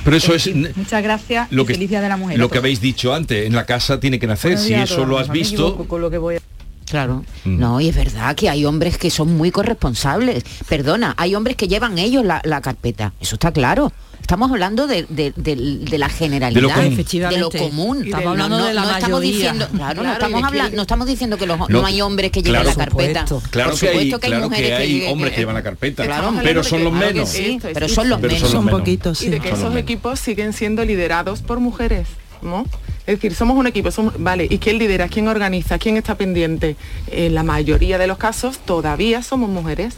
Pero 0.03 0.15
eso 0.17 0.33
es 0.33 0.49
Muchas 0.75 1.03
gracias 1.03 1.47
lo 1.51 1.63
que, 1.65 1.77
de 1.77 2.09
la 2.09 2.17
mujer. 2.17 2.39
lo 2.39 2.49
que 2.49 2.57
habéis 2.57 2.81
dicho 2.81 3.13
antes, 3.13 3.45
en 3.45 3.53
la 3.53 3.65
casa 3.67 3.99
tiene 3.99 4.17
que 4.17 4.25
nacer. 4.25 4.57
Si 4.57 4.73
eso 4.73 5.05
lo 5.05 5.19
has 5.19 5.29
visto, 5.29 5.75
con 5.87 6.01
lo 6.01 6.09
que 6.09 6.17
voy 6.17 6.37
a- 6.37 6.39
Claro. 6.89 7.23
Mm. 7.45 7.57
No, 7.59 7.79
y 7.79 7.87
es 7.89 7.95
verdad 7.95 8.35
que 8.35 8.49
hay 8.49 8.65
hombres 8.65 8.97
que 8.97 9.09
son 9.11 9.37
muy 9.37 9.51
corresponsables. 9.51 10.43
Perdona, 10.67 11.13
hay 11.17 11.35
hombres 11.35 11.55
que 11.55 11.67
llevan 11.67 11.97
ellos 11.99 12.25
la, 12.25 12.41
la 12.43 12.61
carpeta. 12.61 13.13
Eso 13.21 13.35
está 13.35 13.51
claro. 13.51 13.91
Estamos 14.21 14.49
hablando 14.51 14.87
de, 14.87 15.05
de- 15.09 15.33
de- 15.35 15.55
de 15.55 15.97
la 15.97 16.07
generalidad, 16.07 16.61
De 16.61 16.61
lo 16.61 16.69
común. 16.69 16.95
de 17.29 17.37
lo 17.37 17.49
común. 17.51 18.03
Estamos 18.05 18.27
hablando 18.27 18.57
de 18.65 18.73
la 18.73 18.81
estamos 18.83 19.09
mayoría. 19.19 19.31
diciendo, 19.31 19.67
claro, 19.69 19.95
no 19.95 20.01
Claro, 20.03 20.13
estamos 20.13 20.39
y 20.39 20.41
de 20.41 20.47
hablando, 20.47 20.69
que- 20.69 20.75
no 20.77 20.81
estamos 20.83 21.07
diciendo 21.07 21.37
que 21.37 21.45
los- 21.47 21.59
no, 21.59 21.67
No, 21.67 21.85
hay 21.85 22.01
hombres 22.01 22.31
que 22.31 22.41
lleven 22.41 22.61
claro, 22.61 22.69
la 22.77 22.85
carpeta. 22.85 23.25
Claro 23.49 23.71
Por 23.71 23.79
que 23.79 23.87
hay, 23.87 23.93
supuesto 23.93 24.19
claro 24.19 24.43
que 24.43 24.49
mujeres 24.49 24.79
hay 24.79 24.99
que- 25.01 25.07
hombres 25.09 25.33
que 25.33 25.39
llevan 25.39 25.55
la 25.55 25.63
carpeta, 25.63 26.05
Claro, 26.05 26.33
pero 26.43 26.63
son 26.63 26.83
los 26.83 26.93
claro 26.93 27.07
que 27.07 27.13
menos. 27.13 27.29
sí, 27.29 27.59
pero 27.73 27.89
son 27.89 28.09
los 28.09 28.21
menos. 28.21 28.39
son 28.49 28.65
menos. 28.65 29.21
y 29.21 29.27
de 29.29 29.39
que 29.39 29.49
esos 29.49 29.75
equipos 29.75 30.19
siguen 30.19 30.53
siendo 30.53 30.85
liderados 30.85 31.41
por 31.41 31.59
mujeres 31.59 32.07
¿no? 32.43 32.65
es 33.07 33.15
decir 33.15 33.33
somos 33.33 33.57
un 33.57 33.65
equipo 33.65 33.89
somos, 33.91 34.13
vale 34.19 34.45
y 34.49 34.59
quién 34.59 34.77
lidera 34.77 35.07
quién 35.09 35.27
organiza 35.27 35.79
quién 35.79 35.97
está 35.97 36.15
pendiente 36.15 36.75
en 37.11 37.33
la 37.33 37.41
mayoría 37.43 37.97
de 37.97 38.05
los 38.07 38.17
casos 38.19 38.59
todavía 38.59 39.23
somos 39.23 39.49
mujeres 39.49 39.95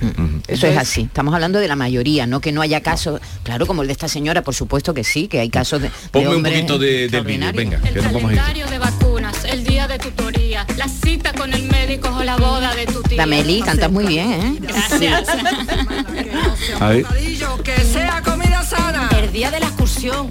Eso 0.47 0.67
es 0.67 0.77
así. 0.77 1.01
Estamos 1.01 1.33
hablando 1.33 1.59
de 1.59 1.67
la 1.67 1.75
mayoría, 1.75 2.27
no 2.27 2.39
que 2.41 2.51
no 2.51 2.61
haya 2.61 2.81
casos, 2.81 3.21
claro, 3.43 3.65
como 3.65 3.81
el 3.81 3.87
de 3.87 3.93
esta 3.93 4.07
señora, 4.07 4.41
por 4.41 4.53
supuesto 4.55 4.93
que 4.93 5.03
sí, 5.03 5.27
que 5.27 5.39
hay 5.39 5.49
casos 5.49 5.81
de, 5.81 5.87
de 5.89 5.93
Ponme 6.11 6.27
un 6.29 6.35
hombres 6.37 6.53
poquito 6.55 6.77
de- 6.79 7.07
del 7.07 7.23
vídeo, 7.23 7.51
venga, 7.53 7.79
que 7.81 7.91
calendario 7.99 8.67
de 8.67 8.77
vacunas, 8.77 9.43
el 9.45 9.63
día 9.63 9.87
de 9.87 9.99
tutoría, 9.99 10.65
la 10.77 10.87
cita 10.87 11.33
con 11.33 11.53
el 11.53 11.63
médico 11.63 12.09
o 12.09 12.23
la 12.23 12.35
boda 12.37 12.73
de 12.75 12.85
tu 12.87 13.01
tía. 13.03 13.17
Dameli, 13.17 13.61
cantas 13.61 13.91
muy 13.91 14.05
bien, 14.05 14.31
¿eh? 14.31 14.55
Gracias. 14.61 15.27
A 16.79 16.89
ver. 16.89 17.05
Que 17.63 17.75
sea 17.83 18.21
comida 18.21 18.63
sana. 18.63 19.09
El 19.17 19.31
día 19.31 19.51
de 19.51 19.59
la 19.59 19.67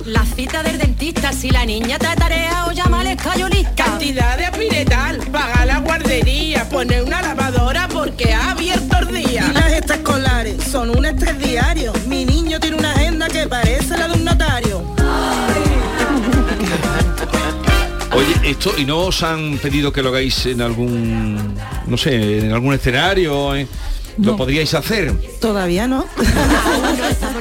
la 0.04 0.22
cita 0.26 0.62
del 0.62 0.76
dentista, 0.76 1.32
si 1.32 1.48
la 1.48 1.64
niña 1.64 1.98
trae 1.98 2.14
tarea 2.14 2.66
o 2.66 2.72
llama 2.72 3.00
al 3.00 3.06
escayolista. 3.06 3.84
Cantidad 3.84 4.36
de 4.36 4.44
apiretal, 4.44 5.16
pagar 5.32 5.66
la 5.66 5.78
guardería, 5.78 6.68
poner 6.68 7.02
una 7.02 7.22
lavadora 7.22 7.88
porque 7.88 8.34
ha 8.34 8.50
abierto 8.50 8.98
el 8.98 9.14
día. 9.14 9.46
Y 9.50 9.54
las 9.54 9.72
extraescolares 9.72 10.62
son 10.64 10.90
un 10.90 11.06
estrés 11.06 11.38
diario. 11.38 11.94
Mi 12.06 12.26
niño 12.26 12.60
tiene 12.60 12.76
una 12.76 12.92
agenda 12.92 13.28
que 13.28 13.46
parece 13.46 13.96
la 13.96 14.08
de 14.08 14.14
un 14.14 14.24
notario. 14.24 14.82
Oye, 18.12 18.50
esto, 18.50 18.74
¿y 18.76 18.84
no 18.84 18.98
os 18.98 19.22
han 19.22 19.56
pedido 19.56 19.90
que 19.90 20.02
lo 20.02 20.10
hagáis 20.10 20.44
en 20.44 20.60
algún, 20.60 21.54
no 21.86 21.96
sé, 21.96 22.40
en 22.40 22.52
algún 22.52 22.74
escenario? 22.74 23.54
eh? 23.54 23.66
¿Lo 24.18 24.36
podríais 24.36 24.74
hacer? 24.74 25.14
Todavía 25.40 25.88
no. 25.88 26.04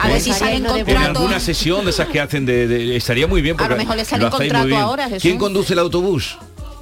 A 0.00 0.08
ver 0.08 0.20
si 0.20 0.32
salen 0.32 0.64
En 0.66 0.72
contratos. 0.84 1.16
alguna 1.16 1.40
sesión 1.40 1.84
de 1.84 1.90
esas 1.90 2.08
que 2.08 2.20
hacen 2.20 2.44
de, 2.46 2.66
de- 2.68 2.96
estaría 2.96 3.26
muy 3.26 3.42
bien 3.42 3.56
porque 3.56 3.74
mejor 3.74 3.96
le 3.96 4.04
sale 4.04 4.22
lo 4.22 4.28
hacéis 4.28 4.40
muy 4.40 4.48
contrato 4.48 4.66
bien. 4.66 4.80
ahora, 4.80 5.04
Jesús. 5.08 5.22
¿Quién 5.22 5.38
conduce 5.38 5.72
el 5.72 5.78
autobús? 5.80 6.36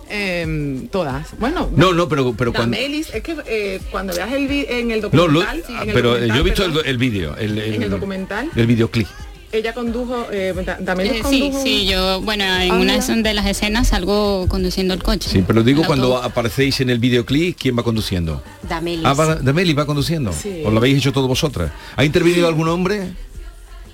Em, 0.08 0.86
todas 0.86 1.26
bueno 1.40 1.68
No, 1.74 1.92
no, 1.92 2.08
pero 2.08 2.32
pero 2.34 2.52
cuando 2.52 2.76
Damelis, 2.76 3.10
es 3.12 3.22
que 3.24 3.36
eh, 3.46 3.80
cuando 3.90 4.14
veas 4.14 4.32
el 4.32 4.48
en 4.50 4.92
el 4.92 5.00
no, 5.00 5.08
documental 5.10 5.58
lo- 5.58 5.66
sí, 5.66 5.72
en 5.82 5.88
el 5.88 5.94
pero 5.94 6.16
eh, 6.16 6.20
documental, 6.20 6.28
yo 6.36 6.40
he 6.40 6.44
visto 6.44 6.62
perdón, 6.62 6.80
el, 6.84 6.90
el 6.90 6.98
vídeo, 6.98 7.36
el, 7.36 7.58
en 7.58 7.82
el 7.82 7.90
documental 7.90 8.50
el 8.54 8.66
videoclip. 8.68 9.08
Ella 9.56 9.74
condujo 9.74 10.26
eh, 10.32 10.54
Da- 10.64 10.78
Damelis 10.80 11.12
Eh, 11.12 11.22
sí, 11.28 11.40
condujo 11.40 11.62
sí, 11.62 11.86
yo, 11.86 12.20
bueno, 12.22 12.44
en 12.44 12.70
Ah, 12.72 12.74
una 12.76 12.98
mira. 12.98 13.16
de 13.16 13.34
las 13.34 13.46
escenas 13.46 13.88
salgo 13.88 14.46
conduciendo 14.48 14.94
el 14.94 15.02
coche. 15.02 15.28
Sí, 15.30 15.42
pero 15.46 15.62
digo 15.62 15.82
cuando 15.84 16.08
autobús. 16.16 16.26
aparecéis 16.30 16.80
en 16.80 16.90
el 16.90 16.98
videoclip, 16.98 17.56
¿quién 17.58 17.76
va 17.78 17.82
conduciendo? 17.82 18.42
Damelis. 18.68 19.04
Ah, 19.04 19.14
va, 19.14 19.36
Dameli 19.36 19.72
va 19.72 19.86
conduciendo. 19.86 20.32
Sí. 20.32 20.62
¿O 20.64 20.70
lo 20.70 20.78
habéis 20.78 20.98
hecho 20.98 21.12
todos 21.12 21.28
vosotras? 21.28 21.70
¿Ha 21.96 22.04
intervenido 22.04 22.48
algún 22.48 22.68
hombre? 22.68 23.10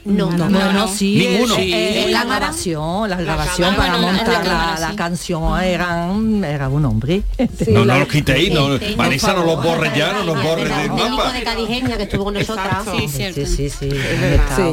No, 0.04 0.30
no, 0.32 0.48
no, 0.48 0.72
no, 0.72 0.88
sí, 0.88 1.16
Ninguno. 1.28 1.54
sí, 1.54 1.70
Eh, 1.72 2.06
la 2.10 2.24
grabación, 2.24 3.08
la 3.08 3.16
grabación 3.16 3.76
para 3.76 3.92
bueno, 3.98 4.12
montar 4.12 4.44
la, 4.46 4.76
la 4.80 4.96
canción 4.96 5.60
eran, 5.62 6.42
era 6.44 6.68
un 6.68 6.84
hombre. 6.84 7.22
no, 7.68 7.84
no 7.84 7.98
los 8.00 8.08
quitéis, 8.08 8.52
no, 8.52 8.70
Vanessa 8.96 9.32
no 9.32 9.44
los 9.44 9.62
borres 9.62 9.92
ya, 9.96 10.12
no 10.12 10.24
los 10.24 10.42
borres 10.42 10.76
del 10.76 10.90
mapa. 10.90 11.32
de 11.32 11.42
Cadigeña 11.44 11.96
que 11.96 12.02
estuvo 12.02 12.24
con 12.24 12.34
nosotras. 12.34 12.84
Sí, 12.96 13.06
sí, 13.32 13.46
sí, 13.46 13.70
sí. 13.70 13.88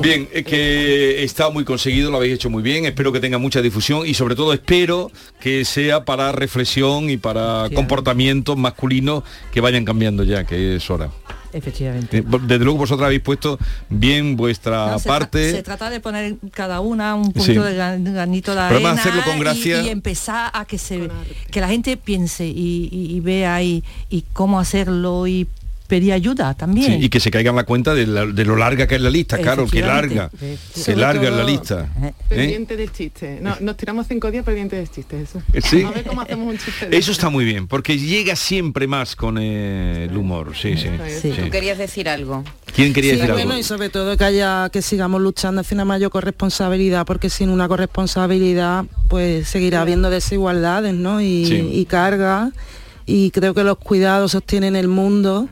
Bien, 0.01 0.27
es 0.33 0.45
que 0.45 1.23
está 1.23 1.49
muy 1.51 1.63
conseguido, 1.63 2.09
lo 2.09 2.17
habéis 2.17 2.33
hecho 2.33 2.49
muy 2.49 2.63
bien, 2.63 2.85
espero 2.85 3.11
que 3.11 3.19
tenga 3.19 3.37
mucha 3.37 3.61
difusión 3.61 4.07
y 4.07 4.15
sobre 4.15 4.35
todo 4.35 4.51
espero 4.51 5.11
que 5.39 5.63
sea 5.63 6.05
para 6.05 6.31
reflexión 6.31 7.09
y 7.09 7.17
para 7.17 7.69
comportamientos 7.75 8.57
masculinos 8.57 9.23
que 9.51 9.61
vayan 9.61 9.85
cambiando 9.85 10.23
ya, 10.23 10.43
que 10.43 10.77
es 10.77 10.89
hora. 10.89 11.09
Efectivamente. 11.53 12.17
Eh, 12.19 12.23
Desde 12.43 12.63
luego 12.63 12.79
vosotros 12.79 13.05
habéis 13.05 13.21
puesto 13.21 13.57
bien 13.89 14.35
vuestra 14.37 14.91
No, 14.91 14.99
se, 14.99 15.05
tra- 15.09 15.11
parte. 15.11 15.51
se 15.51 15.63
trata 15.63 15.89
de 15.89 15.99
poner 15.99 16.35
cada 16.53 16.79
una 16.79 17.15
un 17.15 17.31
poquito 17.33 17.61
Sí. 17.63 17.69
de 17.69 17.73
gran- 17.75 18.03
granito 18.03 18.53
de 18.53 18.61
arena 18.61 18.91
hacerlo 18.91 19.23
con 19.23 19.37
y- 19.37 19.39
gracia. 19.39 19.81
Y, 19.81 19.89
empezar 19.89 20.51
a 20.53 20.65
que 20.65 20.77
se 20.77 21.09
que 21.51 21.59
la 21.61 21.67
gente 21.67 21.97
piense 21.97 22.45
y, 22.45 22.89
y- 22.91 23.15
y 23.15 23.19
vea 23.19 23.61
y, 23.63 23.83
y 24.09 24.23
cómo 24.33 24.59
hacerlo 24.59 25.25
y 25.27 25.47
pedir 25.89 26.13
ayuda 26.13 26.53
también. 26.53 26.99
Sí, 26.99 27.05
y 27.05 27.09
que 27.09 27.19
se 27.19 27.29
caigan 27.31 27.55
la 27.57 27.65
cuenta 27.65 27.93
de, 27.93 28.07
la- 28.07 28.25
de 28.25 28.45
lo 28.45 28.55
larga 28.55 28.87
que 28.87 28.95
es 28.95 29.01
la 29.01 29.09
lista, 29.09 29.37
claro, 29.39 29.67
que 29.67 29.81
larga, 29.81 30.29
Sí. 30.73 30.83
que 30.85 30.95
larga 30.95 31.27
es 31.29 31.35
la 31.35 31.43
lista. 31.43 31.89
¿eh? 32.01 32.13
pendiente 32.29 32.77
del 32.77 32.91
chiste 32.93 33.39
no, 33.41 33.57
nos 33.59 33.75
tiramos 33.75 34.07
cinco 34.07 34.29
días 34.31 34.45
pendiente 34.45 34.75
del 34.77 34.89
chiste 34.89 35.21
eso 35.21 35.41
Sí. 35.63 35.83
a 35.83 35.91
ver 35.91 36.05
cómo 36.05 36.21
hacemos 36.21 36.47
un 36.47 36.57
chiste 36.57 36.87
de 36.87 36.97
Eso 36.97 37.11
está 37.11 37.29
muy 37.29 37.43
bien, 37.43 37.67
porque 37.67 37.97
llega 37.97 38.35
siempre 38.37 38.87
más 38.87 39.15
con 39.17 39.37
eh, 39.37 40.05
el 40.09 40.15
humor, 40.15 40.53
sí, 40.55 40.77
sí. 40.77 40.87
sí. 41.21 41.31
Tú 41.31 41.49
querías 41.49 41.77
decir 41.77 42.07
algo. 42.07 42.43
¿Quién 42.75 42.93
quería 42.93 43.13
Sí, 43.15 43.17
decir 43.17 43.33
bueno, 43.33 43.49
algo? 43.51 43.59
y 43.59 43.63
sobre 43.63 43.89
todo 43.89 44.15
que 44.15 44.23
haya 44.23 44.69
que 44.71 44.81
sigamos 44.83 45.19
luchando 45.21 45.61
hacia 45.61 45.73
una 45.75 45.85
mayor 45.85 46.11
corresponsabilidad, 46.11 47.05
porque 47.05 47.29
sin 47.31 47.49
una 47.49 47.67
corresponsabilidad, 47.67 48.85
pues 49.07 49.47
seguirá 49.47 49.81
habiendo 49.81 50.09
desigualdades, 50.11 50.93
¿no? 50.93 51.19
Y, 51.19 51.45
Sí. 51.47 51.69
y 51.73 51.85
cargas. 51.85 52.51
Y 53.05 53.31
creo 53.31 53.55
que 53.55 53.63
los 53.63 53.77
cuidados 53.79 54.33
sostienen 54.33 54.75
el 54.75 54.87
mundo. 54.87 55.49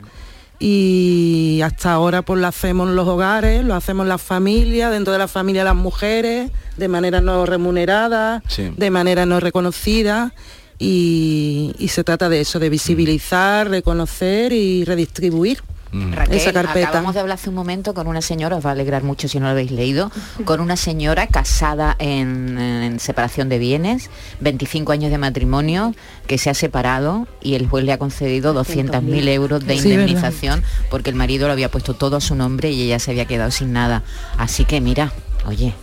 Y 0.58 1.60
hasta 1.62 1.92
ahora 1.92 2.22
pues 2.22 2.40
lo 2.40 2.46
hacemos 2.46 2.88
en 2.88 2.96
los 2.96 3.06
hogares, 3.06 3.64
lo 3.64 3.74
hacemos 3.74 4.04
en 4.04 4.08
las 4.08 4.22
familias, 4.22 4.90
dentro 4.90 5.12
de 5.12 5.18
la 5.18 5.28
familia 5.28 5.62
las 5.64 5.76
mujeres, 5.76 6.50
de 6.76 6.88
manera 6.88 7.20
no 7.20 7.46
remunerada, 7.46 8.42
Sí. 8.48 8.72
de 8.76 8.90
manera 8.90 9.24
no 9.26 9.40
reconocida. 9.40 10.32
Y, 10.80 11.74
y 11.78 11.88
se 11.88 12.04
trata 12.04 12.28
de 12.28 12.40
eso, 12.40 12.58
de 12.60 12.70
visibilizar, 12.70 13.68
reconocer 13.68 14.52
y 14.52 14.84
redistribuir 14.84 15.60
Raquel, 15.92 16.36
esa 16.36 16.52
carpeta. 16.52 16.88
acabamos 16.88 17.14
de 17.14 17.20
hablar 17.20 17.36
hace 17.36 17.48
un 17.48 17.54
momento 17.54 17.94
con 17.94 18.06
una 18.06 18.20
señora, 18.20 18.56
os 18.56 18.64
va 18.64 18.70
a 18.70 18.72
alegrar 18.72 19.02
mucho 19.02 19.28
si 19.28 19.38
no 19.38 19.46
lo 19.46 19.52
habéis 19.52 19.70
leído, 19.70 20.10
con 20.44 20.60
una 20.60 20.76
señora 20.76 21.26
casada 21.26 21.96
en, 21.98 22.58
en 22.58 23.00
separación 23.00 23.48
de 23.48 23.58
bienes, 23.58 24.10
25 24.40 24.92
años 24.92 25.10
de 25.10 25.18
matrimonio, 25.18 25.94
que 26.26 26.38
se 26.38 26.50
ha 26.50 26.54
separado 26.54 27.26
y 27.42 27.54
el 27.54 27.66
juez 27.68 27.84
le 27.84 27.92
ha 27.92 27.98
concedido 27.98 28.54
200.000 28.54 29.28
euros 29.28 29.66
de 29.66 29.76
indemnización 29.76 30.62
porque 30.90 31.10
el 31.10 31.16
marido 31.16 31.46
lo 31.46 31.52
había 31.52 31.70
puesto 31.70 31.94
todo 31.94 32.16
a 32.16 32.20
su 32.20 32.34
nombre 32.34 32.70
y 32.70 32.82
ella 32.82 32.98
se 32.98 33.10
había 33.10 33.24
quedado 33.24 33.50
sin 33.50 33.72
nada. 33.72 34.02
Así 34.36 34.64
que 34.64 34.80
mira, 34.80 35.12
oye, 35.46 35.74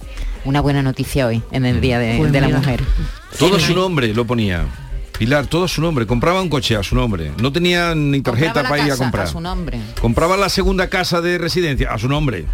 una 0.45 0.61
buena 0.61 0.81
noticia 0.81 1.25
hoy, 1.27 1.41
en 1.51 1.65
el 1.65 1.81
Día 1.81 1.99
de, 1.99 2.17
Pues 2.17 2.31
de 2.31 2.41
la. 2.41 2.49
Mujer. 2.49 2.83
Todo 3.37 3.59
su 3.59 3.73
nombre 3.73 4.13
lo 4.13 4.25
ponía. 4.25 4.65
Pilar, 5.17 5.47
todo 5.47 5.67
su 5.67 5.81
nombre. 5.81 6.05
Compraba 6.05 6.41
un 6.41 6.49
coche 6.49 6.75
a 6.75 6.83
su 6.83 6.95
nombre. 6.95 7.31
No 7.41 7.51
tenía 7.51 7.95
ni 7.95 8.21
tarjeta 8.21 8.53
Compraba 8.53 8.63
la 8.63 8.69
para 8.69 8.87
ir 8.87 8.91
a 8.93 8.97
comprar. 8.97 9.25
a 9.25 9.27
su 9.31 9.39
nombre. 9.41 9.79
Compraba 10.01 10.37
la 10.37 10.49
segunda 10.49 10.87
casa 10.89 11.21
de 11.21 11.37
residencia 11.37 11.91
a 11.93 11.97
su 11.97 12.09
nombre. 12.09 12.45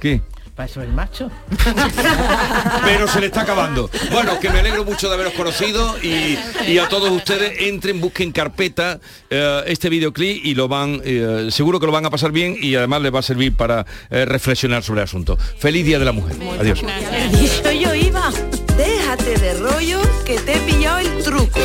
¿Qué? 0.00 0.20
Para 0.56 0.68
eso 0.68 0.82
el 0.82 0.92
macho. 0.92 1.30
Pero 2.84 3.06
se 3.06 3.20
le 3.20 3.26
está 3.26 3.42
acabando. 3.42 3.88
Bueno, 4.10 4.40
que 4.40 4.50
me 4.50 4.58
alegro 4.58 4.84
mucho 4.84 5.08
de 5.08 5.14
haberos 5.14 5.34
conocido 5.34 5.96
y, 6.02 6.36
y 6.66 6.78
a 6.78 6.88
todos 6.88 7.10
ustedes 7.12 7.60
entren, 7.60 8.00
busquen 8.00 8.32
carpeta 8.32 8.98
eh, 9.30 9.62
este 9.68 9.88
videoclip 9.88 10.44
y 10.44 10.56
lo 10.56 10.66
van, 10.66 11.00
eh, 11.04 11.46
seguro 11.52 11.78
que 11.78 11.86
lo 11.86 11.92
van 11.92 12.06
a 12.06 12.10
pasar 12.10 12.32
bien 12.32 12.56
y 12.60 12.74
además 12.74 13.02
les 13.02 13.14
va 13.14 13.20
a 13.20 13.22
servir 13.22 13.54
para 13.54 13.86
eh, 14.10 14.24
reflexionar 14.24 14.82
sobre 14.82 15.02
el 15.02 15.04
asunto. 15.04 15.36
Feliz 15.36 15.86
Día 15.86 16.00
de 16.00 16.04
la 16.04 16.12
Mujer. 16.12 16.36
Adiós. 16.58 16.80
Yo 17.80 17.94
iba, 17.94 18.32
déjate 18.78 19.36
de 19.38 19.54
rollo 19.54 20.00
que 20.24 20.38
te 20.38 20.54
he 20.54 20.60
pillado 20.60 20.98
el 20.98 21.22
truco. 21.22 21.60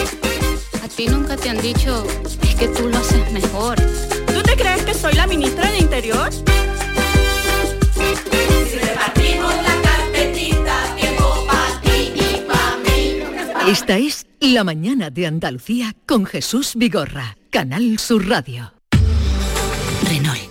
A 0.84 0.88
ti 0.90 1.08
nunca 1.08 1.38
te 1.38 1.50
han 1.50 1.62
dicho, 1.62 2.06
es 2.42 2.56
que 2.56 2.68
tú 2.68 2.90
lo 2.90 2.98
haces 2.98 3.32
mejor. 3.32 3.78
¿Tú 4.34 4.42
te 4.42 4.58
crees 4.58 4.82
que 4.82 4.94
soy 4.94 5.14
la 5.14 5.28
ministra 5.28 5.72
de 5.72 5.78
Interior? 5.78 6.30
Si 8.70 8.80
repartimos 8.80 9.54
la 9.56 9.82
carpetita, 9.88 10.96
tiempo 10.98 11.46
para 11.48 11.82
ti 11.82 12.14
y 12.16 12.44
para 12.48 12.78
mí. 12.78 13.72
Esta 13.72 13.98
es 13.98 14.26
La 14.40 14.64
mañana 14.64 15.10
de 15.10 15.28
Andalucía 15.28 15.96
con 16.06 16.26
Jesús 16.26 16.74
Vigorra, 16.76 17.38
Canal 17.52 18.00
Sur 18.00 18.28
Radio. 18.28 18.74
Renault. 20.10 20.50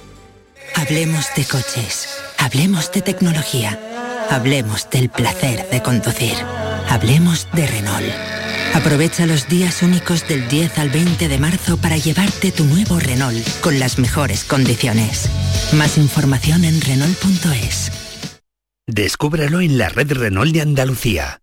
Hablemos 0.77 1.27
de 1.37 1.45
coches. 1.45 2.09
Hablemos 2.39 2.91
de 2.93 3.03
tecnología. 3.03 3.92
Hablemos 4.33 4.89
del 4.89 5.11
placer 5.11 5.69
de 5.69 5.83
conducir. 5.83 6.33
Hablemos 6.89 7.47
de 7.53 7.67
Renault. 7.67 8.09
Aprovecha 8.73 9.27
los 9.27 9.47
días 9.47 9.83
únicos 9.83 10.27
del 10.27 10.49
10 10.49 10.79
al 10.79 10.89
20 10.89 11.29
de 11.29 11.39
marzo 11.39 11.77
para 11.77 11.99
llevarte 11.99 12.51
tu 12.51 12.65
nuevo 12.65 12.99
Renault 12.99 13.47
con 13.61 13.79
las 13.79 13.99
mejores 13.99 14.45
condiciones. 14.45 15.29
Más 15.75 15.99
información 15.99 16.65
en 16.65 16.81
Renault.es. 16.81 17.93
Descúbralo 18.87 19.61
en 19.61 19.77
la 19.77 19.91
red 19.91 20.11
Renault 20.11 20.55
de 20.55 20.63
Andalucía. 20.63 21.43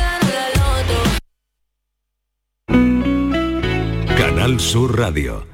Canal 4.51 4.59
Sur 4.59 4.97
Radio. 4.97 5.47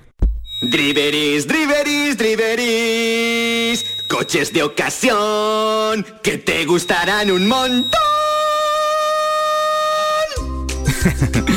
Driveris, 0.60 1.46
driveris, 1.46 2.18
driveris. 2.18 3.86
Coches 4.08 4.52
de 4.52 4.64
ocasión 4.64 6.04
que 6.24 6.40
te 6.40 6.66
gustarán 6.66 7.30
un 7.30 7.48
montón. 7.48 7.92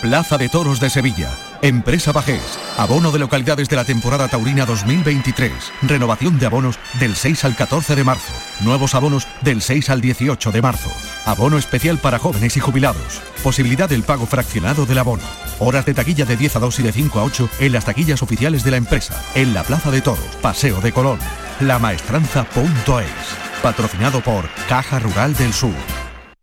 Plaza 0.00 0.38
de 0.38 0.48
Toros 0.48 0.78
de 0.78 0.90
Sevilla. 0.90 1.28
Empresa 1.60 2.12
Bajés. 2.12 2.40
Abono 2.76 3.10
de 3.10 3.18
localidades 3.18 3.68
de 3.68 3.74
la 3.74 3.84
temporada 3.84 4.28
taurina 4.28 4.64
2023. 4.64 5.52
Renovación 5.82 6.38
de 6.38 6.46
abonos 6.46 6.78
del 7.00 7.16
6 7.16 7.44
al 7.44 7.56
14 7.56 7.96
de 7.96 8.04
marzo. 8.04 8.32
Nuevos 8.60 8.94
abonos 8.94 9.26
del 9.40 9.60
6 9.60 9.90
al 9.90 10.00
18 10.00 10.52
de 10.52 10.62
marzo. 10.62 10.90
Abono 11.26 11.58
especial 11.58 11.98
para 11.98 12.20
jóvenes 12.20 12.56
y 12.56 12.60
jubilados. 12.60 13.20
Posibilidad 13.42 13.88
del 13.88 14.04
pago 14.04 14.26
fraccionado 14.26 14.86
del 14.86 14.98
abono. 14.98 15.24
Horas 15.58 15.84
de 15.84 15.94
taquilla 15.94 16.24
de 16.24 16.36
10 16.36 16.56
a 16.56 16.58
2 16.60 16.78
y 16.78 16.82
de 16.84 16.92
5 16.92 17.18
a 17.18 17.24
8 17.24 17.50
en 17.58 17.72
las 17.72 17.84
taquillas 17.84 18.22
oficiales 18.22 18.62
de 18.62 18.70
la 18.70 18.76
empresa. 18.76 19.20
En 19.34 19.52
la 19.52 19.64
Plaza 19.64 19.90
de 19.90 20.00
Toros, 20.00 20.36
Paseo 20.40 20.80
de 20.80 20.92
Colón. 20.92 21.18
Lamaestranza.es. 21.58 23.62
Patrocinado 23.62 24.20
por 24.20 24.48
Caja 24.68 25.00
Rural 25.00 25.34
del 25.34 25.52
Sur. 25.52 25.74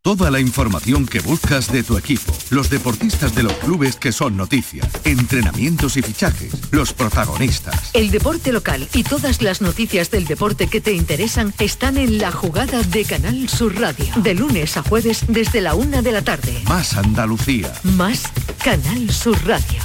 Toda 0.06 0.30
la 0.30 0.40
información 0.40 1.08
que 1.08 1.20
buscas 1.20 1.72
de 1.72 1.82
tu 1.82 1.98
equipo, 1.98 2.32
los 2.52 2.70
deportistas 2.70 3.34
de 3.34 3.42
los 3.42 3.54
clubes 3.54 3.96
que 3.96 4.12
son 4.12 4.38
noticias, 4.38 4.88
entrenamientos 5.04 5.98
y 5.98 6.04
fichajes, 6.04 6.54
los 6.72 6.94
protagonistas. 6.94 7.90
El 7.94 8.12
deporte 8.12 8.52
local 8.52 8.88
y 8.94 9.02
todas 9.02 9.42
las 9.42 9.62
noticias 9.62 10.12
del 10.12 10.26
deporte 10.26 10.68
que 10.68 10.80
te 10.80 10.94
interesan 10.94 11.56
están 11.58 11.98
en 11.98 12.20
la 12.20 12.32
jugada 12.32 12.84
de 12.84 13.04
Canal 13.04 13.50
Sur 13.50 13.80
Radio. 13.80 14.06
De 14.18 14.36
lunes 14.36 14.78
a 14.78 14.84
jueves 14.84 15.26
desde 15.28 15.60
la 15.60 15.74
una 15.74 16.04
de 16.04 16.12
la 16.12 16.22
tarde. 16.22 16.54
Más 16.68 16.96
Andalucía. 16.96 17.74
Más 17.82 18.26
Canal 18.64 19.10
Sur 19.10 19.44
Radio. 19.48 19.82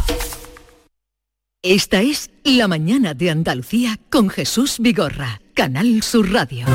Esta 1.62 2.02
es 2.02 2.28
La 2.44 2.68
Mañana 2.68 3.14
de 3.14 3.30
Andalucía 3.30 3.98
con 4.10 4.28
Jesús 4.28 4.80
Vigorra. 4.80 5.40
Canal 5.54 6.02
Sur 6.02 6.30
Radio. 6.30 6.66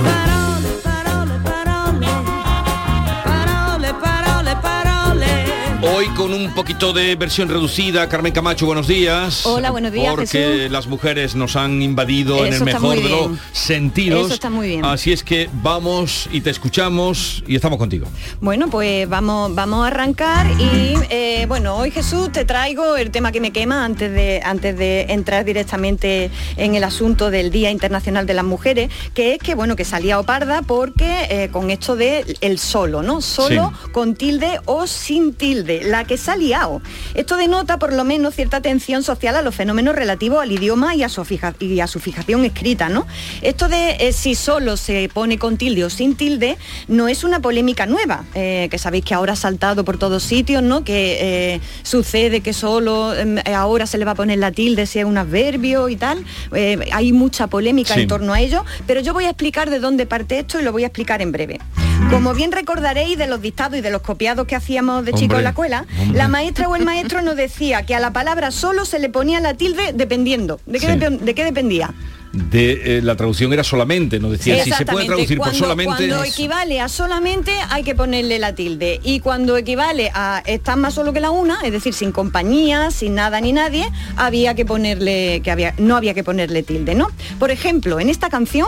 Hoy 5.98 6.10
con 6.10 6.34
un 6.34 6.54
poquito 6.54 6.92
de 6.92 7.16
versión 7.16 7.48
reducida, 7.48 8.10
Carmen 8.10 8.34
Camacho, 8.34 8.66
buenos 8.66 8.86
días. 8.86 9.46
Hola, 9.46 9.72
buenos 9.72 9.94
días, 9.94 10.14
Porque 10.14 10.28
Jesús. 10.28 10.70
las 10.70 10.88
mujeres 10.88 11.36
nos 11.36 11.56
han 11.56 11.82
invadido 11.82 12.46
en 12.46 12.52
el 12.52 12.66
mejor 12.66 12.98
de 13.02 13.08
los 13.08 13.40
sentidos. 13.54 14.26
Eso 14.26 14.34
está 14.34 14.50
muy 14.50 14.68
bien. 14.68 14.84
Así 14.84 15.14
es 15.14 15.24
que 15.24 15.50
vamos 15.64 16.28
y 16.34 16.42
te 16.42 16.50
escuchamos 16.50 17.46
y 17.48 17.56
estamos 17.56 17.80
contigo. 17.80 18.08
Bueno, 18.42 18.68
pues 18.68 19.08
vamos, 19.08 19.56
vamos 19.56 19.86
a 19.86 19.88
arrancar 19.88 20.48
y 20.60 20.96
eh, 21.10 21.46
bueno, 21.48 21.78
hoy 21.78 21.92
Jesús 21.92 22.30
te 22.30 22.44
traigo 22.44 22.98
el 22.98 23.10
tema 23.10 23.32
que 23.32 23.40
me 23.40 23.52
quema 23.52 23.86
antes 23.86 24.12
de, 24.12 24.42
antes 24.44 24.78
de 24.78 25.04
entrar 25.14 25.46
directamente 25.46 26.30
en 26.58 26.76
el 26.76 26.84
asunto 26.84 27.32
del 27.32 27.52
Día 27.52 27.72
Internacional 27.72 28.26
de 28.26 28.34
las 28.34 28.44
Mujeres, 28.44 28.92
que 29.14 29.36
es 29.36 29.40
que 29.40 29.56
bueno, 29.56 29.78
que 29.78 29.86
salía 29.86 30.20
oparda 30.20 30.62
porque 30.62 31.26
eh, 31.30 31.50
con 31.54 31.72
esto 31.72 31.96
de 31.96 32.36
el 32.42 32.60
solo, 32.60 33.02
¿no? 33.02 33.22
Solo 33.22 33.72
con 33.94 34.16
tilde 34.16 34.60
o 34.66 34.88
sin 34.88 35.34
tilde, 35.34 35.85
la 35.86 36.04
que 36.06 36.18
se 36.18 36.32
ha 36.32 36.36
liado. 36.36 36.82
Esto 37.14 37.38
denota 37.38 37.80
por 37.80 37.94
lo 37.94 38.04
menos 38.04 38.36
cierta 38.36 38.58
atención 38.58 39.04
social 39.04 39.36
a 39.36 39.42
los 39.42 39.56
fenómenos 39.56 39.96
relativos 39.96 40.42
al 40.42 40.52
idioma 40.52 40.96
y 40.96 41.04
a 41.04 41.10
su, 41.10 41.24
fija- 41.24 41.56
y 41.60 41.80
a 41.80 41.88
su 41.88 42.00
fijación 42.00 42.44
escrita, 42.46 42.90
¿no? 42.90 43.06
Esto 43.42 43.68
de 43.68 43.98
eh, 44.00 44.14
si 44.14 44.36
solo 44.36 44.78
se 44.78 45.10
pone 45.14 45.38
con 45.38 45.58
tilde 45.58 45.84
o 45.86 45.90
sin 45.90 46.16
tilde 46.16 46.58
no 46.88 47.08
es 47.08 47.24
una 47.24 47.40
polémica 47.40 47.86
nueva, 47.86 48.26
eh, 48.34 48.68
que 48.72 48.78
sabéis 48.78 49.06
que 49.06 49.14
ahora 49.14 49.34
ha 49.34 49.36
saltado 49.36 49.84
por 49.86 49.98
todos 49.98 50.24
sitios, 50.24 50.64
¿no? 50.64 50.84
Que 50.84 51.18
eh, 51.56 51.62
sucede 51.84 52.42
que 52.42 52.54
solo 52.54 53.14
em, 53.16 53.38
ahora 53.56 53.86
se 53.88 53.98
le 53.98 54.06
va 54.06 54.12
a 54.12 54.16
poner 54.16 54.40
la 54.40 54.52
tilde 54.52 54.86
si 54.86 55.00
es 55.00 55.06
un 55.06 55.18
adverbio 55.18 55.90
y 55.90 55.96
tal. 55.96 56.24
Hay 56.92 57.12
mucha 57.14 57.48
polémica 57.48 57.94
Sí. 57.96 58.02
en 58.02 58.08
torno 58.08 58.34
a 58.34 58.40
ello, 58.42 58.64
pero 58.88 59.00
yo 59.02 59.14
voy 59.14 59.26
a 59.26 59.30
explicar 59.30 59.70
de 59.70 59.80
dónde 59.80 60.06
parte 60.06 60.40
esto 60.40 60.60
y 60.60 60.64
lo 60.64 60.72
voy 60.72 60.84
a 60.84 60.88
explicar 60.88 61.22
en 61.22 61.32
breve. 61.32 61.60
Como 62.10 62.34
bien 62.34 62.52
recordaréis 62.52 63.18
de 63.18 63.28
los 63.28 63.42
dictados 63.42 63.78
y 63.78 63.82
de 63.82 63.90
los 63.92 64.02
copiados 64.02 64.48
que 64.48 64.56
hacíamos 64.56 65.04
de 65.06 65.12
chicos 65.12 65.24
Hombre, 65.24 65.38
en 65.40 65.44
la 65.44 65.50
escuela, 65.50 65.86
hombre. 66.02 66.18
la 66.18 66.28
maestra 66.28 66.68
o 66.70 66.76
el 66.76 66.84
maestro 66.86 67.22
nos 67.22 67.36
decía 67.36 67.84
que 67.86 67.94
a 67.96 68.00
la 68.00 68.14
palabra 68.14 68.52
solo 68.52 68.86
se 68.86 69.00
le 69.00 69.10
ponía 69.10 69.40
la 69.42 69.54
tilde 69.56 69.92
dependiendo. 69.94 70.60
¿De 70.66 70.80
qué, 70.80 70.88
Sí. 70.88 70.94
depe- 70.94 71.20
de 71.20 71.36
qué 71.36 71.44
dependía? 71.44 71.94
De, 72.32 72.98
eh, 72.98 73.02
la 73.02 73.16
traducción 73.16 73.54
era 73.54 73.64
solamente, 73.64 74.20
nos 74.20 74.32
decía, 74.32 74.62
si 74.64 74.72
se 74.72 74.86
puede 74.86 75.06
traducir 75.06 75.38
por 75.38 75.48
cuando, 75.48 75.60
solamente... 75.60 76.08
Cuando 76.10 76.24
equivale 76.26 76.82
a 76.82 76.90
solamente 76.90 77.54
hay 77.70 77.84
que 77.84 77.96
ponerle 77.96 78.40
la 78.40 78.54
tilde. 78.54 79.00
Y 79.04 79.20
cuando 79.22 79.56
equivale 79.58 80.12
a 80.14 80.42
estar 80.46 80.78
más 80.78 80.94
solo 80.96 81.14
que 81.14 81.22
la 81.22 81.32
una, 81.32 81.60
es 81.64 81.72
decir, 81.72 81.94
sin 81.94 82.12
compañía, 82.12 82.92
sin 82.92 83.16
nada 83.16 83.40
ni 83.42 83.54
nadie, 83.54 83.90
había 84.18 84.54
que 84.54 84.66
ponerle, 84.66 85.42
que 85.44 85.52
había, 85.52 85.74
no 85.78 85.96
había 85.96 86.14
que 86.14 86.24
ponerle 86.26 86.62
tilde, 86.64 86.94
¿no? 86.96 87.08
Por 87.40 87.52
ejemplo, 87.52 88.00
en 88.02 88.10
esta 88.10 88.30
canción. 88.30 88.68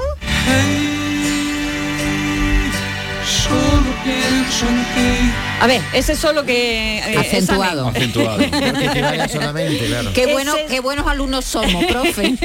A 5.60 5.68
ver, 5.68 5.82
ese 5.94 6.14
es 6.14 6.20
solo 6.20 6.46
que... 6.46 7.00
eh, 7.00 7.18
Acentuado. 7.18 7.92
solamente, 9.32 9.86
claro. 9.88 10.12
Qué, 10.14 10.32
bueno, 10.32 10.56
Ese- 10.56 10.66
qué 10.68 10.80
buenos 10.80 11.08
alumnos 11.08 11.46
somos, 11.46 11.86
profe. 11.86 12.36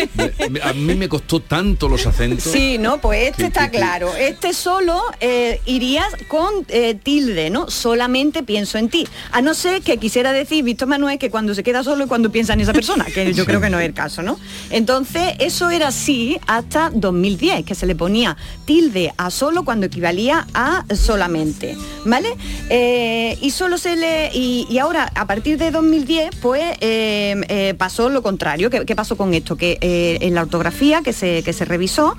A 0.63 0.73
mí 0.73 0.95
me 0.95 1.09
costó 1.09 1.41
tanto 1.41 1.89
los 1.89 2.07
acentos. 2.07 2.45
Sí, 2.53 2.79
no, 2.79 3.01
pues 3.01 3.29
este 3.31 3.43
Sí, 3.43 3.47
está 3.49 3.61
sí, 3.65 3.71
sí. 3.73 3.77
claro. 3.77 4.15
Este 4.17 4.53
solo 4.55 5.03
eh, 5.21 5.61
irías 5.67 6.07
con 6.29 6.65
eh, 6.69 6.95
tilde, 7.03 7.51
¿no? 7.51 7.71
Solamente 7.71 8.43
pienso 8.43 8.79
en 8.79 8.89
ti. 8.89 9.07
A 9.31 9.43
no 9.43 9.55
ser 9.55 9.83
que 9.83 9.99
quisiera 9.99 10.33
decir 10.33 10.65
Víctor 10.65 10.89
Manuel 10.89 11.19
que 11.19 11.31
cuando 11.31 11.55
se 11.55 11.63
queda 11.63 11.83
solo 11.85 12.05
y 12.05 12.09
cuando 12.09 12.31
piensa 12.33 12.53
en 12.55 12.61
esa 12.61 12.73
persona, 12.73 13.05
que 13.05 13.33
yo 13.35 13.45
creo 13.45 13.61
que 13.61 13.71
no 13.71 13.79
es 13.79 13.87
el 13.87 13.95
caso, 13.95 14.23
¿no? 14.23 14.39
Entonces, 14.71 15.35
eso 15.39 15.71
era 15.71 15.89
así 15.89 16.39
hasta 16.47 16.91
2010, 16.95 17.65
que 17.65 17.75
se 17.75 17.87
le 17.87 17.95
ponía 17.95 18.37
tilde 18.65 19.13
a 19.17 19.31
solo 19.31 19.65
cuando 19.65 19.87
equivalía 19.87 20.47
a 20.55 20.85
solamente, 20.95 21.77
¿vale? 22.05 22.37
Eh, 22.69 23.39
y 23.41 23.51
solo 23.51 23.79
se 23.79 23.97
le... 23.97 24.31
Y, 24.35 24.79
ahora, 24.79 25.11
a 25.15 25.27
partir 25.27 25.59
de 25.59 25.71
2010, 25.71 26.31
pues 26.41 26.63
eh, 26.81 27.41
eh, 27.49 27.75
pasó 27.77 28.09
lo 28.09 28.23
contrario. 28.23 28.71
¿Qué, 28.71 28.97
pasó 28.97 29.17
con 29.17 29.35
esto? 29.35 29.57
Que 29.57 29.79
en 29.81 30.35
la 30.35 30.43
ortografía 30.43 31.03
que 31.03 31.13
se, 31.13 31.43
que 31.43 31.53
se 31.53 31.65
revisó, 31.65 32.17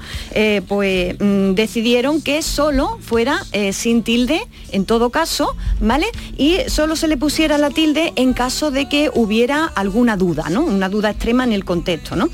pues 0.67 1.15
mm, 1.19 1.53
decidieron 1.53 2.21
que 2.21 2.41
solo 2.41 2.97
fuera 3.01 3.41
sin 3.71 4.03
tilde 4.03 4.41
en 4.71 4.85
todo 4.85 5.09
caso, 5.09 5.55
¿vale? 5.79 6.07
Y 6.37 6.57
solo 6.67 6.95
se 6.95 7.07
le 7.07 7.17
pusiera 7.17 7.57
la 7.57 7.69
tilde 7.69 8.13
en 8.15 8.33
caso 8.33 8.71
de 8.71 8.89
que 8.89 9.11
hubiera 9.13 9.65
alguna 9.65 10.17
duda, 10.17 10.45
¿no? 10.49 10.61
Una 10.61 10.89
duda 10.89 11.11
extrema 11.11 11.43
en 11.43 11.53
el 11.53 11.65
contexto, 11.65 12.15
¿no? 12.15 12.29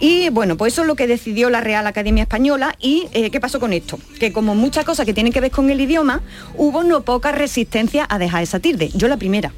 Y 0.00 0.28
bueno, 0.30 0.56
pues 0.56 0.74
eso 0.74 0.82
es 0.82 0.88
lo 0.88 0.96
que 0.96 1.06
decidió 1.06 1.50
la 1.50 1.60
Real 1.60 1.86
Academia 1.86 2.22
Española 2.22 2.76
y 2.80 3.06
¿qué 3.08 3.40
pasó 3.40 3.60
con 3.60 3.72
esto? 3.72 3.98
Que 4.18 4.32
como 4.32 4.54
muchas 4.54 4.84
cosas 4.84 5.06
que 5.06 5.14
tienen 5.14 5.32
que 5.32 5.40
ver 5.40 5.50
con 5.50 5.70
el 5.70 5.80
idioma, 5.80 6.20
hubo 6.56 6.82
no 6.88 7.02
poca 7.02 7.32
resistencia 7.32 8.06
a 8.08 8.18
dejar 8.18 8.42
esa 8.42 8.58
tilde. 8.58 8.90
Yo 8.94 9.08
la 9.08 9.16
primera. 9.16 9.52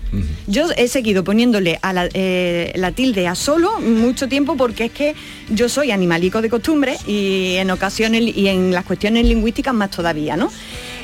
Yo 0.46 0.66
he 0.76 0.88
seguido 0.88 1.24
poniéndole 1.24 1.78
a 1.82 1.92
la, 1.92 2.08
eh, 2.12 2.72
la 2.74 2.92
tilde 2.92 3.26
a 3.26 3.34
solo 3.34 3.80
mucho 3.80 4.28
tiempo 4.28 4.56
porque 4.56 4.86
es 4.86 4.92
que 4.92 5.14
yo 5.48 5.68
soy 5.68 5.90
animalico 5.90 6.42
de 6.42 6.50
costumbre 6.50 6.96
y 7.06 7.54
en 7.56 7.70
ocasiones 7.70 8.36
y 8.36 8.48
en 8.48 8.72
las 8.72 8.84
cuestiones 8.84 9.24
lingüísticas 9.24 9.72
más 9.72 9.90
todavía, 9.90 10.36
¿no? 10.36 10.50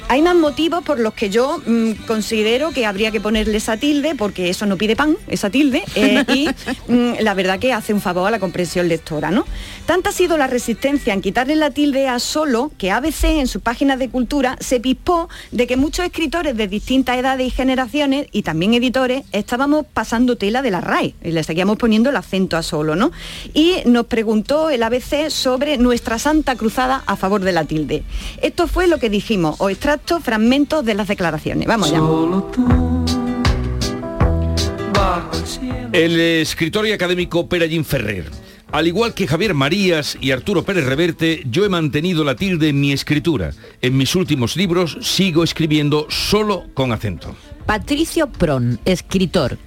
Hay 0.09 0.23
más 0.23 0.37
motivos 0.37 0.85
por 0.85 1.01
los 1.01 1.15
que 1.15 1.31
yo 1.31 1.61
mm, 1.67 2.05
considero 2.07 2.71
que 2.71 2.87
habría 2.87 3.11
que 3.11 3.21
ponerle 3.21 3.57
esa 3.57 3.77
tilde, 3.77 4.15
porque 4.15 4.49
eso 4.49 4.65
no 4.65 4.77
pide 4.77 4.95
pan, 4.95 5.17
esa 5.27 5.51
tilde, 5.51 5.83
eh, 5.97 6.25
y 6.33 6.49
mm, 6.93 7.15
la 7.21 7.35
verdad 7.35 7.59
que 7.59 7.73
hace 7.73 7.93
un 7.93 8.01
favor 8.01 8.29
a 8.29 8.31
la 8.31 8.39
comprensión 8.39 8.87
lectora, 8.89 9.33
¿no? 9.33 9.45
Tanta 9.85 10.11
ha 10.11 10.13
sido 10.13 10.37
la 10.37 10.47
resistencia 10.47 11.13
en 11.13 11.21
quitarle 11.21 11.57
la 11.57 11.71
tilde 11.71 12.07
a 12.09 12.21
solo 12.21 12.71
que 12.79 12.93
ABC 12.93 13.25
en 13.25 13.49
sus 13.49 13.61
páginas 13.61 13.99
de 13.99 14.09
cultura 14.09 14.57
se 14.61 14.79
pispó 14.79 15.29
de 15.51 15.67
que 15.67 15.77
muchos 15.77 16.05
escritores 16.05 16.57
de 16.57 16.69
distintas 16.69 17.19
edades 17.19 17.49
y 17.49 17.51
generaciones, 17.51 18.29
y 18.31 18.43
también 18.43 18.75
editores, 18.75 19.25
estábamos 19.33 19.87
pasando 19.93 20.37
tela 20.37 20.63
de 20.63 20.71
la 20.71 20.81
RAE, 20.81 21.15
y 21.25 21.33
le 21.33 21.43
seguíamos 21.43 21.79
poniendo 21.79 22.11
el 22.11 22.17
acento 22.17 22.57
a 22.57 22.63
solo, 22.63 22.95
¿no? 22.95 23.11
Y 23.55 23.79
nos 23.87 24.07
preguntó 24.07 24.71
el 24.71 24.85
ABC 24.85 25.31
sobre 25.31 25.79
nuestra 25.79 26.21
santa 26.21 26.55
cruzada 26.55 27.03
a 27.07 27.17
favor 27.17 27.41
de 27.41 27.53
la 27.53 27.65
tilde. 27.65 28.05
Esto 28.41 28.69
fue 28.69 28.87
lo 28.87 28.99
que 28.99 29.11
dijimos, 29.11 29.57
o 29.59 29.69
extractos, 29.97 30.23
fragmentos 30.23 30.85
de 30.85 30.95
las 30.95 31.09
declaraciones. 31.09 31.67
Vamos 31.67 31.91
ya. 31.91 32.01
El 35.93 36.21
escritor 36.21 36.87
y 36.87 36.93
académico 36.93 37.49
Perallín 37.49 37.85
Ferrer. 37.85 38.31
Al 38.73 38.87
igual 38.87 39.15
que 39.15 39.27
Javier 39.27 39.55
Marías 39.55 40.19
y 40.21 40.33
Arturo 40.33 40.65
Pérez 40.65 40.85
Reverte, 40.85 41.43
yo 41.49 41.65
he 41.65 41.69
mantenido 41.69 42.25
la 42.25 42.35
tilde 42.35 42.69
en 42.69 42.81
mi 42.81 42.93
escritura. 42.93 43.53
En 43.81 43.97
mis 43.97 44.15
últimos 44.15 44.57
libros 44.57 44.99
sigo 45.01 45.45
escribiendo 45.45 46.07
solo 46.11 46.65
con 46.75 46.93
acento. 46.93 47.35
Patricio 47.65 48.29
Pron, 48.29 48.81
escritor. 48.85 49.59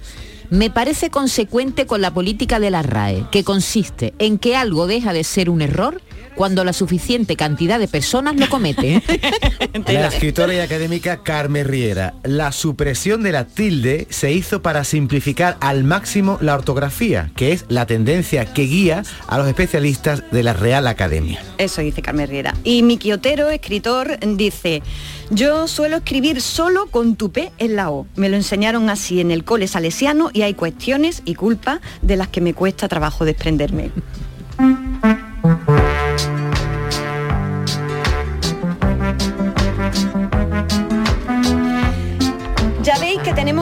Me 0.50 0.70
parece 0.70 1.10
consecuente 1.10 1.86
con 1.86 2.02
la 2.02 2.12
política 2.12 2.60
de 2.60 2.70
la 2.70 2.82
RAE, 2.82 3.24
que 3.32 3.44
consiste 3.44 4.14
en 4.18 4.38
que 4.38 4.56
algo 4.56 4.86
deja 4.86 5.12
de 5.12 5.24
ser 5.24 5.48
un 5.48 5.62
error 5.62 6.02
cuando 6.34 6.64
la 6.64 6.72
suficiente 6.72 7.36
cantidad 7.36 7.78
de 7.78 7.88
personas 7.88 8.36
lo 8.36 8.48
comete. 8.48 9.02
La 9.86 10.08
escritora 10.08 10.54
y 10.54 10.58
académica 10.58 11.22
Carmen 11.22 11.66
Riera. 11.66 12.14
La 12.22 12.52
supresión 12.52 13.22
de 13.22 13.32
la 13.32 13.44
tilde 13.46 14.06
se 14.10 14.32
hizo 14.32 14.62
para 14.62 14.84
simplificar 14.84 15.56
al 15.60 15.84
máximo 15.84 16.38
la 16.40 16.54
ortografía, 16.54 17.30
que 17.36 17.52
es 17.52 17.64
la 17.68 17.86
tendencia 17.86 18.46
que 18.46 18.62
guía 18.62 19.02
a 19.26 19.38
los 19.38 19.48
especialistas 19.48 20.22
de 20.30 20.42
la 20.42 20.52
Real 20.52 20.86
Academia. 20.86 21.42
Eso 21.58 21.80
dice 21.82 22.02
Carmen 22.02 22.28
Riera. 22.28 22.54
Y 22.64 22.82
Miki 22.82 23.12
Otero, 23.12 23.50
escritor, 23.50 24.18
dice, 24.20 24.82
yo 25.30 25.68
suelo 25.68 25.98
escribir 25.98 26.40
solo 26.40 26.86
con 26.86 27.16
tu 27.16 27.30
P 27.30 27.52
en 27.58 27.76
la 27.76 27.90
O. 27.90 28.06
Me 28.16 28.28
lo 28.28 28.36
enseñaron 28.36 28.90
así 28.90 29.20
en 29.20 29.30
el 29.30 29.44
cole 29.44 29.68
salesiano 29.68 30.30
y 30.32 30.42
hay 30.42 30.54
cuestiones 30.54 31.22
y 31.24 31.34
culpas 31.34 31.80
de 32.02 32.16
las 32.16 32.28
que 32.28 32.40
me 32.40 32.54
cuesta 32.54 32.88
trabajo 32.88 33.24
desprenderme. 33.24 33.90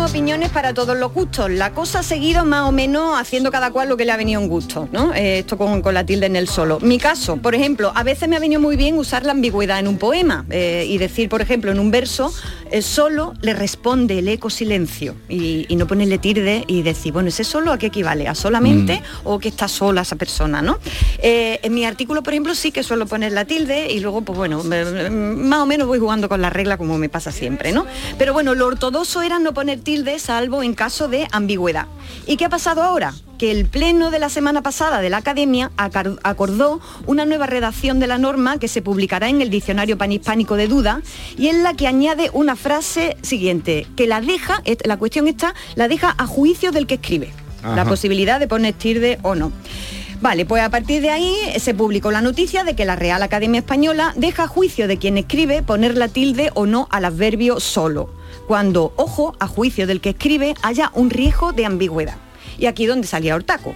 opiniones 0.09 0.49
para 0.49 0.73
todos 0.73 0.97
los 0.97 1.13
gustos. 1.13 1.51
La 1.51 1.73
cosa 1.73 1.99
ha 1.99 2.03
seguido 2.03 2.45
más 2.47 2.67
o 2.67 2.73
menos 2.73 3.21
haciendo 3.21 3.51
cada 3.51 3.71
cual 3.71 3.91
lo 3.91 3.97
que 3.99 4.07
le 4.07 4.13
ha 4.13 4.17
venido 4.17 4.41
un 4.41 4.49
gusto, 4.49 4.89
¿no? 4.91 5.13
Eh, 5.15 5.41
esto 5.41 5.59
con, 5.59 5.83
con 5.83 5.93
la 5.93 6.07
tilde 6.07 6.27
en 6.27 6.37
el 6.37 6.49
solo. 6.49 6.79
Mi 6.81 6.99
caso, 6.99 7.37
por 7.37 7.55
ejemplo, 7.55 7.93
a 7.95 8.03
veces 8.05 8.27
me 8.27 8.37
ha 8.37 8.39
venido 8.39 8.59
muy 8.61 8.77
bien 8.77 8.97
usar 8.97 9.27
la 9.27 9.33
ambigüedad 9.33 9.79
en 9.79 9.87
un 9.87 9.99
poema 9.99 10.47
eh, 10.51 10.87
y 10.89 10.97
decir, 10.97 11.29
por 11.29 11.43
ejemplo, 11.43 11.71
en 11.73 11.79
un 11.79 11.91
verso, 11.91 12.33
eh, 12.71 12.81
solo 12.81 13.35
le 13.43 13.53
responde 13.53 14.19
el 14.21 14.29
eco 14.29 14.49
silencio 14.49 15.15
y, 15.29 15.67
y 15.69 15.77
no 15.77 15.87
ponerle 15.87 16.17
tilde 16.17 16.65
y 16.67 16.83
decir, 16.83 17.13
bueno, 17.13 17.29
ese 17.29 17.45
solo 17.45 17.71
a 17.73 17.79
qué 17.79 17.87
equivale, 17.87 18.29
a 18.29 18.35
solamente 18.35 19.03
o 19.25 19.39
que 19.39 19.49
está 19.49 19.69
sola 19.69 20.03
esa 20.03 20.17
persona, 20.17 20.63
¿no? 20.63 20.79
Eh, 21.19 21.61
en 21.63 21.75
mi 21.75 21.85
artículo, 21.85 22.23
por 22.23 22.33
ejemplo, 22.33 22.55
sí 22.55 22.73
que 22.73 22.83
suelo 22.83 23.07
poner 23.07 23.33
la 23.33 23.45
tilde 23.45 23.93
y 23.93 24.01
luego, 24.01 24.23
pues 24.23 24.39
bueno, 24.39 24.63
más 24.65 25.61
o 25.61 25.67
menos 25.67 25.87
voy 25.87 25.99
jugando 25.99 26.31
con 26.31 26.41
la 26.41 26.49
regla 26.49 26.79
como 26.79 26.97
me 26.97 27.11
pasa 27.11 27.31
siempre, 27.31 27.73
¿no? 27.73 27.85
Pero 28.17 28.33
bueno, 28.33 28.55
lo 28.55 28.67
ortodoxo 28.67 29.21
era 29.21 29.39
no 29.39 29.53
poner 29.53 29.81
tilde 29.81 29.98
salvo 30.19 30.63
en 30.63 30.75
caso 30.75 31.09
de 31.09 31.29
ambigüedad. 31.33 31.87
¿Y 32.27 32.37
qué 32.37 32.45
ha 32.45 32.49
pasado 32.49 32.83
ahora? 32.83 33.15
que 33.39 33.53
el 33.53 33.67
pleno 33.67 34.11
de 34.11 34.19
la 34.19 34.29
semana 34.29 34.63
pasada 34.63 35.01
de 35.01 35.11
la 35.11 35.19
Academia 35.19 35.71
acordó 35.77 36.81
una 37.07 37.25
nueva 37.25 37.47
redacción 37.47 38.01
de 38.01 38.09
la 38.09 38.19
norma 38.19 38.59
que 38.59 38.67
se 38.67 38.83
publicará 38.83 39.29
en 39.29 39.41
el 39.41 39.49
Diccionario 39.49 39.97
Panhispánico 39.97 40.57
de 40.57 40.67
Duda 40.67 41.03
y 41.39 41.47
en 41.47 41.63
la 41.63 41.75
que 41.75 41.87
añade 41.87 42.31
una 42.33 42.57
frase 42.57 43.17
siguiente, 43.23 43.87
que 43.97 44.09
la 44.09 44.21
deja, 44.21 44.61
la 44.85 44.97
cuestión 44.97 45.29
está, 45.29 45.55
la 45.77 45.87
deja 45.87 46.15
a 46.19 46.27
juicio 46.27 46.73
del 46.73 46.89
que 46.89 46.95
escribe. 46.95 47.33
La 47.63 47.85
posibilidad 47.85 48.41
de 48.41 48.49
poner 48.49 48.75
tilde 48.75 49.19
o 49.23 49.35
no. 49.35 49.53
Vale, 50.21 50.45
pues 50.47 50.63
a 50.63 50.71
partir 50.71 51.01
de 51.01 51.11
ahí 51.11 51.35
se 51.59 51.75
publicó 51.75 52.11
la 52.11 52.23
noticia 52.23 52.65
de 52.65 52.75
que 52.75 52.85
la 52.85 52.97
Real 52.97 53.23
Academia 53.23 53.61
Española 53.61 54.15
deja 54.17 54.45
a 54.45 54.49
juicio 54.49 54.89
de 54.89 54.99
quien 54.99 55.17
escribe 55.17 55.63
poner 55.63 55.97
la 55.97 56.09
tilde 56.09 56.51
o 56.55 56.67
no 56.67 56.89
al 56.91 57.05
adverbio 57.05 57.61
solo, 57.61 58.11
cuando, 58.47 58.93
ojo, 58.97 59.35
a 59.39 59.47
juicio 59.47 59.87
del 59.87 60.01
que 60.01 60.11
escribe 60.11 60.55
haya 60.63 60.91
un 60.95 61.11
riesgo 61.11 61.53
de 61.53 61.67
ambigüedad. 61.67 62.17
Y 62.59 62.67
aquí 62.67 62.87
donde 62.87 63.07
salía 63.07 63.35
Hortaco. 63.35 63.75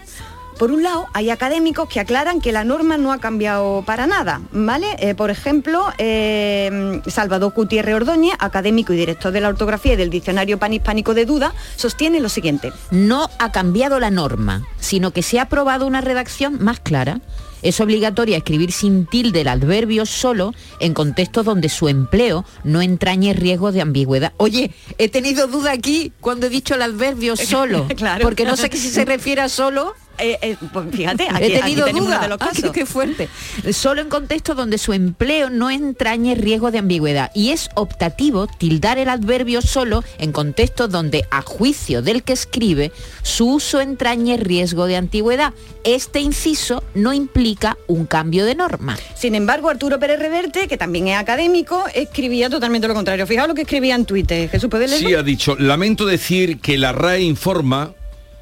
Por 0.58 0.70
un 0.70 0.82
lado, 0.82 1.06
hay 1.12 1.30
académicos 1.30 1.88
que 1.88 1.98
aclaran 1.98 2.40
que 2.40 2.52
la 2.52 2.62
norma 2.62 2.96
no 2.96 3.12
ha 3.12 3.18
cambiado 3.18 3.82
para 3.84 4.06
nada, 4.06 4.42
¿vale? 4.52 4.94
Eh, 4.98 5.14
por 5.14 5.30
ejemplo, 5.30 5.86
eh, 5.98 7.00
Salvador 7.06 7.52
Gutiérrez 7.52 7.96
Ordóñez, 7.96 8.34
académico 8.38 8.92
y 8.92 8.96
director 8.96 9.32
de 9.32 9.40
la 9.40 9.48
ortografía 9.48 9.94
y 9.94 9.96
del 9.96 10.10
Diccionario 10.10 10.58
Panhispánico 10.58 11.14
de 11.14 11.24
Duda, 11.24 11.52
sostiene 11.74 12.20
lo 12.20 12.28
siguiente. 12.28 12.72
No 12.90 13.28
ha 13.38 13.50
cambiado 13.50 13.98
la 13.98 14.10
norma, 14.10 14.64
sino 14.78 15.10
que 15.10 15.22
se 15.22 15.40
ha 15.40 15.42
aprobado 15.42 15.86
una 15.86 16.00
redacción 16.00 16.62
más 16.62 16.78
clara. 16.78 17.20
Es 17.62 17.80
obligatoria 17.80 18.36
escribir 18.36 18.72
sin 18.72 19.06
tilde 19.06 19.42
el 19.42 19.48
adverbio 19.48 20.04
solo 20.06 20.52
en 20.80 20.94
contextos 20.94 21.44
donde 21.44 21.68
su 21.68 21.88
empleo 21.88 22.44
no 22.64 22.82
entrañe 22.82 23.32
riesgo 23.32 23.72
de 23.72 23.80
ambigüedad. 23.80 24.32
Oye, 24.36 24.72
he 24.98 25.08
tenido 25.08 25.46
duda 25.46 25.72
aquí 25.72 26.12
cuando 26.20 26.46
he 26.46 26.50
dicho 26.50 26.74
el 26.74 26.82
adverbio 26.82 27.36
solo, 27.36 27.86
Claro. 27.96 28.22
porque 28.24 28.44
no 28.44 28.56
sé 28.56 28.68
si 28.72 28.88
se 28.90 29.04
refiere 29.04 29.40
a 29.42 29.48
solo. 29.48 29.94
Eh, 30.18 30.56
pues 30.72 30.86
fíjate, 30.92 31.26
aquí- 31.28 31.44
he 31.44 31.56
aquí 31.56 31.60
tenido 31.60 31.84
tenemos 31.86 32.08
duda. 32.08 32.18
de 32.20 32.28
los 32.28 32.38
Ah, 32.40 32.48
qué- 32.52 32.56
casos. 32.62 32.72
qué 32.72 32.86
fuerte. 32.86 33.28
Solo 33.72 34.00
en 34.02 34.08
contextos 34.08 34.56
donde 34.56 34.78
su 34.78 34.92
empleo 34.92 35.50
no 35.50 35.70
entrañe 35.70 36.34
riesgo 36.34 36.70
de 36.70 36.78
ambigüedad 36.78 37.30
y 37.34 37.50
es 37.50 37.70
optativo 37.74 38.46
tildar 38.46 38.98
el 38.98 39.08
adverbio 39.08 39.62
solo 39.62 40.04
en 40.18 40.32
contextos 40.32 40.90
donde, 40.90 41.26
a 41.30 41.42
juicio 41.42 42.02
del 42.02 42.22
que 42.22 42.32
escribe, 42.34 42.92
su 43.22 43.48
uso 43.54 43.80
entrañe 43.80 44.36
riesgo 44.36 44.86
de 44.86 44.96
antigüedad. 44.96 45.52
Este 45.84 46.20
inciso 46.20 46.84
no 46.94 47.12
implica 47.12 47.76
un 47.88 48.06
cambio 48.06 48.44
de 48.44 48.54
norma. 48.54 48.96
Sin 49.16 49.34
embargo, 49.34 49.68
Arturo 49.68 49.98
Pérez 49.98 50.18
Reverte, 50.18 50.68
que 50.68 50.76
también 50.76 51.08
es 51.08 51.16
académico, 51.18 51.84
escribía 51.94 52.48
totalmente 52.50 52.86
lo 52.88 52.94
contrario. 52.94 53.26
Fijaos 53.26 53.48
lo 53.48 53.54
que 53.54 53.62
escribía 53.62 53.94
en 53.94 54.04
Twitter. 54.04 54.48
Jesús, 54.48 54.70
¿puedes 54.70 54.90
leerlo? 54.90 55.08
Sí, 55.08 55.14
ha 55.14 55.22
dicho, 55.22 55.56
lamento 55.58 56.06
decir 56.06 56.60
que 56.60 56.78
la 56.78 56.92
RAE 56.92 57.22
informa, 57.22 57.92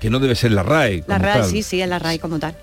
que 0.01 0.11
no 0.11 0.19
debe 0.19 0.35
ser 0.35 0.51
la 0.51 0.63
RAE. 0.65 1.05
La 1.07 1.19
RAE, 1.19 1.41
tal. 1.43 1.51
sí, 1.51 1.63
sí, 1.63 1.81
es 1.81 1.89
la 1.89 1.99
RAE 2.01 2.19
como 2.19 2.39
tal. 2.41 2.57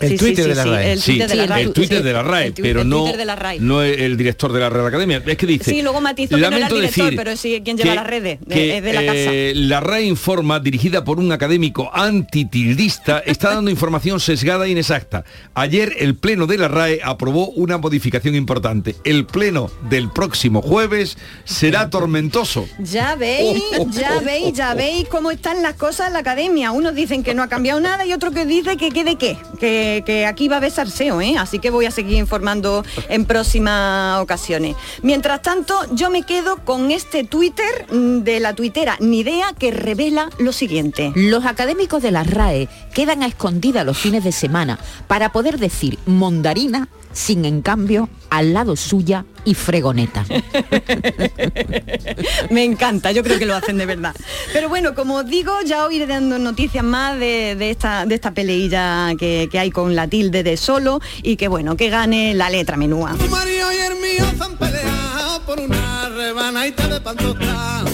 El 0.00 0.10
Sí, 0.10 0.16
Twitter 0.16 0.44
sí, 0.44 0.48
de 0.50 0.54
la 0.54 0.64
RAE. 0.64 0.92
el 0.92 1.00
Sí, 1.00 1.10
Twitter 1.12 1.28
de 1.28 1.34
la 1.36 1.46
RAE. 1.46 1.62
el 1.62 1.72
Twitter 1.72 2.02
de 2.02 2.12
la 2.12 2.22
RAE, 2.22 2.52
pero 2.52 2.80
el 2.82 2.88
no, 2.88 3.12
la 3.16 3.36
RAE. 3.36 3.60
no 3.60 3.82
el 3.82 4.16
director 4.16 4.52
de 4.52 4.60
la 4.60 4.68
Real 4.70 4.86
Academia. 4.86 5.22
Es 5.26 5.36
que 5.36 5.46
dice... 5.46 5.70
Sí, 5.70 5.82
luego 5.82 6.00
matizó 6.00 6.36
que 6.36 6.40
no 6.42 6.48
era 6.48 6.66
el 6.66 6.72
director, 6.72 7.04
decir 7.06 7.16
pero 7.16 7.36
sí 7.36 7.60
quien 7.64 7.76
lleva 7.76 7.90
que- 7.90 7.94
las 7.96 8.06
redes, 8.06 8.38
de- 8.40 8.54
que, 8.54 8.76
es 8.78 8.82
de 8.82 8.92
la 8.92 9.00
casa. 9.00 9.14
eh, 9.16 9.52
la 9.56 9.80
RAE 9.80 10.04
Informa, 10.04 10.60
dirigida 10.60 11.04
por 11.04 11.18
un 11.18 11.32
académico 11.32 11.90
antitildista, 11.94 13.18
está 13.20 13.54
dando 13.54 13.70
información 13.76 14.20
sesgada 14.20 14.66
e 14.66 14.70
inexacta. 14.70 15.24
Ayer 15.54 15.94
el 15.98 16.14
Pleno 16.16 16.46
de 16.46 16.58
la 16.58 16.68
RAE 16.68 17.00
aprobó 17.02 17.48
una 17.50 17.78
modificación 17.78 18.34
importante. 18.34 18.96
El 19.04 19.26
Pleno 19.26 19.70
del 19.88 20.10
próximo 20.10 20.62
jueves 20.62 21.16
será 21.44 21.90
tormentoso. 21.90 22.66
Ya 22.78 23.14
veis, 23.14 23.62
Oh, 23.78 23.82
oh, 23.82 23.90
ya 23.90 24.16
oh, 24.18 24.24
veis, 24.24 24.52
ya 24.54 24.74
veis 24.74 25.08
cómo 25.08 25.30
están 25.30 25.62
las 25.62 25.74
cosas 25.74 26.08
en 26.08 26.12
la 26.14 26.18
academia. 26.20 26.70
Unos 26.72 26.94
dicen 26.94 27.22
que 27.22 27.34
no 27.34 27.42
ha 27.42 27.48
cambiado 27.48 27.80
nada 27.80 28.04
y 28.06 28.12
otro 28.12 28.30
que 28.32 28.44
dice 28.46 28.76
que 28.76 28.90
quede 28.90 29.16
qué, 29.16 29.36
que, 29.60 29.85
que 30.04 30.26
aquí 30.26 30.48
va 30.48 30.56
a 30.56 30.58
haber 30.58 30.70
salseo, 30.70 31.20
¿eh? 31.20 31.36
Así 31.38 31.58
que 31.58 31.70
voy 31.70 31.86
a 31.86 31.90
seguir 31.90 32.18
informando 32.18 32.84
en 33.08 33.24
próximas 33.24 34.20
ocasiones. 34.20 34.76
Mientras 35.02 35.42
tanto, 35.42 35.74
yo 35.92 36.10
me 36.10 36.22
quedo 36.22 36.56
con 36.64 36.90
este 36.90 37.24
Twitter 37.24 37.86
mm, 37.90 38.18
de 38.20 38.40
la 38.40 38.54
tuitera 38.54 38.96
Nidea 39.00 39.52
que 39.58 39.70
revela 39.70 40.30
lo 40.38 40.52
siguiente. 40.52 41.12
Los 41.14 41.44
académicos 41.44 42.02
de 42.02 42.10
la 42.10 42.24
RAE 42.24 42.68
quedan 42.94 43.22
a 43.22 43.26
escondidas 43.26 43.84
los 43.84 43.98
fines 43.98 44.24
de 44.24 44.32
semana 44.32 44.78
para 45.06 45.32
poder 45.32 45.58
decir 45.58 45.98
mondarina 46.06 46.88
sin 47.16 47.44
en 47.44 47.62
cambio 47.62 48.08
al 48.30 48.52
lado 48.52 48.76
suya 48.76 49.24
y 49.44 49.54
fregoneta. 49.54 50.24
Me 52.50 52.64
encanta, 52.64 53.12
yo 53.12 53.22
creo 53.22 53.38
que 53.38 53.46
lo 53.46 53.54
hacen 53.54 53.78
de 53.78 53.86
verdad. 53.86 54.14
Pero 54.52 54.68
bueno, 54.68 54.94
como 54.94 55.16
os 55.16 55.26
digo, 55.26 55.52
ya 55.64 55.86
os 55.86 55.92
iré 55.92 56.06
dando 56.06 56.38
noticias 56.38 56.84
más 56.84 57.18
de, 57.18 57.56
de 57.56 57.70
esta, 57.70 58.04
de 58.04 58.14
esta 58.14 58.32
peleilla 58.32 59.12
que, 59.18 59.48
que 59.50 59.58
hay 59.58 59.70
con 59.70 59.96
la 59.96 60.08
tilde 60.08 60.42
de 60.42 60.56
solo 60.56 61.00
y 61.22 61.36
que 61.36 61.48
bueno, 61.48 61.76
que 61.76 61.88
gane 61.88 62.34
la 62.34 62.50
letra 62.50 62.76
menúa. 62.76 63.14
Tu 63.18 63.28
marido 63.28 63.72
y 63.72 63.76
el 63.76 63.94
mío 63.94 64.26
se 64.36 64.44
han 64.44 64.56
peleado 64.56 65.40
por 65.46 65.58
una 65.58 66.08
rebanadita 66.10 66.86
de 66.88 67.00
pan 67.00 67.16
tostado. 67.16 67.86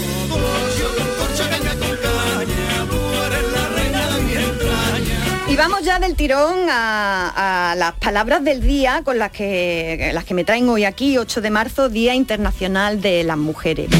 Y 5.52 5.56
vamos 5.56 5.82
ya 5.82 5.98
del 5.98 6.14
tirón 6.14 6.66
a, 6.70 7.74
las 7.76 7.92
palabras 7.96 8.42
del 8.42 8.62
día 8.62 9.02
con 9.04 9.18
las 9.18 9.30
que, 9.32 10.10
las 10.14 10.24
que 10.24 10.32
me 10.32 10.44
traen 10.44 10.66
hoy 10.66 10.84
aquí, 10.84 11.18
8 11.18 11.42
de 11.42 11.50
marzo, 11.50 11.90
Día 11.90 12.14
Internacional 12.14 13.02
de 13.02 13.22
las 13.22 13.36
Mujeres. 13.36 13.90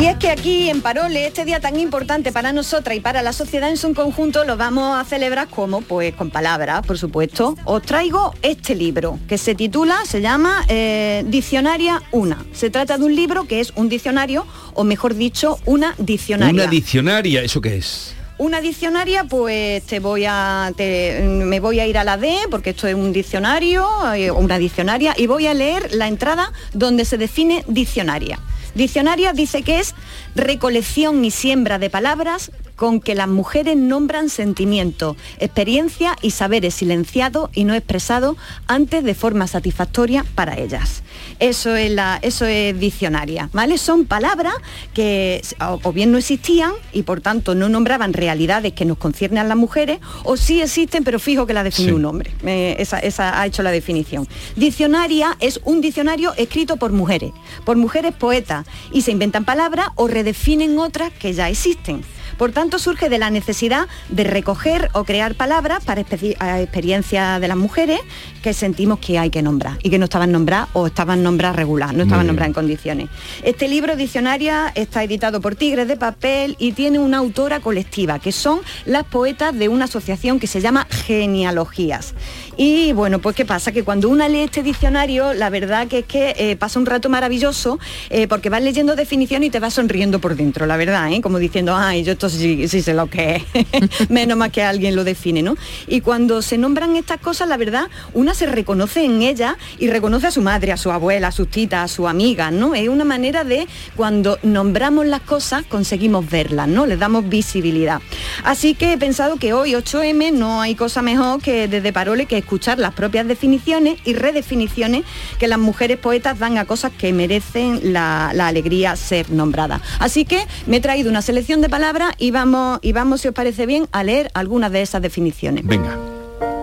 Y 0.00 0.06
es 0.06 0.16
que 0.18 0.30
aquí 0.30 0.70
en 0.70 0.82
Parole, 0.82 1.26
este 1.26 1.44
día 1.44 1.58
tan 1.58 1.80
importante 1.80 2.30
para 2.30 2.52
nosotras 2.52 2.96
y 2.96 3.00
para 3.00 3.20
la 3.22 3.32
sociedad 3.32 3.68
en 3.68 3.76
su 3.76 3.92
conjunto, 3.92 4.44
lo 4.44 4.56
vamos 4.56 4.96
a 4.96 5.04
celebrar 5.04 5.48
como, 5.48 5.80
pues 5.80 6.14
con 6.14 6.30
palabras, 6.30 6.86
por 6.86 6.96
supuesto. 6.96 7.56
Os 7.64 7.82
traigo 7.82 8.32
este 8.42 8.76
libro 8.76 9.18
que 9.26 9.36
se 9.36 9.56
titula, 9.56 9.98
se 10.06 10.20
llama 10.20 10.64
eh, 10.68 11.24
Diccionaria 11.26 12.04
Una. 12.12 12.46
Se 12.52 12.70
trata 12.70 12.96
de 12.98 13.04
un 13.04 13.16
libro 13.16 13.48
que 13.48 13.58
es 13.58 13.72
un 13.74 13.88
diccionario, 13.88 14.46
o 14.74 14.84
mejor 14.84 15.16
dicho, 15.16 15.58
una 15.64 15.96
diccionaria. 15.98 16.62
Una 16.62 16.70
diccionaria, 16.70 17.42
¿eso 17.42 17.60
qué 17.60 17.78
es? 17.78 18.14
Una 18.38 18.60
diccionaria, 18.60 19.24
pues 19.24 19.82
te 19.82 19.98
voy 19.98 20.24
a, 20.24 20.72
me 20.78 21.58
voy 21.58 21.80
a 21.80 21.86
ir 21.88 21.98
a 21.98 22.04
la 22.04 22.16
D, 22.16 22.32
porque 22.52 22.70
esto 22.70 22.86
es 22.86 22.94
un 22.94 23.12
diccionario, 23.12 23.84
eh, 24.14 24.30
una 24.30 24.58
diccionaria, 24.58 25.12
y 25.16 25.26
voy 25.26 25.48
a 25.48 25.54
leer 25.54 25.92
la 25.92 26.06
entrada 26.06 26.52
donde 26.72 27.04
se 27.04 27.18
define 27.18 27.64
diccionaria. 27.66 28.38
Diccionaria 28.76 29.32
dice 29.32 29.62
que 29.62 29.80
es 29.80 29.96
recolección 30.36 31.24
y 31.24 31.32
siembra 31.32 31.80
de 31.80 31.90
palabras 31.90 32.52
con 32.78 33.00
que 33.00 33.14
las 33.16 33.28
mujeres 33.28 33.76
nombran 33.76 34.30
sentimientos, 34.30 35.16
experiencia 35.40 36.16
y 36.22 36.30
saberes 36.30 36.74
silenciados 36.74 37.50
y 37.52 37.64
no 37.64 37.74
expresados 37.74 38.36
antes 38.68 39.02
de 39.02 39.14
forma 39.14 39.48
satisfactoria 39.48 40.24
para 40.36 40.56
ellas. 40.58 41.02
Eso 41.40 41.74
es, 41.74 41.90
la, 41.90 42.18
eso 42.22 42.46
es 42.46 42.78
diccionaria, 42.78 43.50
¿vale? 43.52 43.76
Son 43.78 44.06
palabras 44.06 44.54
que 44.94 45.42
o, 45.60 45.80
o 45.82 45.92
bien 45.92 46.12
no 46.12 46.18
existían 46.18 46.72
y 46.92 47.02
por 47.02 47.20
tanto 47.20 47.56
no 47.56 47.68
nombraban 47.68 48.12
realidades 48.12 48.72
que 48.72 48.84
nos 48.84 48.96
conciernen 48.98 49.38
a 49.40 49.44
las 49.44 49.56
mujeres, 49.56 49.98
o 50.22 50.36
sí 50.36 50.62
existen, 50.62 51.02
pero 51.02 51.18
fijo 51.18 51.46
que 51.46 51.54
la 51.54 51.64
define 51.64 51.88
Sí. 51.88 51.94
un 51.94 52.04
hombre. 52.04 52.30
Eh, 52.44 52.76
esa, 52.78 52.98
esa 53.00 53.40
ha 53.40 53.46
hecho 53.46 53.62
la 53.64 53.70
definición. 53.72 54.28
Diccionaria 54.54 55.36
es 55.40 55.60
un 55.64 55.80
diccionario 55.80 56.32
escrito 56.36 56.76
por 56.76 56.92
mujeres, 56.92 57.32
por 57.64 57.76
mujeres 57.76 58.14
poetas, 58.14 58.66
y 58.92 59.02
se 59.02 59.10
inventan 59.10 59.44
palabras 59.44 59.88
o 59.96 60.06
redefinen 60.06 60.78
otras 60.78 61.12
que 61.12 61.32
ya 61.32 61.48
existen. 61.48 62.02
Por 62.36 62.52
tanto, 62.52 62.67
surge 62.76 63.08
de 63.08 63.16
la 63.18 63.30
necesidad 63.30 63.88
de 64.10 64.24
recoger 64.24 64.90
o 64.92 65.04
crear 65.04 65.34
palabras 65.34 65.82
para 65.84 66.02
espe- 66.04 66.36
a 66.40 66.60
experiencias 66.60 67.40
de 67.40 67.48
las 67.48 67.56
mujeres 67.56 68.00
que 68.42 68.52
sentimos 68.52 68.98
que 68.98 69.18
hay 69.18 69.30
que 69.30 69.40
nombrar 69.42 69.78
y 69.82 69.88
que 69.90 69.98
no 69.98 70.04
estaban 70.04 70.30
nombradas 70.32 70.68
o 70.74 70.86
estaban 70.86 71.22
nombradas 71.22 71.56
regular, 71.56 71.94
no 71.94 72.02
estaban 72.02 72.26
nombradas 72.26 72.48
en 72.48 72.54
condiciones. 72.54 73.08
Este 73.44 73.68
libro 73.68 73.96
Diccionaria 73.96 74.72
está 74.74 75.02
editado 75.04 75.40
por 75.40 75.54
Tigres 75.54 75.88
de 75.88 75.96
Papel 75.96 76.56
y 76.58 76.72
tiene 76.72 76.98
una 76.98 77.18
autora 77.18 77.60
colectiva, 77.60 78.18
que 78.18 78.32
son 78.32 78.60
las 78.84 79.04
poetas 79.04 79.56
de 79.56 79.68
una 79.68 79.84
asociación 79.86 80.40
que 80.40 80.46
se 80.48 80.60
llama 80.60 80.86
Genealogías. 80.90 82.14
Y 82.56 82.92
bueno, 82.92 83.20
pues 83.20 83.36
qué 83.36 83.44
pasa, 83.44 83.70
que 83.70 83.84
cuando 83.84 84.08
una 84.08 84.28
lee 84.28 84.40
este 84.40 84.62
diccionario, 84.62 85.32
la 85.34 85.50
verdad 85.50 85.86
que 85.86 86.00
es 86.00 86.04
que 86.06 86.34
eh, 86.38 86.56
pasa 86.56 86.78
un 86.80 86.86
rato 86.86 87.08
maravilloso, 87.08 87.78
eh, 88.10 88.26
porque 88.26 88.50
vas 88.50 88.62
leyendo 88.62 88.96
definición 88.96 89.44
y 89.44 89.50
te 89.50 89.60
vas 89.60 89.74
sonriendo 89.74 90.18
por 90.20 90.34
dentro, 90.34 90.66
la 90.66 90.76
verdad, 90.76 91.12
¿eh? 91.12 91.20
como 91.20 91.38
diciendo, 91.38 91.76
ay, 91.76 92.02
yo 92.02 92.12
esto 92.12 92.28
sí, 92.28 92.57
sí 92.66 92.82
sé 92.82 92.94
lo 92.94 93.08
que 93.08 93.44
es, 93.52 94.08
menos 94.08 94.36
más 94.36 94.50
que 94.50 94.62
alguien 94.62 94.96
lo 94.96 95.04
define, 95.04 95.42
¿no? 95.42 95.54
Y 95.86 96.00
cuando 96.00 96.42
se 96.42 96.58
nombran 96.58 96.96
estas 96.96 97.20
cosas, 97.20 97.48
la 97.48 97.56
verdad, 97.56 97.88
una 98.14 98.34
se 98.34 98.46
reconoce 98.46 99.04
en 99.04 99.22
ella 99.22 99.56
y 99.78 99.88
reconoce 99.88 100.26
a 100.26 100.30
su 100.30 100.42
madre, 100.42 100.72
a 100.72 100.76
su 100.76 100.90
abuela, 100.90 101.28
a 101.28 101.32
sus 101.32 101.48
titas, 101.48 101.84
a 101.84 101.94
su 101.94 102.08
amiga, 102.08 102.50
¿no? 102.50 102.74
Es 102.74 102.88
una 102.88 103.04
manera 103.04 103.44
de, 103.44 103.68
cuando 103.94 104.38
nombramos 104.42 105.06
las 105.06 105.20
cosas, 105.20 105.64
conseguimos 105.66 106.28
verlas, 106.28 106.68
¿no? 106.68 106.86
Les 106.86 106.98
damos 106.98 107.28
visibilidad. 107.28 108.00
Así 108.44 108.74
que 108.74 108.94
he 108.94 108.98
pensado 108.98 109.36
que 109.36 109.52
hoy, 109.52 109.72
8M, 109.72 110.32
no 110.32 110.60
hay 110.60 110.74
cosa 110.74 111.02
mejor 111.02 111.42
que 111.42 111.68
desde 111.68 111.92
Parole 111.92 112.26
que 112.26 112.38
escuchar 112.38 112.78
las 112.78 112.94
propias 112.94 113.26
definiciones 113.26 113.98
y 114.04 114.14
redefiniciones 114.14 115.04
que 115.38 115.48
las 115.48 115.58
mujeres 115.58 115.98
poetas 115.98 116.38
dan 116.38 116.58
a 116.58 116.64
cosas 116.64 116.92
que 116.96 117.12
merecen 117.12 117.92
la, 117.92 118.32
la 118.34 118.48
alegría 118.48 118.96
ser 118.96 119.30
nombradas. 119.30 119.82
Así 119.98 120.24
que 120.24 120.46
me 120.66 120.78
he 120.78 120.80
traído 120.80 121.10
una 121.10 121.22
selección 121.22 121.60
de 121.60 121.68
palabras 121.68 122.14
y 122.18 122.30
vamos, 122.30 122.47
y 122.82 122.92
vamos, 122.92 123.20
si 123.20 123.28
os 123.28 123.34
parece 123.34 123.66
bien, 123.66 123.86
a 123.92 124.02
leer 124.04 124.30
algunas 124.34 124.70
de 124.72 124.82
esas 124.82 125.02
definiciones. 125.02 125.66
Venga. 125.66 125.96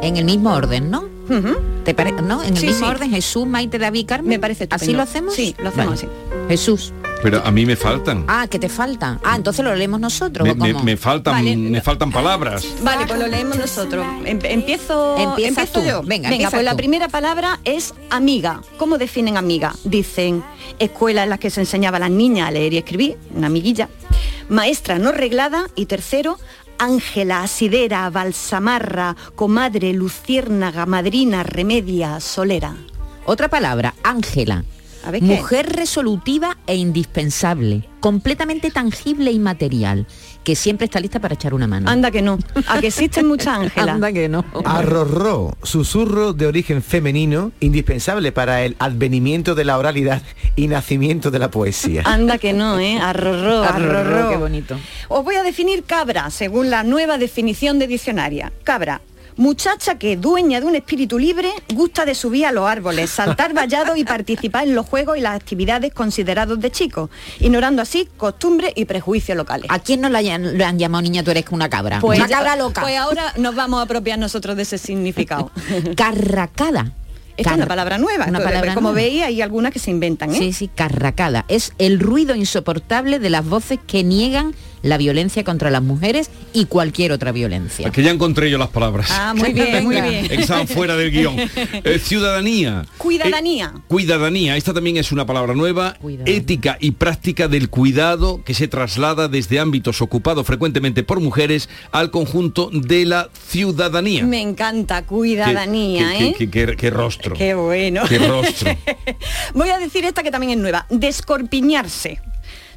En 0.01 0.17
el 0.17 0.25
mismo 0.25 0.53
orden, 0.53 0.91
¿no? 0.91 1.05
¿Te 1.83 1.93
pare- 1.95 2.11
¿No? 2.11 2.43
En 2.43 2.49
el 2.53 2.57
Sí, 2.57 2.67
mismo 2.67 2.85
sí. 2.85 2.91
orden, 2.91 3.09
Jesús, 3.09 3.47
Maite, 3.47 3.79
David, 3.79 4.05
Carmen. 4.07 4.29
Me 4.29 4.39
parece 4.39 4.65
¿Así 4.65 4.85
estupendo. 4.91 4.97
lo 4.97 5.03
hacemos? 5.03 5.33
Sí, 5.33 5.55
lo 5.57 5.69
hacemos 5.69 5.93
así. 5.95 6.07
Jesús. 6.47 6.93
Pero 7.23 7.41
a 7.43 7.49
mí 7.51 7.65
me 7.65 7.75
faltan. 7.75 8.25
Ah, 8.27 8.45
que 8.47 8.59
te 8.59 8.69
faltan. 8.69 9.19
Ah, 9.23 9.35
entonces 9.35 9.65
lo 9.65 9.73
leemos 9.73 9.99
nosotros. 9.99 10.45
Me, 10.45 10.51
¿o 10.51 10.55
me- 10.55 10.73
cómo? 10.73 10.85
me 10.85 10.95
faltan, 10.97 11.33
Vale. 11.33 11.55
me 11.57 11.81
faltan 11.81 12.11
palabras. 12.11 12.67
Vale, 12.83 13.07
pues 13.07 13.19
lo 13.19 13.27
leemos 13.27 13.57
nosotros. 13.57 14.05
Em- 14.25 14.39
empiezo, 14.43 15.17
Empieza 15.17 15.61
empiezo 15.61 15.79
tú. 15.81 15.85
yo. 15.87 16.03
Venga, 16.03 16.29
empieza 16.29 16.51
pues 16.51 16.63
la 16.63 16.75
primera 16.75 17.07
palabra 17.07 17.59
es 17.63 17.93
amiga. 18.11 18.61
¿Cómo 18.77 18.97
definen 18.99 19.37
amiga? 19.37 19.73
Dicen 19.85 20.43
escuela 20.77 21.23
en 21.23 21.29
la 21.31 21.37
que 21.39 21.49
se 21.49 21.61
enseñaba 21.61 21.97
a 21.97 22.01
las 22.01 22.11
niñas 22.11 22.47
a 22.49 22.51
leer 22.51 22.73
y 22.73 22.77
escribir, 22.77 23.17
una 23.33 23.47
amiguilla. 23.47 23.89
Maestra 24.49 24.99
no 24.99 25.11
reglada 25.11 25.67
y 25.75 25.85
tercero 25.87 26.37
Ángela, 26.77 27.41
asidera, 27.41 28.09
balsamarra, 28.09 29.15
comadre, 29.35 29.93
luciérnaga, 29.93 30.85
madrina, 30.85 31.41
remedia, 31.41 32.19
solera. 32.19 32.75
Otra 33.25 33.47
palabra, 33.47 33.93
Ángela. 34.03 34.65
A 35.05 35.11
ver, 35.11 35.21
¿qué? 35.21 35.27
Mujer 35.27 35.69
resolutiva 35.75 36.57
e 36.67 36.75
indispensable, 36.75 37.87
completamente 37.99 38.71
tangible 38.71 39.31
y 39.31 39.39
material, 39.39 40.07
que 40.43 40.55
siempre 40.55 40.85
está 40.85 40.99
lista 40.99 41.19
para 41.19 41.35
echar 41.35 41.53
una 41.53 41.67
mano. 41.67 41.89
Anda 41.89 42.11
que 42.11 42.21
no. 42.21 42.37
A 42.67 42.79
que 42.79 42.87
existen 42.87 43.27
muchas 43.27 43.59
Ángelas. 43.59 43.95
Anda 43.95 44.11
que 44.11 44.29
no. 44.29 44.43
Arrorró, 44.63 45.55
susurro 45.63 46.33
de 46.33 46.47
origen 46.47 46.81
femenino, 46.83 47.51
indispensable 47.59 48.31
para 48.31 48.63
el 48.63 48.75
advenimiento 48.79 49.55
de 49.55 49.65
la 49.65 49.77
oralidad 49.77 50.21
y 50.55 50.67
nacimiento 50.67 51.31
de 51.31 51.39
la 51.39 51.51
poesía. 51.51 52.03
Anda 52.05 52.37
que 52.37 52.53
no, 52.53 52.79
¿eh? 52.79 52.97
Arrorró, 52.99 53.63
Arrorró, 53.63 53.99
arrorró. 53.99 54.29
qué 54.29 54.37
bonito. 54.37 54.77
Os 55.07 55.23
voy 55.23 55.35
a 55.35 55.43
definir 55.43 55.83
cabra, 55.83 56.29
según 56.29 56.69
la 56.69 56.83
nueva 56.83 57.17
definición 57.17 57.79
de 57.79 57.87
diccionaria. 57.87 58.51
Cabra. 58.63 59.01
Muchacha 59.37 59.95
que, 59.99 60.15
dueña 60.15 60.61
de 60.61 60.65
un 60.65 60.75
espíritu 60.75 61.19
libre, 61.19 61.51
gusta 61.73 62.05
de 62.05 62.15
subir 62.15 62.45
a 62.45 62.51
los 62.51 62.67
árboles, 62.67 63.09
saltar 63.11 63.53
vallados 63.53 63.97
y 63.97 64.05
participar 64.05 64.67
en 64.67 64.75
los 64.75 64.85
juegos 64.85 65.17
y 65.17 65.21
las 65.21 65.35
actividades 65.35 65.93
considerados 65.93 66.59
de 66.59 66.71
chicos, 66.71 67.09
ignorando 67.39 67.81
así 67.81 68.07
costumbres 68.17 68.71
y 68.75 68.85
prejuicios 68.85 69.37
locales. 69.37 69.67
¿A 69.69 69.79
quién 69.79 70.01
no 70.01 70.09
le 70.09 70.31
han, 70.31 70.57
le 70.57 70.63
han 70.63 70.79
llamado 70.79 71.01
niña 71.01 71.23
tú 71.23 71.31
eres 71.31 71.45
una 71.51 71.69
cabra? 71.69 71.99
Pues, 71.99 72.19
una 72.19 72.29
cabra 72.29 72.55
loca. 72.55 72.81
pues 72.81 72.97
ahora 72.97 73.33
nos 73.37 73.55
vamos 73.55 73.79
a 73.79 73.83
apropiar 73.83 74.19
nosotros 74.19 74.55
de 74.55 74.63
ese 74.63 74.77
significado. 74.77 75.51
Carracada. 75.95 76.93
Esta 77.37 77.51
es 77.51 77.57
una 77.57 77.67
palabra 77.67 77.97
nueva. 77.97 78.25
una 78.27 78.39
palabra 78.39 78.73
Como 78.73 78.93
nueva. 78.93 79.07
veis, 79.07 79.23
hay 79.23 79.41
algunas 79.41 79.73
que 79.73 79.79
se 79.79 79.91
inventan, 79.91 80.33
¿eh? 80.33 80.37
Sí, 80.37 80.53
sí, 80.53 80.69
carracada. 80.73 81.43
Es 81.49 81.73
el 81.79 81.99
ruido 81.99 82.33
insoportable 82.33 83.19
de 83.19 83.29
las 83.29 83.45
voces 83.45 83.77
que 83.85 84.03
niegan 84.03 84.55
la 84.81 84.97
violencia 84.97 85.43
contra 85.43 85.69
las 85.71 85.81
mujeres 85.81 86.29
y 86.53 86.65
cualquier 86.65 87.11
otra 87.11 87.31
violencia. 87.31 87.89
Que 87.91 88.03
ya 88.03 88.11
encontré 88.11 88.49
yo 88.49 88.57
las 88.57 88.69
palabras. 88.69 89.09
Ah, 89.11 89.33
muy 89.35 89.53
bien, 89.53 89.83
muy 89.83 89.99
bien. 90.01 90.27
Estaban 90.31 90.67
fuera 90.67 90.95
del 90.95 91.11
guion. 91.11 91.35
Eh, 91.83 91.99
ciudadanía. 91.99 92.85
Cuidadanía. 92.97 93.73
Eh, 93.75 93.79
cuidadanía. 93.87 94.55
Esta 94.57 94.73
también 94.73 94.97
es 94.97 95.11
una 95.11 95.25
palabra 95.25 95.53
nueva. 95.53 95.97
Ética 96.25 96.77
y 96.79 96.91
práctica 96.91 97.47
del 97.47 97.69
cuidado 97.69 98.43
que 98.43 98.53
se 98.53 98.67
traslada 98.67 99.27
desde 99.27 99.59
ámbitos 99.59 100.01
ocupados 100.01 100.45
frecuentemente 100.47 101.03
por 101.03 101.19
mujeres 101.19 101.69
al 101.91 102.11
conjunto 102.11 102.69
de 102.71 103.05
la 103.05 103.29
ciudadanía. 103.47 104.23
Me 104.25 104.41
encanta, 104.41 105.03
cuidadanía, 105.05 106.09
Qué- 106.17 106.27
¿eh? 106.27 106.35
qué- 106.37 106.49
qué- 106.49 106.65
qué- 106.67 106.75
qué 106.75 106.89
rostro. 106.89 107.35
Qué 107.35 107.53
bueno. 107.55 108.03
Qué 108.07 108.17
rostro. 108.19 108.71
Voy 109.53 109.69
a 109.69 109.77
decir 109.79 110.05
esta 110.05 110.23
que 110.23 110.31
también 110.31 110.51
es 110.53 110.57
nueva. 110.57 110.85
Descorpiñarse. 110.89 112.19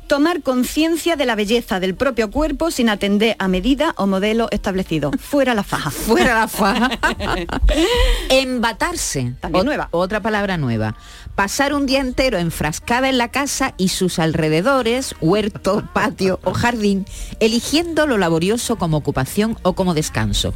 Tomar 0.08 0.42
conciencia 0.42 1.16
de 1.16 1.26
la 1.26 1.34
belleza 1.34 1.80
del 1.80 1.94
propio 1.94 2.30
cuerpo 2.30 2.70
sin 2.70 2.88
atender 2.88 3.36
a 3.38 3.46
medida 3.46 3.92
o 3.98 4.06
modelo 4.06 4.48
establecido. 4.50 5.10
Fuera 5.18 5.54
la 5.54 5.62
faja. 5.62 5.90
Fuera 5.90 6.34
la 6.34 6.48
faja. 6.48 6.90
Embatarse. 8.30 9.34
También 9.40 9.62
Ot- 9.64 9.66
nueva. 9.66 9.88
Otra 9.90 10.20
palabra 10.20 10.56
nueva. 10.56 10.96
Pasar 11.34 11.74
un 11.74 11.86
día 11.86 12.00
entero 12.00 12.38
enfrascada 12.38 13.08
en 13.08 13.18
la 13.18 13.28
casa 13.28 13.74
y 13.76 13.88
sus 13.88 14.18
alrededores, 14.18 15.14
huerto, 15.20 15.86
patio 15.92 16.40
o 16.42 16.52
jardín, 16.52 17.06
eligiendo 17.38 18.06
lo 18.06 18.18
laborioso 18.18 18.76
como 18.76 18.96
ocupación 18.96 19.56
o 19.62 19.74
como 19.74 19.94
descanso. 19.94 20.54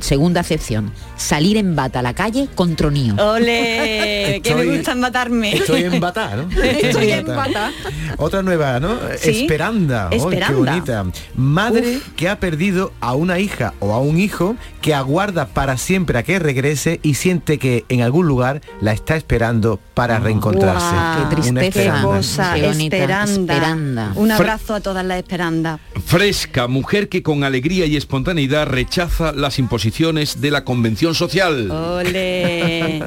Segunda 0.00 0.40
acepción. 0.40 0.92
Salir 1.16 1.56
en 1.56 1.76
bata 1.76 2.00
a 2.00 2.02
la 2.02 2.14
calle 2.14 2.48
con 2.54 2.76
tronío. 2.76 3.14
¡Ole! 3.16 4.40
que 4.42 4.54
me 4.54 4.62
Estoy- 4.62 4.76
gusta 4.76 4.92
embatarme. 4.92 5.54
Estoy 5.56 5.84
en 5.84 6.00
bata, 6.00 6.36
¿no? 6.36 6.62
Estoy 6.62 7.10
en 7.12 7.26
bata. 7.26 7.70
Otra 8.16 8.42
nueva, 8.42 8.80
¿no? 8.80 8.96
Sí. 9.18 9.42
Esperanda. 9.42 10.08
¡Ay, 10.10 10.18
qué 10.18 10.52
bonita. 10.54 11.04
Madre 11.34 12.00
que 12.16 12.28
ha 12.28 12.40
perdido 12.40 12.92
a 13.00 13.14
una 13.14 13.38
hija 13.38 13.74
o 13.80 13.92
a 13.92 14.00
un 14.00 14.18
hijo 14.18 14.56
que 14.80 14.94
aguarda 14.94 15.46
para 15.48 15.76
siempre 15.76 16.18
a 16.18 16.22
que 16.22 16.38
regrese 16.38 17.00
y 17.02 17.14
siente 17.14 17.58
que 17.58 17.84
en 17.90 18.00
algún 18.02 18.26
lugar 18.26 18.62
la 18.80 18.92
está 18.92 19.16
esperando 19.16 19.78
para 19.94 20.18
reencontrarse. 20.18 20.86
Guau, 20.94 21.16
Qué 21.16 21.20
Una 21.20 21.28
tristeza. 21.60 21.66
esperanda. 21.66 22.02
Cosa, 22.02 22.54
Qué 22.54 22.62
bonita, 22.66 22.96
esperanda. 22.96 23.52
esperanda. 23.54 24.12
Un 24.14 24.30
abrazo 24.32 24.74
a 24.74 24.80
todas 24.80 25.04
las 25.04 25.18
esperandas. 25.18 25.80
Fresca, 26.06 26.66
mujer 26.66 27.08
que 27.10 27.22
con 27.22 27.44
alegría 27.44 27.84
y 27.86 27.96
espontaneidad 27.96 28.66
rechaza 28.66 29.32
las 29.32 29.58
imposiciones 29.58 29.89
de 29.90 30.50
la 30.50 30.64
convención 30.64 31.14
social. 31.14 31.70
Ole. 31.70 33.02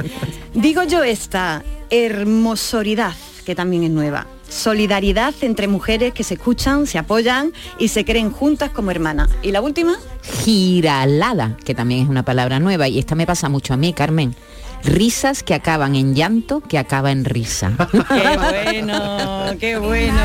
Digo 0.54 0.84
yo 0.84 1.04
esta, 1.04 1.64
hermosoridad, 1.90 3.16
que 3.46 3.56
también 3.56 3.84
es 3.84 3.90
nueva. 3.90 4.28
Solidaridad 4.48 5.34
entre 5.42 5.68
mujeres 5.68 6.14
que 6.14 6.24
se 6.24 6.36
escuchan, 6.36 6.86
se 6.86 7.00
apoyan 7.00 7.54
y 7.80 7.88
se 7.88 8.06
creen 8.06 8.32
juntas 8.32 8.70
como 8.70 8.92
hermanas. 8.92 9.30
¿Y 9.42 9.52
la 9.52 9.62
última? 9.62 9.96
Giralada, 10.44 11.58
que 11.66 11.74
también 11.74 12.04
es 12.04 12.10
una 12.10 12.24
palabra 12.24 12.60
nueva 12.60 12.88
y 12.88 13.00
esta 13.00 13.16
me 13.16 13.26
pasa 13.26 13.50
mucho 13.50 13.74
a 13.74 13.78
mí, 13.78 13.94
Carmen. 13.94 14.36
Risas 14.84 15.44
que 15.44 15.54
acaban 15.54 15.96
en 15.96 16.14
llanto, 16.14 16.62
que 16.62 16.78
acaba 16.78 17.12
en 17.12 17.24
risa. 17.24 17.72
Qué 17.92 18.38
bueno, 18.38 19.56
qué 19.60 19.78
bueno. 19.78 20.20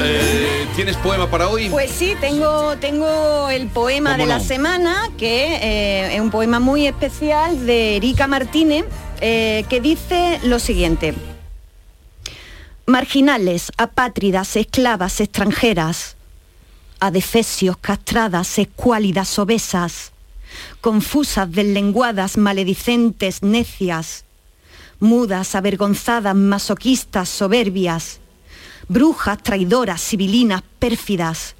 Eh, 0.00 0.66
¿Tienes 0.74 0.96
poema 0.96 1.30
para 1.30 1.48
hoy? 1.48 1.68
Pues 1.68 1.90
sí, 1.90 2.14
tengo, 2.20 2.76
tengo 2.78 3.50
el 3.50 3.68
poema 3.68 4.12
¿Cómo 4.12 4.22
de 4.24 4.28
la 4.28 4.40
semana, 4.40 5.10
que 5.18 5.56
eh, 5.56 6.14
es 6.14 6.20
un 6.20 6.30
poema 6.30 6.58
muy 6.58 6.86
especial 6.86 7.66
de 7.66 7.96
Erika 7.96 8.26
Martínez, 8.26 8.86
eh, 9.20 9.64
que 9.68 9.80
dice 9.80 10.40
lo 10.44 10.58
siguiente. 10.58 11.14
Marginales, 12.86 13.72
apátridas, 13.76 14.56
esclavas, 14.56 15.20
extranjeras, 15.20 16.16
adefesios, 16.98 17.76
castradas, 17.76 18.58
escuálidas, 18.58 19.38
obesas, 19.38 20.13
confusas, 20.80 21.50
deslenguadas, 21.50 22.36
maledicentes, 22.36 23.42
necias, 23.42 24.24
mudas, 25.00 25.54
avergonzadas, 25.54 26.34
masoquistas, 26.34 27.28
soberbias, 27.28 28.20
brujas, 28.88 29.42
traidoras, 29.42 30.00
civilinas, 30.00 30.62
pérfidas, 30.78 31.54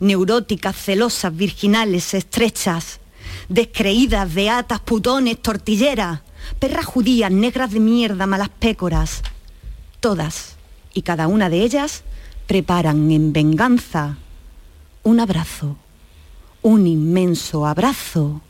neuróticas, 0.00 0.76
celosas, 0.76 1.34
virginales, 1.34 2.14
estrechas, 2.14 3.00
descreídas, 3.48 4.32
beatas, 4.32 4.80
putones, 4.80 5.40
tortilleras, 5.40 6.20
perras 6.58 6.86
judías, 6.86 7.30
negras 7.30 7.70
de 7.70 7.80
mierda, 7.80 8.26
malas 8.26 8.48
pécoras, 8.48 9.22
todas 10.00 10.56
y 10.94 11.02
cada 11.02 11.28
una 11.28 11.48
de 11.48 11.62
ellas 11.62 12.02
preparan 12.46 13.10
en 13.10 13.32
venganza 13.32 14.16
un 15.02 15.20
abrazo, 15.20 15.76
un 16.62 16.86
inmenso 16.86 17.66
abrazo 17.66 18.40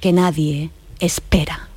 que 0.00 0.12
nadie 0.12 0.70
espera. 1.00 1.73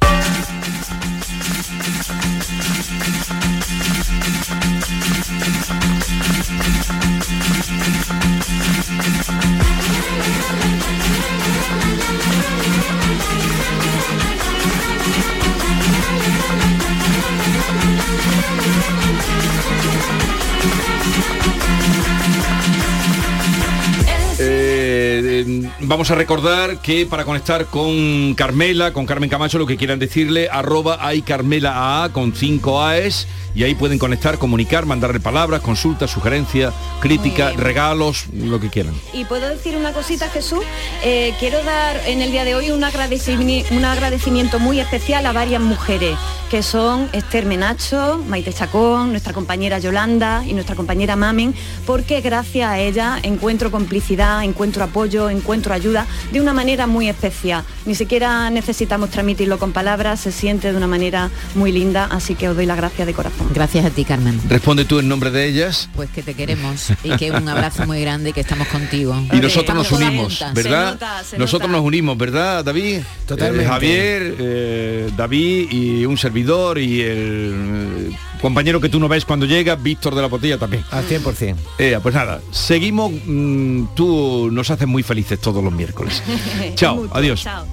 Vamos 25.88 26.12
a 26.12 26.16
recordar 26.16 26.82
que 26.82 27.06
para 27.06 27.24
conectar 27.24 27.66
con 27.68 28.34
Carmela, 28.36 28.92
con 28.92 29.06
Carmen 29.06 29.30
Camacho, 29.30 29.58
lo 29.58 29.66
que 29.66 29.78
quieran 29.78 30.00
decirle, 30.00 30.50
arroba 30.52 30.98
hay 31.00 31.22
Carmela 31.22 32.04
AA 32.04 32.10
con 32.10 32.34
5 32.34 32.84
AES 32.84 33.28
y 33.58 33.64
ahí 33.64 33.74
pueden 33.74 33.98
conectar, 33.98 34.38
comunicar, 34.38 34.86
mandarle 34.86 35.20
palabras, 35.20 35.62
consultas, 35.62 36.12
sugerencias, 36.12 36.76
críticas, 37.02 37.56
regalos, 37.56 38.28
lo 38.32 38.60
que 38.60 38.70
quieran. 38.70 38.94
Y 39.14 39.26
puedo 39.26 39.50
decir 39.50 39.76
una 39.76 39.94
cosita, 39.94 40.30
Jesús. 40.30 40.60
Eh, 41.04 41.34
quiero 41.40 41.64
dar 41.64 42.00
en 42.06 42.22
el 42.22 42.32
día 42.32 42.46
de 42.46 42.54
hoy 42.54 42.70
un 42.70 42.84
agradecimiento, 42.84 43.74
un 43.74 43.84
agradecimiento 43.84 44.60
muy 44.60 44.80
especial 44.80 45.26
a 45.26 45.32
varias 45.32 45.60
mujeres, 45.60 46.16
que 46.52 46.62
son 46.62 47.10
Esther 47.14 47.48
Menacho, 47.48 48.24
Maite 48.28 48.54
Chacón, 48.54 49.10
nuestra 49.10 49.34
compañera 49.34 49.80
Yolanda 49.80 50.44
y 50.46 50.54
nuestra 50.54 50.76
compañera 50.76 51.16
Mamen, 51.16 51.56
porque 51.88 52.22
gracias 52.22 52.70
a 52.70 52.78
ella 52.78 53.18
encuentro 53.24 53.72
complicidad, 53.72 54.44
encuentro 54.44 54.84
apoyo, 54.84 55.32
encuentro 55.32 55.74
ayuda 55.74 56.06
de 56.32 56.42
una 56.42 56.54
manera 56.54 56.86
muy 56.86 57.10
especial. 57.10 57.64
Ni 57.88 57.96
siquiera 57.96 58.52
necesitamos 58.52 59.10
transmitirlo 59.10 59.58
con 59.58 59.72
palabras, 59.72 60.20
se 60.20 60.32
siente 60.32 60.72
de 60.72 60.78
una 60.78 60.88
manera 60.88 61.32
muy 61.56 61.72
linda, 61.72 62.08
así 62.12 62.36
que 62.36 62.50
os 62.50 62.56
doy 62.56 62.68
las 62.68 62.78
gracias 62.78 63.08
de 63.08 63.14
corazón. 63.16 63.47
Gracias 63.54 63.86
a 63.86 63.90
ti, 63.90 64.04
Carmen. 64.06 64.40
Responde 64.50 64.86
tú 64.86 65.00
en 65.00 65.08
nombre 65.08 65.32
de 65.32 65.48
ellas. 65.48 65.90
Pues 65.96 66.10
que 66.10 66.22
te 66.22 66.34
queremos 66.34 66.92
y 67.04 67.16
que 67.18 67.32
un 67.32 67.48
abrazo 67.48 67.86
muy 67.86 68.02
grande 68.02 68.30
y 68.30 68.34
que 68.34 68.42
estamos 68.42 68.68
contigo. 68.68 69.16
Y 69.32 69.38
nosotros 69.38 69.76
nos 69.76 69.92
unimos, 69.92 70.38
juntas. 70.38 70.54
¿verdad? 70.54 71.00
nosotros 71.38 71.70
nos 71.70 71.82
unimos, 71.82 72.18
¿verdad, 72.18 72.64
David? 72.64 73.02
Totalmente. 73.26 73.64
Eh, 73.64 73.68
Javier, 73.68 74.36
eh, 74.40 75.12
David 75.16 75.72
y 75.72 76.06
un 76.06 76.18
servidor 76.18 76.78
y 76.78 77.02
el 77.02 78.10
eh, 78.12 78.18
compañero 78.42 78.80
que 78.80 78.90
tú 78.90 79.00
no 79.00 79.08
ves 79.08 79.26
cuando 79.26 79.46
llega, 79.46 79.76
Víctor 79.76 80.16
de 80.16 80.22
la 80.22 80.28
Botella 80.28 80.58
también. 80.58 80.84
Al 80.92 81.08
100%. 81.08 81.56
Eh, 81.80 82.00
pues 82.02 82.14
nada, 82.16 82.42
seguimos. 82.52 83.12
mm, 83.26 83.86
tú 83.96 84.50
nos 84.52 84.70
haces 84.70 84.88
muy 84.88 85.04
felices 85.04 85.40
todos 85.40 85.64
los 85.64 85.74
miércoles. 85.74 86.22
Chao, 86.76 87.08
adiós. 87.12 87.44
chao. 87.44 87.66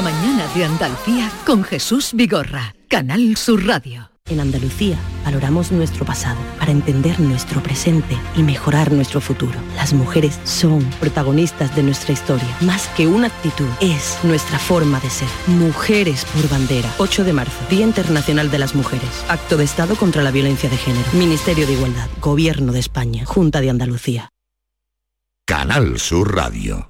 La 0.00 0.10
mañana 0.12 0.46
de 0.54 0.64
Andalucía 0.64 1.30
con 1.44 1.62
Jesús 1.62 2.12
Vigorra, 2.14 2.74
Canal 2.88 3.36
Sur 3.36 3.66
Radio. 3.66 4.10
En 4.30 4.40
Andalucía 4.40 4.96
valoramos 5.26 5.72
nuestro 5.72 6.06
pasado 6.06 6.38
para 6.58 6.72
entender 6.72 7.20
nuestro 7.20 7.62
presente 7.62 8.16
y 8.34 8.42
mejorar 8.42 8.92
nuestro 8.92 9.20
futuro. 9.20 9.60
Las 9.76 9.92
mujeres 9.92 10.40
son 10.44 10.82
protagonistas 11.00 11.76
de 11.76 11.82
nuestra 11.82 12.14
historia. 12.14 12.48
Más 12.62 12.88
que 12.96 13.06
una 13.06 13.26
actitud, 13.26 13.68
es 13.82 14.18
nuestra 14.22 14.58
forma 14.58 15.00
de 15.00 15.10
ser. 15.10 15.28
Mujeres 15.48 16.24
por 16.34 16.48
bandera. 16.48 16.90
8 16.96 17.22
de 17.22 17.34
marzo, 17.34 17.58
Día 17.68 17.84
Internacional 17.84 18.50
de 18.50 18.58
las 18.58 18.74
Mujeres. 18.74 19.26
Acto 19.28 19.58
de 19.58 19.64
Estado 19.64 19.96
contra 19.96 20.22
la 20.22 20.30
Violencia 20.30 20.70
de 20.70 20.78
Género. 20.78 21.12
Ministerio 21.12 21.66
de 21.66 21.74
Igualdad. 21.74 22.08
Gobierno 22.22 22.72
de 22.72 22.80
España. 22.80 23.26
Junta 23.26 23.60
de 23.60 23.68
Andalucía. 23.68 24.30
Canal 25.44 25.98
Sur 25.98 26.34
Radio. 26.34 26.89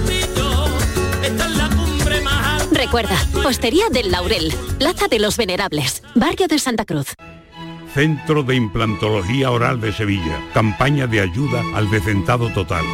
Recuerda, 2.71 3.17
Hostería 3.45 3.89
del 3.89 4.11
Laurel, 4.11 4.53
Plaza 4.79 5.07
de 5.07 5.19
los 5.19 5.37
Venerables, 5.37 6.03
Barrio 6.15 6.47
de 6.47 6.57
Santa 6.57 6.85
Cruz. 6.85 7.13
Centro 7.93 8.43
de 8.43 8.55
Implantología 8.55 9.51
Oral 9.51 9.81
de 9.81 9.91
Sevilla. 9.91 10.39
Campaña 10.53 11.05
de 11.05 11.19
ayuda 11.19 11.61
al 11.75 11.91
decentado 11.91 12.49
total. 12.53 12.85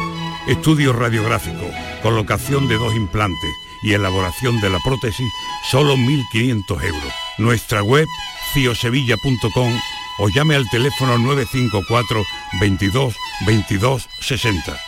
Estudio 0.48 0.92
radiográfico, 0.92 1.64
colocación 2.02 2.68
de 2.68 2.76
dos 2.76 2.94
implantes 2.94 3.50
y 3.82 3.92
elaboración 3.92 4.60
de 4.60 4.70
la 4.70 4.78
prótesis, 4.80 5.30
solo 5.70 5.96
1.500 5.96 6.84
euros. 6.84 7.12
Nuestra 7.38 7.82
web, 7.82 8.06
ciosevilla.com 8.52 9.72
o 10.18 10.28
llame 10.28 10.56
al 10.56 10.68
teléfono 10.68 11.16
954 11.18 12.24
22 12.60 13.14
22 13.46 14.08
60. 14.20 14.87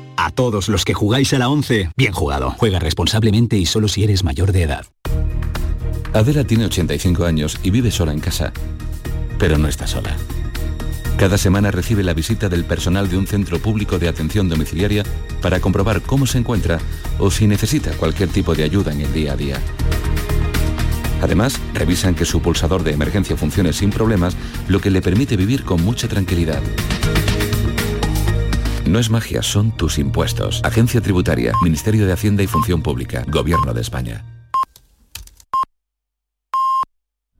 A 0.23 0.29
todos 0.29 0.69
los 0.69 0.85
que 0.85 0.93
jugáis 0.93 1.33
a 1.33 1.39
la 1.39 1.49
11, 1.49 1.93
bien 1.97 2.13
jugado. 2.13 2.53
Juega 2.59 2.77
responsablemente 2.77 3.57
y 3.57 3.65
solo 3.65 3.87
si 3.87 4.03
eres 4.03 4.23
mayor 4.23 4.51
de 4.51 4.61
edad. 4.61 4.85
Adela 6.13 6.43
tiene 6.43 6.65
85 6.65 7.25
años 7.25 7.57
y 7.63 7.71
vive 7.71 7.89
sola 7.89 8.13
en 8.13 8.19
casa. 8.19 8.53
Pero 9.39 9.57
no 9.57 9.67
está 9.67 9.87
sola. 9.87 10.15
Cada 11.17 11.39
semana 11.39 11.71
recibe 11.71 12.03
la 12.03 12.13
visita 12.13 12.49
del 12.49 12.65
personal 12.65 13.09
de 13.09 13.17
un 13.17 13.25
centro 13.25 13.57
público 13.57 13.97
de 13.97 14.09
atención 14.09 14.47
domiciliaria 14.47 15.03
para 15.41 15.59
comprobar 15.59 16.03
cómo 16.03 16.27
se 16.27 16.37
encuentra 16.37 16.77
o 17.17 17.31
si 17.31 17.47
necesita 17.47 17.89
cualquier 17.93 18.29
tipo 18.29 18.53
de 18.53 18.63
ayuda 18.63 18.93
en 18.93 19.01
el 19.01 19.11
día 19.11 19.33
a 19.33 19.37
día. 19.37 19.59
Además, 21.23 21.59
revisan 21.73 22.13
que 22.13 22.25
su 22.25 22.43
pulsador 22.43 22.83
de 22.83 22.91
emergencia 22.91 23.35
funcione 23.35 23.73
sin 23.73 23.89
problemas, 23.89 24.37
lo 24.67 24.81
que 24.81 24.91
le 24.91 25.01
permite 25.01 25.35
vivir 25.35 25.63
con 25.63 25.83
mucha 25.83 26.07
tranquilidad. 26.07 26.61
No 28.91 28.99
es 28.99 29.09
magia, 29.09 29.41
son 29.41 29.71
tus 29.71 29.97
impuestos. 29.97 30.59
Agencia 30.65 30.99
Tributaria, 30.99 31.53
Ministerio 31.63 32.05
de 32.05 32.11
Hacienda 32.11 32.43
y 32.43 32.47
Función 32.47 32.81
Pública, 32.81 33.23
Gobierno 33.25 33.73
de 33.73 33.79
España. 33.79 34.40